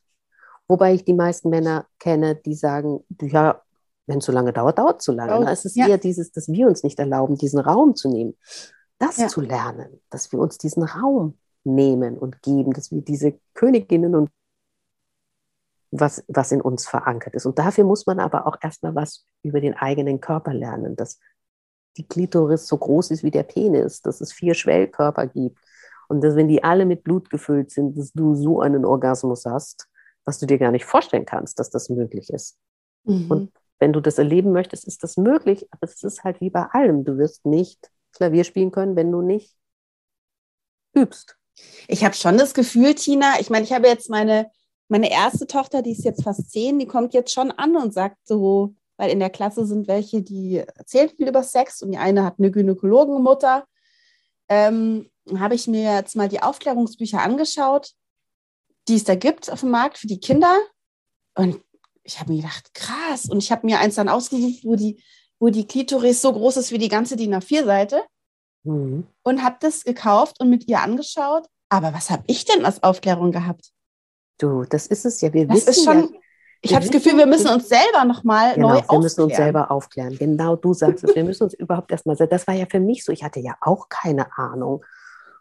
Wobei 0.68 0.96
ich 0.96 1.06
die 1.06 1.14
meisten 1.14 1.50
Männer 1.50 1.86
kenne, 2.00 2.36
die 2.36 2.56
sagen, 2.56 3.04
ja, 3.22 3.62
wenn 4.08 4.18
es 4.18 4.26
so 4.26 4.32
lange 4.32 4.54
dauert, 4.54 4.80
dauert 4.80 5.02
es 5.02 5.06
so 5.06 5.12
lange. 5.12 5.40
Oh, 5.40 5.48
es 5.48 5.66
ist 5.66 5.76
ja. 5.76 5.88
eher 5.88 6.00
dieses, 6.00 6.32
dass 6.32 6.48
wir 6.48 6.66
uns 6.66 6.82
nicht 6.82 6.98
erlauben, 6.98 7.38
diesen 7.38 7.60
Raum 7.60 7.96
zu 7.96 8.10
nehmen. 8.10 8.36
Das 8.98 9.18
ja. 9.18 9.28
zu 9.28 9.42
lernen, 9.42 10.02
dass 10.10 10.32
wir 10.32 10.40
uns 10.40 10.58
diesen 10.58 10.84
Raum 10.84 11.38
nehmen 11.64 12.18
und 12.18 12.42
geben, 12.42 12.74
dass 12.74 12.92
wir 12.92 13.02
diese 13.02 13.40
Königinnen 13.54 14.16
und 14.16 14.30
was, 15.92 16.24
was 16.28 16.52
in 16.52 16.62
uns 16.62 16.88
verankert 16.88 17.36
ist. 17.36 17.46
Und 17.46 17.60
dafür 17.60 17.84
muss 17.84 18.06
man 18.06 18.20
aber 18.20 18.48
auch 18.48 18.58
erstmal 18.62 18.96
was 18.96 19.26
über 19.44 19.60
den 19.60 19.76
eigenen 19.76 20.22
Körper 20.22 20.54
lernen, 20.54 20.96
dass 20.96 21.20
die 21.98 22.08
Klitoris 22.08 22.68
so 22.68 22.78
groß 22.78 23.12
ist 23.12 23.24
wie 23.24 23.32
der 23.32 23.44
Penis, 23.44 24.02
dass 24.02 24.22
es 24.22 24.32
vier 24.32 24.54
Schwellkörper 24.54 25.28
gibt 25.28 25.60
und 26.08 26.24
dass 26.24 26.36
wenn 26.36 26.48
die 26.48 26.64
alle 26.64 26.86
mit 26.86 27.04
Blut 27.04 27.30
gefüllt 27.30 27.72
sind, 27.72 27.98
dass 27.98 28.14
du 28.14 28.36
so 28.36 28.62
einen 28.62 28.86
Orgasmus 28.86 29.46
hast, 29.46 29.88
was 30.24 30.40
du 30.40 30.46
dir 30.46 30.58
gar 30.58 30.72
nicht 30.72 30.86
vorstellen 30.86 31.26
kannst, 31.26 31.60
dass 31.60 31.70
das 31.70 31.90
möglich 31.90 32.30
ist. 32.30 32.58
Mhm. 33.04 33.30
Und 33.30 33.52
wenn 33.80 33.94
du 33.94 34.00
das 34.00 34.18
erleben 34.18 34.52
möchtest, 34.52 34.86
ist 34.86 35.04
das 35.04 35.18
möglich, 35.18 35.68
aber 35.72 35.84
es 35.84 36.04
ist 36.04 36.24
halt 36.24 36.40
wie 36.40 36.50
bei 36.50 36.64
allem. 36.72 37.04
Du 37.04 37.18
wirst 37.18 37.46
nicht 37.46 37.92
Klavier 38.14 38.44
spielen 38.44 38.72
können, 38.72 38.96
wenn 38.96 39.12
du 39.12 39.22
nicht 39.22 39.58
übst. 40.94 41.38
Ich 41.88 42.04
habe 42.04 42.16
schon 42.16 42.38
das 42.38 42.54
Gefühl, 42.54 42.96
Tina, 42.96 43.40
ich 43.40 43.50
meine, 43.50 43.66
ich 43.66 43.74
habe 43.74 43.88
jetzt 43.88 44.10
meine, 44.10 44.50
meine 44.88 45.12
erste 45.12 45.48
Tochter, 45.48 45.82
die 45.82 45.92
ist 45.92 46.06
jetzt 46.06 46.24
fast 46.24 46.52
zehn, 46.52 46.80
die 46.80 46.88
kommt 46.88 47.14
jetzt 47.14 47.34
schon 47.34 47.52
an 47.52 47.76
und 47.76 47.94
sagt 47.94 48.18
so, 48.24 48.76
weil 48.98 49.10
in 49.10 49.20
der 49.20 49.30
Klasse 49.30 49.66
sind 49.66 49.88
welche, 49.88 50.22
die 50.22 50.58
erzählen 50.58 51.10
viel 51.10 51.28
über 51.28 51.44
Sex 51.44 51.82
und 51.82 51.92
die 51.92 51.98
eine 51.98 52.24
hat 52.24 52.36
eine 52.38 52.52
Gynäkologenmutter. 52.52 53.66
Ähm, 54.48 55.10
habe 55.38 55.56
ich 55.56 55.68
mir 55.68 55.96
jetzt 55.96 56.16
mal 56.16 56.30
die 56.30 56.42
Aufklärungsbücher 56.42 57.22
angeschaut, 57.22 57.92
die 58.88 58.96
es 58.96 59.04
da 59.04 59.16
gibt 59.16 59.52
auf 59.52 59.62
dem 59.62 59.72
Markt 59.72 59.98
für 59.98 60.08
die 60.08 60.20
Kinder. 60.20 60.56
Und 61.36 61.62
ich 62.04 62.20
habe 62.20 62.32
mir 62.32 62.42
gedacht, 62.42 62.74
krass. 62.74 63.26
Und 63.30 63.40
ich 63.40 63.52
habe 63.52 63.66
mir 63.66 63.80
eins 63.80 63.96
dann 63.96 64.10
ausgesucht, 64.10 64.64
wo 64.64 64.76
die, 64.76 65.02
wo 65.40 65.50
die 65.50 65.68
Klitoris 65.68 66.22
so 66.22 66.34
groß 66.34 66.58
ist 66.58 66.72
wie 66.72 66.78
die 66.78 66.90
ganze 66.90 67.16
DIN 67.16 67.36
A4-Seite. 67.36 68.04
Mhm. 68.64 69.08
Und 69.24 69.44
habe 69.44 69.58
das 69.60 69.84
gekauft 69.84 70.40
und 70.40 70.50
mit 70.50 70.68
ihr 70.68 70.82
angeschaut. 70.82 71.48
Aber 71.70 71.94
was 71.94 72.10
habe 72.10 72.24
ich 72.28 72.46
denn 72.46 72.66
als 72.66 72.84
Aufklärung 72.84 73.32
gehabt? 73.32 73.72
Du, 74.38 74.64
das 74.64 74.88
ist 74.88 75.06
es 75.06 75.22
ja. 75.22 75.34
Wir 75.34 75.48
das 75.48 75.68
wissen 75.68 75.84
schon, 75.84 76.14
ja, 76.14 76.20
Ich 76.62 76.74
habe 76.76 76.86
das 76.86 76.92
Gefühl, 76.92 77.18
wir 77.18 77.26
müssen 77.26 77.48
uns 77.48 77.70
selber 77.70 78.06
nochmal 78.06 78.56
genau, 78.56 78.70
neu 78.70 78.74
aufklären. 78.76 78.92
Wir 78.92 79.04
müssen 79.04 79.24
uns 79.24 79.36
selber 79.36 79.72
aufklären. 79.72 80.18
Genau, 80.18 80.56
du 80.56 80.74
sagst 80.74 81.04
es. 81.04 81.16
Wir 81.16 81.24
müssen 81.24 81.44
uns 81.44 81.54
überhaupt 81.54 81.92
erstmal, 81.92 82.16
das 82.16 82.48
war 82.48 82.56
ja 82.56 82.66
für 82.70 82.80
mich 82.80 83.04
so, 83.04 83.12
ich 83.12 83.24
hatte 83.24 83.40
ja 83.40 83.56
auch 83.62 83.90
keine 83.90 84.38
Ahnung. 84.38 84.84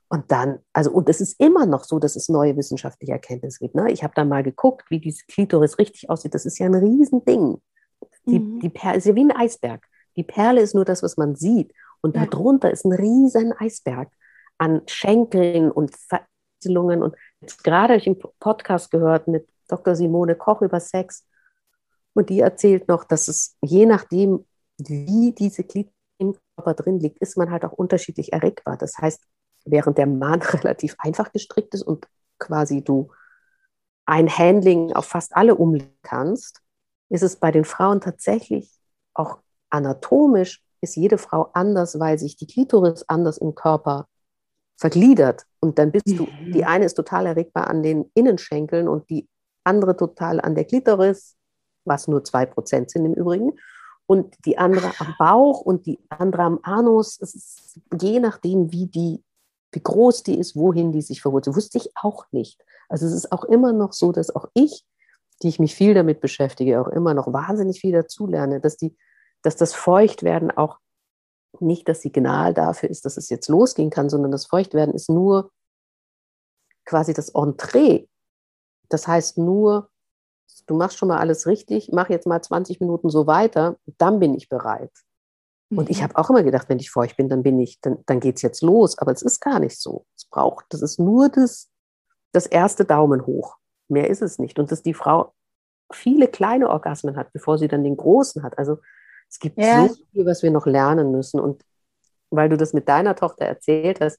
Und 0.08 0.32
dann, 0.32 0.58
also, 0.72 0.90
und 0.90 1.08
es 1.08 1.20
ist 1.20 1.38
immer 1.38 1.66
noch 1.66 1.84
so, 1.84 1.98
dass 1.98 2.16
es 2.16 2.28
neue 2.28 2.56
wissenschaftliche 2.56 3.12
Erkenntnisse 3.12 3.60
gibt. 3.60 3.76
Ne? 3.76 3.90
Ich 3.92 4.02
habe 4.02 4.12
da 4.14 4.24
mal 4.24 4.42
geguckt, 4.42 4.90
wie 4.90 4.98
diese 4.98 5.24
Klitoris 5.26 5.78
richtig 5.78 6.10
aussieht. 6.10 6.34
Das 6.34 6.46
ist 6.46 6.58
ja 6.58 6.66
ein 6.66 6.74
Riesending. 6.74 7.60
Die, 8.26 8.40
mhm. 8.40 8.60
die 8.60 8.70
Perle 8.70 8.98
ist 8.98 9.06
ja 9.06 9.14
wie 9.14 9.24
ein 9.24 9.30
Eisberg. 9.30 9.86
Die 10.16 10.24
Perle 10.24 10.60
ist 10.60 10.74
nur 10.74 10.84
das, 10.84 11.02
was 11.02 11.16
man 11.16 11.36
sieht. 11.36 11.72
Und 12.03 12.16
ja. 12.16 12.26
darunter 12.26 12.70
ist 12.70 12.84
ein 12.84 12.92
riesen 12.92 13.53
Eisberg 13.53 14.11
an 14.59 14.82
Schenkeln 14.86 15.70
und 15.70 15.96
Verästelungen. 15.96 17.03
Und 17.03 17.16
jetzt 17.40 17.64
gerade 17.64 17.94
habe 17.94 18.01
ich 18.01 18.07
einen 18.07 18.20
Podcast 18.38 18.90
gehört 18.90 19.28
mit 19.28 19.48
Dr. 19.68 19.94
Simone 19.94 20.34
Koch 20.34 20.62
über 20.62 20.80
Sex. 20.80 21.26
Und 22.14 22.28
die 22.28 22.40
erzählt 22.40 22.88
noch, 22.88 23.05
dass 23.05 23.28
es 23.28 23.57
je 23.62 23.86
nachdem, 23.86 24.46
wie 24.78 25.32
diese 25.32 25.64
Klitoris 25.64 25.94
im 26.18 26.36
Körper 26.57 26.74
drin 26.74 27.01
liegt, 27.01 27.18
ist 27.18 27.36
man 27.36 27.51
halt 27.51 27.64
auch 27.64 27.72
unterschiedlich 27.72 28.32
erregbar. 28.32 28.76
Das 28.76 28.98
heißt, 28.98 29.22
während 29.64 29.98
der 29.98 30.07
Mann 30.07 30.42
relativ 30.42 30.94
einfach 30.98 31.32
gestrickt 31.32 31.74
ist 31.74 31.82
und 31.82 32.07
quasi 32.38 32.82
du 32.82 33.11
ein 34.07 34.28
Handling 34.28 34.92
auf 34.92 35.07
fast 35.07 35.34
alle 35.34 35.55
umlegen 35.55 35.96
kannst, 36.03 36.61
ist 37.11 37.22
es 37.22 37.36
bei 37.36 37.51
den 37.51 37.64
Frauen 37.64 38.01
tatsächlich 38.01 38.70
auch 39.14 39.38
anatomisch, 39.70 40.62
ist 40.80 40.96
jede 40.96 41.18
Frau 41.18 41.50
anders, 41.52 41.98
weil 41.98 42.18
sich 42.18 42.36
die 42.36 42.46
Klitoris 42.46 43.04
anders 43.08 43.38
im 43.38 43.54
Körper 43.54 44.06
vergliedert. 44.76 45.44
Und 45.60 45.78
dann 45.78 45.92
bist 45.92 46.08
du, 46.08 46.24
mhm. 46.24 46.52
die 46.52 46.64
eine 46.64 46.86
ist 46.86 46.94
total 46.94 47.26
erregbar 47.26 47.68
an 47.68 47.82
den 47.82 48.10
Innenschenkeln 48.14 48.88
und 48.88 49.08
die 49.10 49.28
andere 49.64 49.96
total 49.96 50.40
an 50.40 50.54
der 50.54 50.64
Klitoris, 50.64 51.36
was 51.84 52.08
nur 52.08 52.24
zwei 52.24 52.46
Prozent 52.46 52.90
sind 52.90 53.04
im 53.04 53.14
Übrigen. 53.14 53.52
Und 54.06 54.34
die 54.44 54.58
andere 54.58 54.90
am 54.98 55.14
Bauch 55.18 55.60
und 55.60 55.86
die 55.86 56.00
andere 56.08 56.42
am 56.42 56.58
Anus. 56.62 57.20
Es 57.20 57.34
ist 57.34 57.80
je 58.00 58.18
nachdem, 58.18 58.72
wie 58.72 58.86
die 58.86 59.22
wie 59.72 59.82
groß 59.82 60.22
die 60.24 60.38
ist, 60.38 60.56
wohin 60.56 60.92
die 60.92 61.02
sich 61.02 61.22
verwurzelt. 61.22 61.56
Wusste 61.56 61.78
ich 61.78 61.90
auch 61.94 62.24
nicht. 62.32 62.60
Also 62.88 63.06
es 63.06 63.12
ist 63.12 63.32
auch 63.32 63.44
immer 63.44 63.72
noch 63.72 63.92
so, 63.92 64.12
dass 64.12 64.34
auch 64.34 64.46
ich, 64.54 64.84
die 65.42 65.48
ich 65.48 65.58
mich 65.58 65.74
viel 65.74 65.94
damit 65.94 66.20
beschäftige, 66.20 66.80
auch 66.80 66.88
immer 66.88 67.14
noch 67.14 67.32
wahnsinnig 67.32 67.80
viel 67.80 67.92
dazulerne, 67.92 68.60
dass, 68.60 68.76
die, 68.76 68.96
dass 69.43 69.57
das 69.57 69.74
Feuchtwerden 69.74 70.51
auch 70.51 70.78
nicht 71.59 71.88
das 71.88 72.03
Signal 72.03 72.55
dafür 72.55 72.91
ist, 72.91 73.05
dass 73.05 73.16
es 73.16 73.28
jetzt 73.28 73.49
losgehen 73.49 73.91
kann, 73.91 74.09
sondern 74.09 74.30
das 74.30 74.47
Feuchtwerden 74.47 74.95
ist 74.95 75.11
nur 75.11 75.51
quasi 76.84 77.12
das 77.12 77.30
Entree. 77.30 78.07
Das 78.88 79.07
heißt 79.07 79.38
nur, 79.38 79.91
du 80.66 80.76
machst 80.76 80.99
schon 80.99 81.09
mal 81.09 81.18
alles 81.18 81.47
richtig, 81.47 81.91
mach 81.93 82.09
jetzt 82.09 82.26
mal 82.26 82.43
20 82.43 82.80
Minuten 82.80 83.11
so 83.11 83.26
weiter, 83.26 83.76
dann 83.99 84.20
bin 84.20 84.34
ich 84.34 84.49
bereit. 84.49 84.93
Und 85.72 85.88
ich 85.88 85.99
mhm. 85.99 86.05
habe 86.05 86.16
auch 86.16 86.30
immer 86.30 86.43
gedacht, 86.43 86.68
wenn 86.68 86.80
ich 86.80 86.91
feucht 86.91 87.16
bin, 87.16 87.28
dann 87.28 87.45
bin 87.45 87.59
ich, 87.61 87.80
dann, 87.80 87.99
dann 88.07 88.18
geht 88.18 88.36
es 88.36 88.43
jetzt 88.43 88.61
los. 88.61 88.99
Aber 88.99 89.12
es 89.12 89.22
ist 89.22 89.41
gar 89.41 89.61
nicht 89.61 89.80
so. 89.80 90.05
Es 90.16 90.24
braucht, 90.24 90.66
das 90.70 90.82
ist 90.82 90.99
nur 90.99 91.28
das, 91.28 91.70
das 92.32 92.47
erste 92.47 92.84
Daumen 92.84 93.24
hoch. 93.24 93.57
Mehr 93.88 94.11
ist 94.11 94.20
es 94.20 94.41
nicht. 94.41 94.59
Und 94.59 94.72
dass 94.72 94.82
die 94.82 94.95
Frau 94.95 95.32
viele 95.93 96.26
kleine 96.26 96.68
Orgasmen 96.68 97.16
hat, 97.16 97.32
bevor 97.32 97.57
sie 97.57 97.68
dann 97.68 97.84
den 97.84 97.97
großen 97.97 98.43
hat. 98.43 98.59
Also 98.59 98.78
es 99.30 99.38
gibt 99.38 99.58
ja. 99.58 99.86
so 99.88 99.94
viel, 100.12 100.26
was 100.26 100.42
wir 100.42 100.50
noch 100.50 100.66
lernen 100.66 101.12
müssen. 101.12 101.40
Und 101.40 101.64
weil 102.30 102.48
du 102.48 102.56
das 102.56 102.72
mit 102.72 102.88
deiner 102.88 103.14
Tochter 103.14 103.46
erzählt 103.46 104.00
hast, 104.00 104.18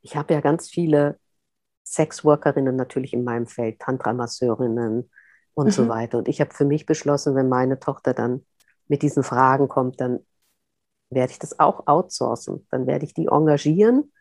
ich 0.00 0.16
habe 0.16 0.34
ja 0.34 0.40
ganz 0.40 0.68
viele 0.70 1.18
Sexworkerinnen 1.84 2.76
natürlich 2.76 3.12
in 3.12 3.24
meinem 3.24 3.46
Feld, 3.46 3.80
Tantra-Masseurinnen 3.80 5.10
und 5.54 5.66
mhm. 5.66 5.70
so 5.70 5.88
weiter. 5.88 6.18
Und 6.18 6.28
ich 6.28 6.40
habe 6.40 6.54
für 6.54 6.64
mich 6.64 6.86
beschlossen, 6.86 7.34
wenn 7.34 7.48
meine 7.48 7.78
Tochter 7.78 8.14
dann 8.14 8.46
mit 8.88 9.02
diesen 9.02 9.22
Fragen 9.22 9.68
kommt, 9.68 10.00
dann 10.00 10.20
werde 11.10 11.32
ich 11.32 11.38
das 11.38 11.58
auch 11.58 11.86
outsourcen. 11.86 12.66
Dann 12.70 12.86
werde 12.86 13.04
ich 13.04 13.14
die 13.14 13.26
engagieren 13.26 14.12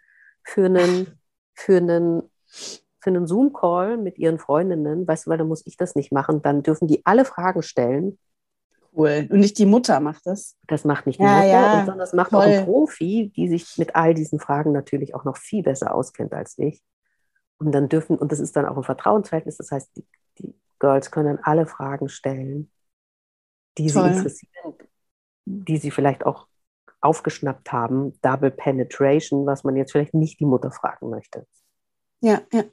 für 0.44 0.66
einen, 0.66 1.20
für 1.54 1.78
einen, 1.78 2.24
für 2.48 3.10
einen 3.10 3.28
Zoom-Call 3.28 3.98
mit 3.98 4.18
ihren 4.18 4.40
Freundinnen, 4.40 5.08
weißt 5.08 5.26
du, 5.26 5.30
weil 5.30 5.38
dann 5.38 5.48
muss 5.48 5.66
ich 5.66 5.78
das 5.78 5.96
nicht 5.96 6.12
machen. 6.12 6.42
Dann 6.42 6.64
dürfen 6.64 6.88
die 6.88 7.06
alle 7.06 7.26
Fragen 7.26 7.62
stellen. 7.62 8.18
Cool. 8.96 9.28
Und 9.30 9.40
nicht 9.40 9.58
die 9.58 9.66
Mutter 9.66 10.00
macht 10.00 10.26
das. 10.26 10.58
Das 10.68 10.84
macht 10.84 11.08
nicht 11.08 11.20
die 11.20 11.24
ja, 11.24 11.36
Mutter, 11.36 11.48
ja. 11.48 11.76
sondern 11.78 12.00
das 12.00 12.14
macht 12.14 12.32
Toll. 12.32 12.42
auch 12.42 12.46
ein 12.46 12.66
Profi, 12.66 13.32
die 13.36 13.48
sich 13.48 13.78
mit 13.78 13.96
all 13.96 14.14
diesen 14.14 14.40
Fragen 14.40 14.72
natürlich 14.72 15.16
auch 15.16 15.24
noch 15.24 15.38
viel 15.38 15.64
besser 15.64 15.96
auskennt 15.96 16.34
als 16.34 16.58
ich. 16.58 16.82
Und 17.58 17.72
dann 17.72 17.90
dürfen, 17.90 18.18
und 18.18 18.32
das 18.32 18.40
ist 18.40 18.56
dann 18.56 18.66
auch 18.66 18.78
ein 18.78 18.84
Vertrauensverhältnis, 18.84 19.58
das 19.58 19.72
heißt, 19.72 19.96
die, 19.96 20.06
die 20.40 20.56
Girls 20.80 21.12
können 21.12 21.40
alle 21.44 21.66
Fragen 21.68 22.10
stellen 22.10 22.72
die 23.78 23.88
Toll. 23.88 24.04
sie 24.04 24.18
interessieren, 24.18 24.74
die 25.46 25.78
sie 25.78 25.92
vielleicht 25.92 26.26
auch 26.26 26.48
aufgeschnappt 27.00 27.72
haben. 27.72 28.20
Double 28.22 28.52
Penetration, 28.52 29.46
was 29.46 29.64
man 29.64 29.76
jetzt 29.76 29.92
vielleicht 29.92 30.14
nicht 30.14 30.40
die 30.40 30.46
Mutter 30.46 30.72
fragen 30.72 31.10
möchte. 31.10 31.48
Ja, 32.22 32.42
ja. 32.52 32.64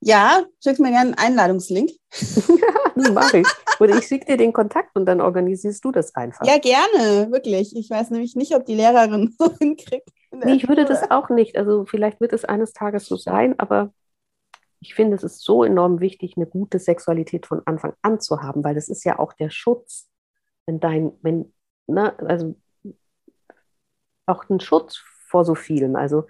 Ja, 0.00 0.44
schick 0.62 0.78
mir 0.78 0.90
gerne 0.90 1.10
einen 1.10 1.14
Einladungslink. 1.14 1.90
das 2.10 3.10
mache 3.12 3.38
ich. 3.38 3.46
Oder 3.78 3.98
ich 3.98 4.06
schicke 4.06 4.26
dir 4.26 4.36
den 4.36 4.52
Kontakt 4.52 4.96
und 4.96 5.06
dann 5.06 5.20
organisierst 5.20 5.84
du 5.84 5.92
das 5.92 6.14
einfach. 6.14 6.46
Ja, 6.46 6.58
gerne, 6.58 7.30
wirklich. 7.30 7.76
Ich 7.76 7.90
weiß 7.90 8.10
nämlich 8.10 8.34
nicht, 8.34 8.54
ob 8.54 8.64
die 8.64 8.74
Lehrerin 8.74 9.34
so 9.38 9.54
hinkriegt. 9.58 10.08
Nee, 10.32 10.54
ich 10.54 10.68
würde 10.68 10.84
das 10.84 11.10
auch 11.10 11.28
nicht. 11.28 11.56
Also 11.56 11.84
vielleicht 11.84 12.20
wird 12.20 12.32
es 12.32 12.44
eines 12.44 12.72
Tages 12.72 13.06
so 13.06 13.16
sein, 13.16 13.58
aber 13.58 13.92
ich 14.80 14.94
finde, 14.94 15.16
es 15.16 15.22
ist 15.22 15.44
so 15.44 15.64
enorm 15.64 16.00
wichtig, 16.00 16.34
eine 16.36 16.46
gute 16.46 16.78
Sexualität 16.78 17.46
von 17.46 17.60
Anfang 17.66 17.92
an 18.00 18.20
zu 18.20 18.40
haben, 18.40 18.64
weil 18.64 18.74
das 18.74 18.88
ist 18.88 19.04
ja 19.04 19.18
auch 19.18 19.34
der 19.34 19.50
Schutz, 19.50 20.08
wenn 20.64 20.80
dein, 20.80 21.12
wenn, 21.20 21.52
ne, 21.86 22.18
also 22.20 22.54
auch 24.24 24.48
ein 24.48 24.60
Schutz 24.60 25.02
vor 25.26 25.44
so 25.44 25.54
vielem. 25.54 25.96
Also 25.96 26.24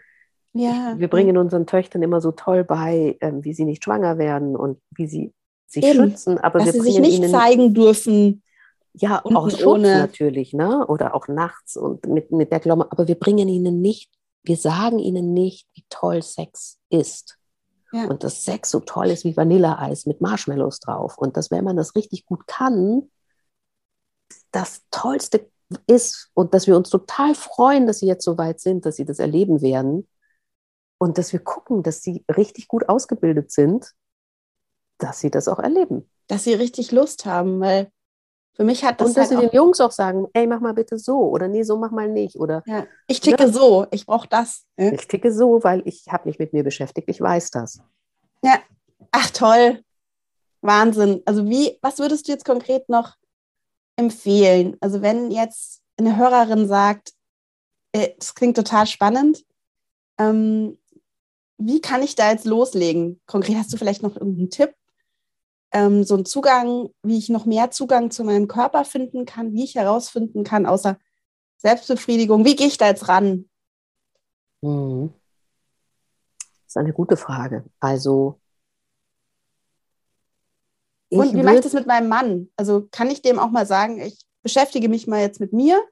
ja. 0.52 0.94
wir 0.96 1.08
bringen 1.08 1.36
unseren 1.36 1.66
Töchtern 1.66 2.02
immer 2.02 2.20
so 2.20 2.32
toll 2.32 2.64
bei, 2.64 3.16
ähm, 3.20 3.44
wie 3.44 3.54
sie 3.54 3.64
nicht 3.64 3.84
schwanger 3.84 4.18
werden 4.18 4.56
und 4.56 4.78
wie 4.90 5.06
sie 5.06 5.32
sich 5.66 5.84
Eben, 5.84 6.10
schützen, 6.10 6.38
aber 6.38 6.58
dass 6.58 6.74
wir 6.74 6.82
sie 6.82 6.92
sich 6.92 7.00
nicht 7.00 7.28
zeigen 7.30 7.74
dürfen. 7.74 8.42
Ja, 8.92 9.24
auch 9.24 9.50
Schutz 9.50 9.64
ohne. 9.64 9.98
natürlich, 9.98 10.52
ne? 10.52 10.84
Oder 10.88 11.14
auch 11.14 11.28
nachts 11.28 11.76
und 11.76 12.06
mit, 12.06 12.32
mit 12.32 12.50
der 12.50 12.58
Glomme, 12.58 12.90
aber 12.90 13.06
wir 13.06 13.14
bringen 13.14 13.48
ihnen 13.48 13.80
nicht, 13.80 14.10
wir 14.42 14.56
sagen 14.56 14.98
ihnen 14.98 15.32
nicht, 15.32 15.68
wie 15.74 15.84
toll 15.88 16.22
Sex 16.22 16.78
ist. 16.88 17.36
Ja. 17.92 18.06
Und 18.06 18.24
dass 18.24 18.44
Sex 18.44 18.70
so 18.70 18.80
toll 18.80 19.08
ist 19.08 19.24
wie 19.24 19.36
Vanilleeis 19.36 20.06
mit 20.06 20.20
Marshmallows 20.20 20.80
drauf. 20.80 21.18
Und 21.18 21.36
dass, 21.36 21.50
wenn 21.50 21.64
man 21.64 21.76
das 21.76 21.94
richtig 21.94 22.24
gut 22.24 22.46
kann, 22.46 23.10
das 24.52 24.82
Tollste 24.90 25.48
ist 25.86 26.30
und 26.34 26.54
dass 26.54 26.66
wir 26.66 26.76
uns 26.76 26.90
total 26.90 27.34
freuen, 27.34 27.86
dass 27.86 27.98
sie 27.98 28.06
jetzt 28.06 28.24
so 28.24 28.38
weit 28.38 28.60
sind, 28.60 28.86
dass 28.86 28.96
sie 28.96 29.04
das 29.04 29.18
erleben 29.18 29.60
werden. 29.62 30.08
Und 31.02 31.16
dass 31.16 31.32
wir 31.32 31.40
gucken, 31.40 31.82
dass 31.82 32.02
sie 32.02 32.24
richtig 32.36 32.68
gut 32.68 32.88
ausgebildet 32.90 33.50
sind, 33.50 33.94
dass 34.98 35.20
sie 35.20 35.30
das 35.30 35.48
auch 35.48 35.58
erleben. 35.58 36.10
Dass 36.26 36.44
sie 36.44 36.52
richtig 36.52 36.92
Lust 36.92 37.24
haben, 37.24 37.58
weil 37.58 37.90
für 38.52 38.64
mich 38.64 38.84
hat 38.84 39.00
das. 39.00 39.08
Und 39.08 39.16
dass 39.16 39.30
halt 39.30 39.40
sie 39.40 39.46
den 39.46 39.56
Jungs 39.56 39.80
auch 39.80 39.92
sagen, 39.92 40.26
ey, 40.34 40.46
mach 40.46 40.60
mal 40.60 40.74
bitte 40.74 40.98
so 40.98 41.18
oder 41.30 41.48
nee, 41.48 41.62
so 41.62 41.78
mach 41.78 41.90
mal 41.90 42.06
nicht. 42.06 42.36
Oder 42.36 42.62
ja, 42.66 42.86
ich 43.06 43.20
ticke 43.20 43.46
ne? 43.46 43.52
so, 43.52 43.86
ich 43.90 44.04
brauche 44.04 44.28
das. 44.28 44.66
Ja? 44.76 44.92
Ich 44.92 45.08
ticke 45.08 45.32
so, 45.32 45.64
weil 45.64 45.80
ich 45.86 46.04
habe 46.08 46.28
mich 46.28 46.38
mit 46.38 46.52
mir 46.52 46.64
beschäftigt, 46.64 47.08
ich 47.08 47.22
weiß 47.22 47.50
das. 47.50 47.80
Ja, 48.44 48.58
ach 49.10 49.30
toll. 49.30 49.82
Wahnsinn. 50.60 51.22
Also 51.24 51.48
wie, 51.48 51.78
was 51.80 51.98
würdest 51.98 52.28
du 52.28 52.32
jetzt 52.32 52.44
konkret 52.44 52.90
noch 52.90 53.14
empfehlen? 53.96 54.76
Also 54.82 55.00
wenn 55.00 55.30
jetzt 55.30 55.80
eine 55.96 56.18
Hörerin 56.18 56.68
sagt, 56.68 57.14
äh, 57.92 58.10
das 58.18 58.34
klingt 58.34 58.56
total 58.56 58.86
spannend, 58.86 59.42
ähm, 60.18 60.76
wie 61.60 61.80
kann 61.80 62.02
ich 62.02 62.14
da 62.14 62.30
jetzt 62.30 62.46
loslegen? 62.46 63.20
Konkret 63.26 63.56
hast 63.56 63.72
du 63.72 63.76
vielleicht 63.76 64.02
noch 64.02 64.16
irgendeinen 64.16 64.50
Tipp? 64.50 64.74
ähm, 65.72 66.04
so 66.04 66.14
einen 66.14 66.24
Zugang, 66.24 66.90
wie 67.02 67.18
ich 67.18 67.28
noch 67.28 67.46
mehr 67.46 67.70
Zugang 67.70 68.10
zu 68.10 68.24
meinem 68.24 68.48
Körper 68.48 68.84
finden 68.84 69.24
kann, 69.24 69.52
wie 69.52 69.64
ich 69.64 69.76
herausfinden 69.76 70.44
kann, 70.44 70.66
außer 70.66 70.98
Selbstbefriedigung. 71.58 72.44
Wie 72.44 72.56
gehe 72.56 72.66
ich 72.66 72.78
da 72.78 72.88
jetzt 72.88 73.08
ran? 73.08 73.48
Mhm. 74.62 75.12
Das 76.38 76.72
ist 76.72 76.76
eine 76.76 76.92
gute 76.92 77.16
Frage. 77.16 77.64
Also. 77.78 78.40
Und 81.10 81.34
wie 81.34 81.42
mache 81.42 81.56
ich 81.56 81.60
das 81.60 81.72
mit 81.72 81.86
meinem 81.86 82.08
Mann? 82.08 82.48
Also 82.56 82.88
kann 82.90 83.10
ich 83.10 83.20
dem 83.20 83.40
auch 83.40 83.50
mal 83.50 83.66
sagen, 83.66 84.00
ich 84.00 84.24
beschäftige 84.42 84.88
mich 84.88 85.08
mal 85.08 85.20
jetzt 85.20 85.40
mit 85.40 85.52
mir 85.52 85.82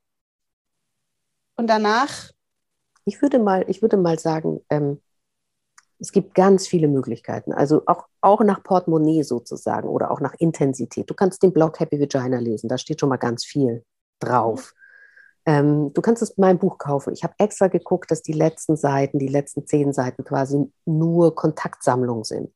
und 1.57 1.66
danach. 1.66 2.31
Ich 3.05 3.21
würde 3.21 3.39
mal, 3.39 3.64
ich 3.69 3.83
würde 3.83 3.97
mal 3.97 4.19
sagen, 4.19 4.64
ähm, 4.71 5.01
es 6.01 6.12
gibt 6.12 6.34
ganz 6.34 6.66
viele 6.66 6.88
Möglichkeiten. 6.88 7.53
Also 7.53 7.82
auch, 7.86 8.07
auch 8.20 8.40
nach 8.42 8.62
Portemonnaie 8.62 9.22
sozusagen 9.22 9.88
oder 9.88 10.11
auch 10.11 10.20
nach 10.20 10.34
Intensität. 10.38 11.11
Du 11.11 11.14
kannst 11.14 11.42
den 11.42 11.53
Blog 11.53 11.80
Happy 11.80 12.01
Vagina 12.01 12.38
lesen, 12.38 12.68
da 12.68 12.78
steht 12.78 13.01
schon 13.01 13.09
mal 13.09 13.16
ganz 13.16 13.44
viel 13.44 13.84
drauf. 14.20 14.74
Ähm, 15.46 15.92
du 15.94 16.03
kannst 16.03 16.22
es 16.22 16.36
mein 16.36 16.59
Buch 16.59 16.78
kaufen. 16.78 17.12
Ich 17.14 17.24
habe 17.24 17.34
extra 17.38 17.68
geguckt, 17.68 18.11
dass 18.11 18.22
die 18.22 18.32
letzten 18.32 18.76
Seiten, 18.76 19.18
die 19.18 19.28
letzten 19.28 19.66
zehn 19.66 19.92
Seiten 19.92 20.24
quasi 20.24 20.70
nur 20.84 21.34
Kontaktsammlung 21.34 22.24
sind. 22.24 22.53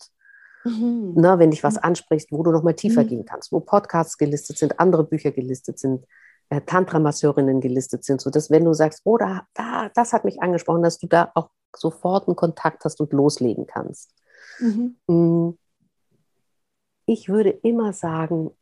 Mhm. 0.64 1.14
Na, 1.16 1.38
wenn 1.38 1.50
dich 1.50 1.64
was 1.64 1.74
mhm. 1.74 1.84
anspricht, 1.84 2.30
wo 2.30 2.42
du 2.42 2.52
nochmal 2.52 2.74
tiefer 2.74 3.02
mhm. 3.02 3.08
gehen 3.08 3.24
kannst, 3.24 3.50
wo 3.50 3.60
Podcasts 3.60 4.18
gelistet 4.18 4.58
sind, 4.58 4.78
andere 4.78 5.04
Bücher 5.04 5.32
gelistet 5.32 5.78
sind, 5.78 6.04
äh, 6.50 6.60
Tantra-Masseurinnen 6.60 7.60
gelistet 7.60 8.04
sind, 8.04 8.20
sodass 8.20 8.50
wenn 8.50 8.64
du 8.64 8.74
sagst, 8.74 9.00
oh, 9.04 9.16
da, 9.16 9.46
da, 9.54 9.88
das 9.94 10.12
hat 10.12 10.24
mich 10.24 10.42
angesprochen, 10.42 10.82
dass 10.82 10.98
du 10.98 11.06
da 11.06 11.32
auch 11.34 11.48
sofort 11.76 12.28
einen 12.28 12.36
Kontakt 12.36 12.84
hast 12.84 13.00
und 13.00 13.12
loslegen 13.12 13.66
kannst. 13.66 14.14
Mhm. 14.58 14.96
Mm. 15.06 15.58
Ich 17.06 17.28
würde 17.28 17.50
immer 17.50 17.92
sagen, 17.92 18.52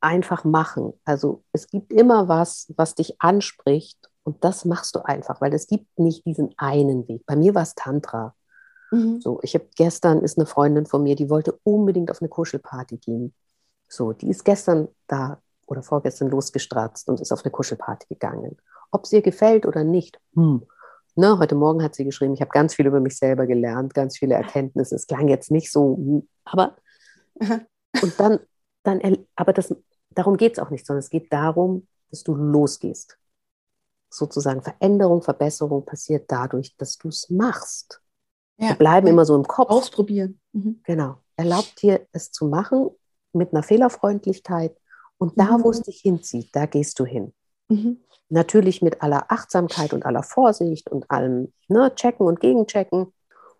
einfach 0.00 0.44
machen. 0.44 0.94
Also 1.04 1.44
es 1.52 1.68
gibt 1.68 1.92
immer 1.92 2.28
was, 2.28 2.72
was 2.76 2.94
dich 2.94 3.20
anspricht 3.20 4.10
und 4.22 4.44
das 4.44 4.64
machst 4.64 4.94
du 4.94 5.00
einfach, 5.00 5.40
weil 5.40 5.54
es 5.54 5.66
gibt 5.66 5.98
nicht 5.98 6.24
diesen 6.26 6.54
einen 6.56 7.06
Weg. 7.08 7.24
Bei 7.26 7.36
mir 7.36 7.54
war 7.54 7.62
es 7.62 7.74
Tantra. 7.74 8.34
Mhm. 8.90 9.20
So, 9.20 9.40
ich 9.42 9.54
habe 9.54 9.66
gestern 9.76 10.20
ist 10.22 10.38
eine 10.38 10.46
Freundin 10.46 10.86
von 10.86 11.02
mir, 11.02 11.16
die 11.16 11.30
wollte 11.30 11.58
unbedingt 11.62 12.10
auf 12.10 12.20
eine 12.20 12.28
Kuschelparty 12.28 12.98
gehen. 12.98 13.34
So, 13.88 14.12
die 14.12 14.28
ist 14.28 14.44
gestern 14.44 14.88
da 15.06 15.40
oder 15.66 15.82
vorgestern 15.82 16.28
losgestratzt 16.28 17.08
und 17.08 17.20
ist 17.20 17.32
auf 17.32 17.44
eine 17.44 17.52
Kuschelparty 17.52 18.06
gegangen. 18.08 18.56
Ob 18.90 19.04
es 19.04 19.12
ihr 19.12 19.22
gefällt 19.22 19.66
oder 19.66 19.84
nicht, 19.84 20.20
hm. 20.34 20.66
Ne, 21.20 21.38
heute 21.38 21.54
Morgen 21.54 21.82
hat 21.82 21.94
sie 21.94 22.06
geschrieben, 22.06 22.32
ich 22.32 22.40
habe 22.40 22.50
ganz 22.50 22.74
viel 22.74 22.86
über 22.86 22.98
mich 22.98 23.18
selber 23.18 23.46
gelernt, 23.46 23.92
ganz 23.92 24.16
viele 24.16 24.36
Erkenntnisse. 24.36 24.94
Es 24.94 25.06
klang 25.06 25.28
jetzt 25.28 25.50
nicht 25.50 25.70
so, 25.70 26.24
aber 26.44 26.78
und 27.36 28.18
dann, 28.18 28.40
dann, 28.84 29.26
aber 29.36 29.52
das, 29.52 29.74
darum 30.14 30.38
geht 30.38 30.54
es 30.54 30.58
auch 30.58 30.70
nicht, 30.70 30.86
sondern 30.86 31.00
es 31.00 31.10
geht 31.10 31.30
darum, 31.30 31.86
dass 32.08 32.24
du 32.24 32.34
losgehst. 32.34 33.18
Sozusagen 34.08 34.62
Veränderung, 34.62 35.20
Verbesserung 35.20 35.84
passiert 35.84 36.24
dadurch, 36.32 36.74
dass 36.78 36.96
du 36.96 37.08
es 37.08 37.28
machst. 37.28 38.00
Ja. 38.56 38.70
Wir 38.70 38.76
bleiben 38.76 39.06
immer 39.06 39.26
so 39.26 39.36
im 39.36 39.44
Kopf. 39.44 39.68
Ausprobieren. 39.68 40.40
Mhm. 40.52 40.80
Genau. 40.84 41.18
Erlaubt 41.36 41.82
dir 41.82 42.06
es 42.12 42.32
zu 42.32 42.46
machen 42.46 42.88
mit 43.34 43.52
einer 43.52 43.62
Fehlerfreundlichkeit 43.62 44.74
und 45.18 45.38
da, 45.38 45.58
mhm. 45.58 45.64
wo 45.64 45.70
es 45.70 45.82
dich 45.82 46.00
hinzieht, 46.00 46.48
da 46.56 46.64
gehst 46.64 46.98
du 46.98 47.04
hin. 47.04 47.34
Mhm. 47.68 47.98
Natürlich 48.30 48.80
mit 48.80 49.02
aller 49.02 49.30
Achtsamkeit 49.30 49.92
und 49.92 50.06
aller 50.06 50.22
Vorsicht 50.22 50.90
und 50.90 51.10
allem 51.10 51.52
ne, 51.68 51.94
Checken 51.94 52.26
und 52.26 52.40
Gegenchecken. 52.40 53.12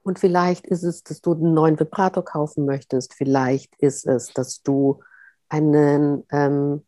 Und 0.03 0.19
vielleicht 0.19 0.67
ist 0.67 0.83
es, 0.83 1.03
dass 1.03 1.21
du 1.21 1.35
einen 1.35 1.53
neuen 1.53 1.79
Vibrator 1.79 2.25
kaufen 2.25 2.65
möchtest. 2.65 3.15
Vielleicht 3.15 3.75
ist 3.77 4.07
es, 4.07 4.33
dass 4.33 4.63
du 4.63 5.01
einen 5.49 6.25
ähm, 6.31 6.87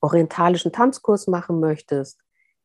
orientalischen 0.00 0.72
Tanzkurs 0.72 1.28
machen 1.28 1.60
möchtest. 1.60 2.18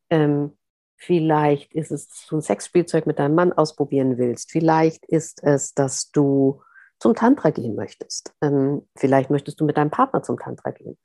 Ähm, 0.10 0.58
Vielleicht 0.98 1.74
ist 1.74 1.92
es, 1.92 2.08
dass 2.08 2.26
du 2.26 2.38
ein 2.38 2.42
Sexspielzeug 2.42 3.06
mit 3.06 3.20
deinem 3.20 3.36
Mann 3.36 3.54
ausprobieren 3.54 4.18
willst. 4.18 4.52
Vielleicht 4.52 5.06
ist 5.06 5.44
es, 5.44 5.74
dass 5.74 6.12
du 6.12 6.64
zum 7.00 7.14
Tantra 7.14 7.52
gehen 7.52 7.76
möchtest. 7.76 8.34
Ähm, 8.42 8.88
vielleicht 8.96 9.30
möchtest 9.30 9.62
du 9.62 9.66
mit 9.66 9.78
deinem 9.78 9.92
Partner 9.92 10.24
zum 10.24 10.40
Tantra 10.40 10.72
gehen. 10.72 10.98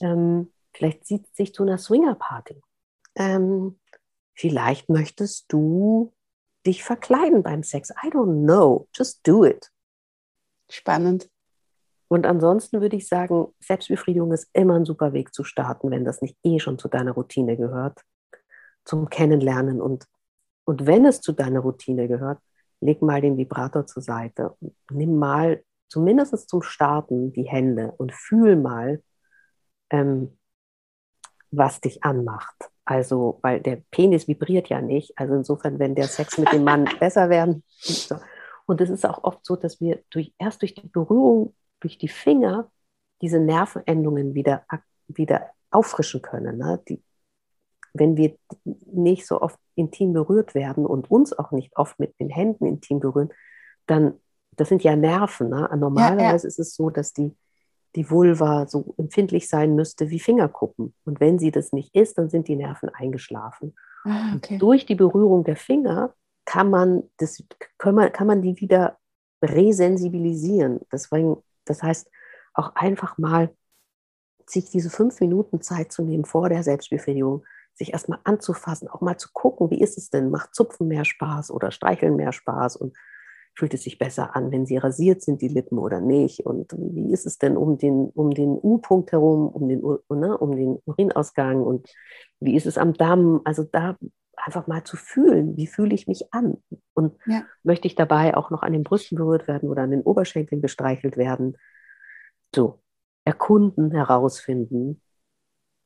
Ähm, 0.00 0.52
vielleicht 0.72 1.04
zieht 1.04 1.26
es 1.26 1.36
sich 1.36 1.52
zu 1.52 1.64
einer 1.64 1.76
Swingerparty. 1.76 2.62
Ähm, 3.16 3.78
vielleicht 4.34 4.88
möchtest 4.88 5.52
du 5.52 6.12
dich 6.66 6.84
verkleiden 6.84 7.42
beim 7.42 7.62
Sex. 7.62 7.90
I 8.04 8.08
don't 8.08 8.44
know. 8.44 8.88
Just 8.94 9.26
do 9.26 9.44
it. 9.44 9.70
Spannend. 10.70 11.28
Und 12.08 12.26
ansonsten 12.26 12.80
würde 12.80 12.96
ich 12.96 13.08
sagen, 13.08 13.46
Selbstbefriedigung 13.60 14.32
ist 14.32 14.48
immer 14.52 14.74
ein 14.74 14.84
super 14.84 15.12
Weg 15.12 15.32
zu 15.32 15.44
starten, 15.44 15.90
wenn 15.90 16.04
das 16.04 16.20
nicht 16.20 16.36
eh 16.44 16.58
schon 16.58 16.78
zu 16.78 16.88
deiner 16.88 17.12
Routine 17.12 17.56
gehört 17.56 18.02
zum 18.84 19.08
Kennenlernen. 19.08 19.80
Und, 19.80 20.06
und 20.64 20.86
wenn 20.86 21.06
es 21.06 21.20
zu 21.20 21.32
deiner 21.32 21.60
Routine 21.60 22.08
gehört, 22.08 22.40
leg 22.80 23.00
mal 23.00 23.20
den 23.20 23.36
Vibrator 23.36 23.86
zur 23.86 24.02
Seite. 24.02 24.56
Nimm 24.90 25.16
mal 25.16 25.62
zumindest 25.88 26.48
zum 26.48 26.62
Starten 26.62 27.32
die 27.32 27.48
Hände 27.48 27.92
und 27.96 28.12
fühl 28.12 28.56
mal, 28.56 29.02
ähm, 29.90 30.38
was 31.50 31.80
dich 31.80 32.02
anmacht. 32.02 32.71
Also, 32.92 33.38
weil 33.40 33.58
der 33.58 33.76
Penis 33.90 34.28
vibriert 34.28 34.68
ja 34.68 34.82
nicht. 34.82 35.18
Also 35.18 35.32
insofern, 35.32 35.78
wenn 35.78 35.94
der 35.94 36.08
Sex 36.08 36.36
mit 36.36 36.52
dem 36.52 36.62
Mann 36.62 36.84
besser 37.00 37.30
werden. 37.30 37.64
So. 37.78 38.16
Und 38.66 38.82
es 38.82 38.90
ist 38.90 39.06
auch 39.06 39.24
oft 39.24 39.46
so, 39.46 39.56
dass 39.56 39.80
wir 39.80 40.02
durch, 40.10 40.34
erst 40.36 40.60
durch 40.60 40.74
die 40.74 40.88
Berührung, 40.88 41.54
durch 41.80 41.96
die 41.96 42.08
Finger, 42.08 42.70
diese 43.22 43.40
Nervenendungen 43.40 44.34
wieder, 44.34 44.66
wieder 45.08 45.46
auffrischen 45.70 46.20
können. 46.20 46.58
Ne? 46.58 46.82
Die, 46.86 47.02
wenn 47.94 48.18
wir 48.18 48.36
nicht 48.64 49.26
so 49.26 49.40
oft 49.40 49.58
intim 49.74 50.12
berührt 50.12 50.54
werden 50.54 50.84
und 50.84 51.10
uns 51.10 51.32
auch 51.32 51.50
nicht 51.50 51.74
oft 51.78 51.98
mit 51.98 52.20
den 52.20 52.28
Händen 52.28 52.66
intim 52.66 53.00
berühren, 53.00 53.30
dann, 53.86 54.20
das 54.54 54.68
sind 54.68 54.84
ja 54.84 54.96
Nerven. 54.96 55.48
Ne? 55.48 55.66
Normalerweise 55.78 56.24
ja, 56.24 56.30
ja. 56.30 56.34
ist 56.34 56.58
es 56.58 56.74
so, 56.74 56.90
dass 56.90 57.14
die, 57.14 57.34
die 57.94 58.10
Vulva 58.10 58.66
so 58.66 58.94
empfindlich 58.96 59.48
sein 59.48 59.74
müsste 59.74 60.10
wie 60.10 60.20
Fingerkuppen. 60.20 60.94
Und 61.04 61.20
wenn 61.20 61.38
sie 61.38 61.50
das 61.50 61.72
nicht 61.72 61.94
ist, 61.94 62.18
dann 62.18 62.30
sind 62.30 62.48
die 62.48 62.56
Nerven 62.56 62.88
eingeschlafen. 62.88 63.74
Ah, 64.04 64.34
okay. 64.36 64.58
Durch 64.58 64.86
die 64.86 64.94
Berührung 64.94 65.44
der 65.44 65.56
Finger 65.56 66.14
kann 66.44 66.70
man, 66.70 67.04
das, 67.18 67.42
kann, 67.78 67.94
man, 67.94 68.12
kann 68.12 68.26
man 68.26 68.42
die 68.42 68.60
wieder 68.60 68.98
resensibilisieren. 69.42 70.80
Deswegen, 70.90 71.36
das 71.64 71.82
heißt, 71.82 72.10
auch 72.54 72.74
einfach 72.74 73.18
mal 73.18 73.54
sich 74.46 74.70
diese 74.70 74.90
fünf 74.90 75.20
Minuten 75.20 75.60
Zeit 75.60 75.92
zu 75.92 76.02
nehmen 76.02 76.24
vor 76.24 76.48
der 76.48 76.62
Selbstbefriedigung, 76.62 77.44
sich 77.74 77.92
erstmal 77.92 78.18
anzufassen, 78.24 78.88
auch 78.88 79.00
mal 79.00 79.16
zu 79.16 79.30
gucken, 79.32 79.70
wie 79.70 79.80
ist 79.80 79.96
es 79.96 80.10
denn? 80.10 80.30
Macht 80.30 80.54
Zupfen 80.54 80.88
mehr 80.88 81.04
Spaß 81.04 81.50
oder 81.50 81.70
Streicheln 81.70 82.16
mehr 82.16 82.32
Spaß 82.32 82.76
und 82.76 82.96
fühlt 83.54 83.74
es 83.74 83.82
sich 83.82 83.98
besser 83.98 84.34
an, 84.34 84.50
wenn 84.50 84.66
sie 84.66 84.78
rasiert 84.78 85.22
sind, 85.22 85.42
die 85.42 85.48
Lippen 85.48 85.78
oder 85.78 86.00
nicht? 86.00 86.40
Und 86.40 86.72
wie 86.72 87.12
ist 87.12 87.26
es 87.26 87.38
denn 87.38 87.56
um 87.56 87.78
den, 87.78 88.10
um 88.10 88.30
den 88.30 88.58
U-Punkt 88.62 89.12
herum, 89.12 89.48
um 89.48 89.68
den, 89.68 89.80
ne, 89.80 90.38
um 90.38 90.56
den 90.56 90.78
Urinausgang 90.86 91.62
und 91.62 91.88
wie 92.40 92.56
ist 92.56 92.66
es 92.66 92.78
am 92.78 92.94
Damm? 92.94 93.40
Also 93.44 93.64
da 93.64 93.96
einfach 94.36 94.66
mal 94.66 94.82
zu 94.84 94.96
fühlen, 94.96 95.56
wie 95.56 95.66
fühle 95.66 95.94
ich 95.94 96.06
mich 96.06 96.32
an? 96.32 96.62
Und 96.94 97.16
ja. 97.26 97.42
möchte 97.62 97.86
ich 97.86 97.94
dabei 97.94 98.36
auch 98.36 98.50
noch 98.50 98.62
an 98.62 98.72
den 98.72 98.82
Brüsten 98.82 99.16
berührt 99.16 99.46
werden 99.46 99.68
oder 99.68 99.82
an 99.82 99.90
den 99.90 100.02
Oberschenkeln 100.02 100.62
gestreichelt 100.62 101.16
werden? 101.16 101.56
So, 102.54 102.80
erkunden, 103.24 103.92
herausfinden. 103.92 105.00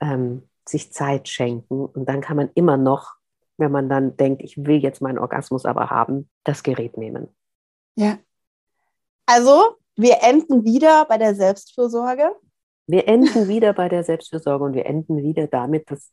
Ähm, 0.00 0.48
sich 0.68 0.92
Zeit 0.92 1.28
schenken 1.28 1.86
und 1.86 2.08
dann 2.08 2.20
kann 2.20 2.36
man 2.36 2.50
immer 2.54 2.76
noch, 2.76 3.14
wenn 3.56 3.72
man 3.72 3.88
dann 3.88 4.16
denkt, 4.16 4.42
ich 4.42 4.56
will 4.58 4.76
jetzt 4.76 5.00
meinen 5.00 5.18
Orgasmus 5.18 5.64
aber 5.64 5.90
haben, 5.90 6.28
das 6.44 6.62
Gerät 6.62 6.98
nehmen. 6.98 7.28
Ja. 7.96 8.18
Also, 9.26 9.76
wir 9.96 10.22
enden 10.22 10.64
wieder 10.64 11.04
bei 11.06 11.18
der 11.18 11.34
Selbstfürsorge. 11.34 12.30
Wir 12.86 13.08
enden 13.08 13.48
wieder 13.48 13.72
bei 13.72 13.88
der 13.88 14.04
Selbstfürsorge 14.04 14.64
und 14.64 14.74
wir 14.74 14.86
enden 14.86 15.22
wieder 15.22 15.48
damit, 15.48 15.90
dass 15.90 16.12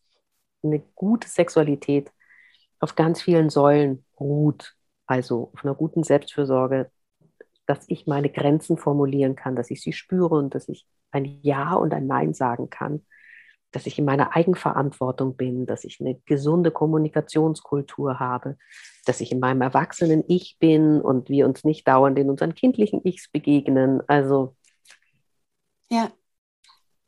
eine 0.63 0.79
gute 0.95 1.27
Sexualität 1.27 2.11
auf 2.79 2.95
ganz 2.95 3.21
vielen 3.21 3.49
Säulen 3.49 4.05
ruht. 4.19 4.75
Also 5.05 5.51
auf 5.53 5.63
einer 5.63 5.75
guten 5.75 6.03
Selbstfürsorge, 6.03 6.89
dass 7.67 7.85
ich 7.87 8.07
meine 8.07 8.29
Grenzen 8.29 8.77
formulieren 8.77 9.35
kann, 9.35 9.55
dass 9.55 9.69
ich 9.69 9.81
sie 9.81 9.93
spüre 9.93 10.35
und 10.35 10.55
dass 10.55 10.69
ich 10.69 10.87
ein 11.11 11.25
Ja 11.43 11.73
und 11.75 11.93
ein 11.93 12.07
Nein 12.07 12.33
sagen 12.33 12.69
kann 12.69 13.05
dass 13.73 13.85
ich 13.85 13.99
in 13.99 14.05
meiner 14.05 14.35
Eigenverantwortung 14.35 15.35
bin, 15.35 15.65
dass 15.65 15.83
ich 15.83 15.99
eine 15.99 16.15
gesunde 16.25 16.71
Kommunikationskultur 16.71 18.19
habe, 18.19 18.57
dass 19.05 19.19
ich 19.19 19.31
in 19.31 19.39
meinem 19.39 19.61
erwachsenen 19.61 20.23
Ich 20.27 20.57
bin 20.59 21.01
und 21.01 21.29
wir 21.29 21.45
uns 21.45 21.63
nicht 21.63 21.87
dauernd 21.87 22.17
in 22.17 22.29
unseren 22.29 22.55
kindlichen 22.55 23.01
Ichs 23.03 23.29
begegnen. 23.29 24.01
Also 24.07 24.55
ja. 25.89 26.11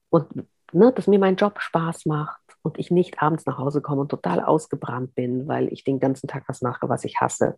Und 0.09 0.47
ne, 0.73 0.91
dass 0.91 1.07
mir 1.07 1.19
mein 1.19 1.35
Job 1.35 1.59
Spaß 1.61 2.05
macht 2.05 2.41
und 2.61 2.79
ich 2.79 2.91
nicht 2.91 3.21
abends 3.21 3.45
nach 3.45 3.57
Hause 3.57 3.81
komme 3.81 4.01
und 4.01 4.09
total 4.09 4.41
ausgebrannt 4.41 5.15
bin, 5.15 5.47
weil 5.47 5.71
ich 5.71 5.83
den 5.83 5.99
ganzen 5.99 6.27
Tag 6.27 6.43
was 6.47 6.61
mache, 6.61 6.89
was 6.89 7.03
ich 7.03 7.19
hasse. 7.21 7.57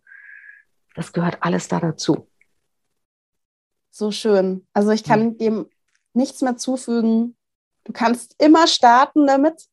Das 0.94 1.12
gehört 1.12 1.38
alles 1.40 1.68
da 1.68 1.80
dazu. 1.80 2.28
So 3.90 4.10
schön. 4.10 4.66
Also 4.72 4.90
ich 4.90 5.02
kann 5.02 5.38
dem 5.38 5.66
nichts 6.12 6.42
mehr 6.42 6.56
zufügen. 6.56 7.36
Du 7.88 7.94
kannst 7.94 8.34
immer 8.38 8.66
starten 8.66 9.26
damit. 9.26 9.64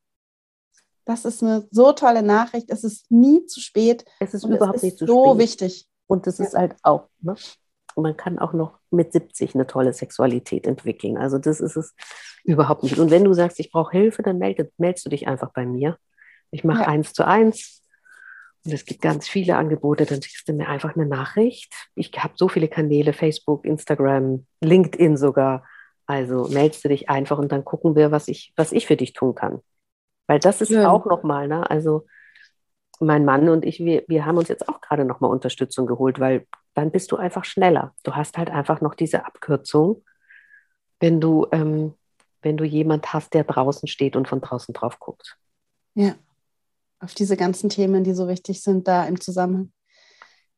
Das 1.04 1.26
ist 1.26 1.44
eine 1.44 1.68
so 1.70 1.92
tolle 1.92 2.24
Nachricht. 2.24 2.70
Es 2.70 2.86
ist 2.86 3.12
nie 3.12 3.46
zu 3.46 3.60
spät. 3.60 4.06
Es 4.22 4.34
ist 4.34 4.46
überhaupt 4.46 4.78
es 4.78 4.84
ist 4.84 4.84
nicht 4.84 4.98
zu 5.00 5.06
so 5.06 5.14
spät. 5.14 5.32
So 5.34 5.40
wichtig. 5.40 5.88
Und 6.08 6.26
es 6.26 6.38
ja. 6.38 6.46
ist 6.46 6.54
halt 6.56 6.76
auch, 6.82 7.10
ne? 7.20 7.36
man 7.98 8.16
kann 8.16 8.40
auch 8.40 8.54
noch 8.54 8.80
mit 8.90 9.12
70 9.12 9.54
eine 9.54 9.68
tolle 9.68 9.92
Sexualität 9.92 10.66
entwickeln. 10.66 11.18
Also 11.18 11.40
das 11.40 11.60
ist 11.60 11.76
es 11.76 11.94
überhaupt 12.46 12.84
nicht. 12.84 12.98
Und 13.00 13.12
wenn 13.12 13.26
du 13.26 13.34
sagst, 13.34 13.60
ich 13.60 13.70
brauche 13.70 13.92
Hilfe, 13.92 14.24
dann 14.24 14.38
melde, 14.38 14.72
meldest 14.78 15.06
du 15.06 15.10
dich 15.10 15.28
einfach 15.28 15.52
bei 15.52 15.66
mir. 15.66 15.98
Ich 16.52 16.64
mache 16.64 16.84
ja. 16.84 16.88
eins 16.88 17.12
zu 17.12 17.28
eins. 17.28 17.84
Und 18.64 18.74
es 18.74 18.86
gibt 18.86 19.02
ganz 19.02 19.28
viele 19.28 19.58
Angebote, 19.58 20.06
dann 20.06 20.22
schickst 20.22 20.48
du 20.48 20.54
mir 20.54 20.70
einfach 20.70 20.96
eine 20.96 21.06
Nachricht. 21.06 21.74
Ich 21.96 22.12
habe 22.18 22.34
so 22.38 22.48
viele 22.48 22.70
Kanäle, 22.70 23.12
Facebook, 23.12 23.66
Instagram, 23.66 24.48
LinkedIn 24.62 25.18
sogar. 25.18 25.66
Also 26.08 26.48
meldest 26.50 26.84
du 26.84 26.90
dich 26.90 27.10
einfach 27.10 27.38
und 27.38 27.52
dann 27.52 27.66
gucken 27.66 27.96
wir, 27.96 28.12
was 28.12 28.28
ich, 28.28 28.54
was 28.56 28.72
ich 28.72 28.86
für 28.86 28.96
dich 28.96 29.14
tun 29.14 29.36
kann. 29.36 29.62
Weil 30.28 30.40
das 30.40 30.62
ist 30.62 30.70
ja. 30.70 30.90
auch 30.90 31.06
nochmal, 31.06 31.48
ne? 31.48 31.70
Also 31.70 32.06
mein 33.00 33.26
Mann 33.26 33.50
und 33.50 33.66
ich, 33.66 33.80
wir, 33.80 34.04
wir 34.08 34.26
haben 34.26 34.38
uns 34.38 34.48
jetzt 34.48 34.70
auch 34.70 34.82
gerade 34.82 35.06
nochmal 35.06 35.32
Unterstützung 35.32 35.86
geholt, 35.86 36.20
weil 36.20 36.48
dann 36.74 36.92
bist 36.92 37.12
du 37.12 37.18
einfach 37.18 37.46
schneller. 37.46 37.94
Du 38.04 38.16
hast 38.16 38.38
halt 38.38 38.50
einfach 38.50 38.82
noch 38.82 38.96
diese 38.96 39.26
Abkürzung, 39.26 40.04
wenn 41.00 41.20
du, 41.20 41.48
ähm, 41.52 41.94
wenn 42.42 42.58
du 42.58 42.64
jemand 42.64 43.14
hast, 43.14 43.34
der 43.34 43.44
draußen 43.44 43.88
steht 43.88 44.16
und 44.16 44.28
von 44.28 44.42
draußen 44.42 44.74
drauf 44.74 45.00
guckt. 45.00 45.38
Ja, 45.96 46.16
auf 47.00 47.14
diese 47.14 47.38
ganzen 47.38 47.70
Themen, 47.70 48.04
die 48.04 48.14
so 48.14 48.28
wichtig 48.28 48.62
sind, 48.62 48.88
da 48.88 49.06
im 49.06 49.20
Zusammenhang. 49.20 49.72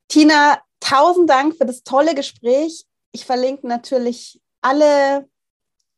Tina, 0.07 0.59
tausend 0.79 1.29
Dank 1.29 1.55
für 1.55 1.65
das 1.65 1.83
tolle 1.83 2.15
Gespräch. 2.15 2.85
Ich 3.11 3.25
verlinke 3.25 3.67
natürlich 3.67 4.41
alle 4.61 5.27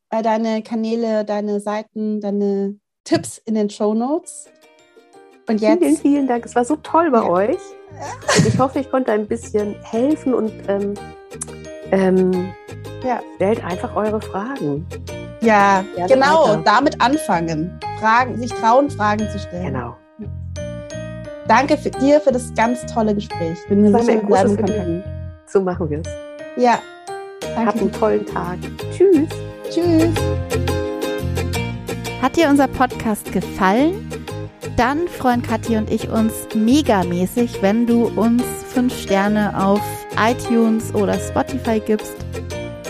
äh, 0.10 0.22
deine 0.22 0.62
Kanäle, 0.62 1.26
deine 1.26 1.60
Seiten, 1.60 2.22
deine 2.22 2.76
Tipps 3.04 3.38
in 3.40 3.56
den 3.56 3.70
Show 3.70 3.94
Notes. 3.94 4.48
Und 5.48 5.62
jetzt. 5.62 5.80
Vielen, 5.80 5.98
vielen 5.98 6.28
Dank. 6.28 6.46
Es 6.46 6.56
war 6.56 6.66
so 6.66 6.76
toll 6.78 7.10
bei 7.12 7.20
ja. 7.20 7.30
euch. 7.30 7.58
Und 8.38 8.48
ich 8.48 8.60
hoffe, 8.60 8.80
ich 8.80 8.92
konnte 8.92 9.12
ein 9.12 9.28
bisschen 9.28 9.76
helfen 9.84 10.34
und 10.34 10.52
ähm, 10.68 10.94
ähm, 11.92 12.54
ja. 13.04 13.20
stellt 13.36 13.64
einfach 13.64 13.96
eure 13.96 14.22
Fragen. 14.22 14.86
Ja, 15.42 15.84
ja 15.98 16.08
genau, 16.08 16.50
weiter. 16.50 16.62
damit 16.66 17.02
anfangen. 17.02 17.80
Fragen, 18.00 18.38
sich 18.38 18.52
trauen, 18.52 18.90
Fragen 18.90 19.28
zu 19.32 19.40
stellen. 19.40 19.66
Genau. 19.66 19.96
Danke 21.48 21.78
für 21.78 21.90
dir 21.90 22.22
für 22.22 22.32
das 22.32 22.54
ganz 22.54 22.86
tolle 22.86 23.16
Gespräch. 23.16 23.58
Bin 23.68 23.82
mir 23.82 23.98
sicher, 23.98 24.22
wir 24.22 24.22
bleiben 24.22 24.56
Kontakt. 24.56 25.04
So 25.48 25.62
machen 25.62 25.90
wir 25.90 26.02
es. 26.02 26.08
Ja. 26.58 26.80
Danke. 27.42 27.66
Habt 27.66 27.82
einen 27.82 27.92
tollen 27.92 28.26
Tag. 28.28 28.60
Tschüss. 28.92 29.30
Tschüss. 29.70 30.16
Hat 32.22 32.36
dir 32.36 32.50
unser 32.50 32.68
Podcast 32.68 33.32
gefallen? 33.32 34.10
Dann 34.76 35.08
freuen 35.08 35.42
Kathi 35.42 35.78
und 35.78 35.92
ich 35.92 36.10
uns 36.10 36.34
megamäßig, 36.56 37.62
wenn 37.62 37.86
du 37.86 38.08
uns 38.08 38.44
fünf 38.74 38.98
Sterne 38.98 39.54
auf 39.62 39.82
iTunes 40.18 40.94
oder 40.96 41.20
Spotify 41.20 41.80
gibst 41.80 42.16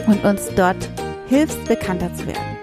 und 0.08 0.24
uns 0.24 0.50
dort 0.56 0.90
hilfst, 1.28 1.64
bekannter 1.66 2.14
zu 2.14 2.28
werden. 2.28 2.58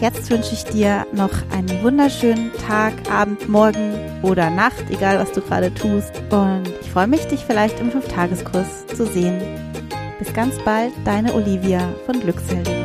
Jetzt 0.00 0.30
wünsche 0.30 0.54
ich 0.54 0.64
dir 0.64 1.06
noch 1.12 1.30
einen 1.52 1.82
wunderschönen 1.82 2.52
Tag, 2.66 2.92
Abend, 3.10 3.48
Morgen 3.48 3.94
oder 4.22 4.50
Nacht, 4.50 4.84
egal 4.90 5.18
was 5.18 5.32
du 5.32 5.40
gerade 5.40 5.72
tust. 5.74 6.12
Und 6.30 6.68
ich 6.80 6.90
freue 6.90 7.08
mich, 7.08 7.26
dich 7.26 7.44
vielleicht 7.44 7.80
im 7.80 7.90
Fünftageskurs 7.90 8.86
zu 8.86 9.06
sehen. 9.06 9.40
Bis 10.18 10.32
ganz 10.32 10.56
bald, 10.64 10.92
deine 11.04 11.34
Olivia 11.34 11.80
von 12.06 12.20
Glücksheldin. 12.20 12.84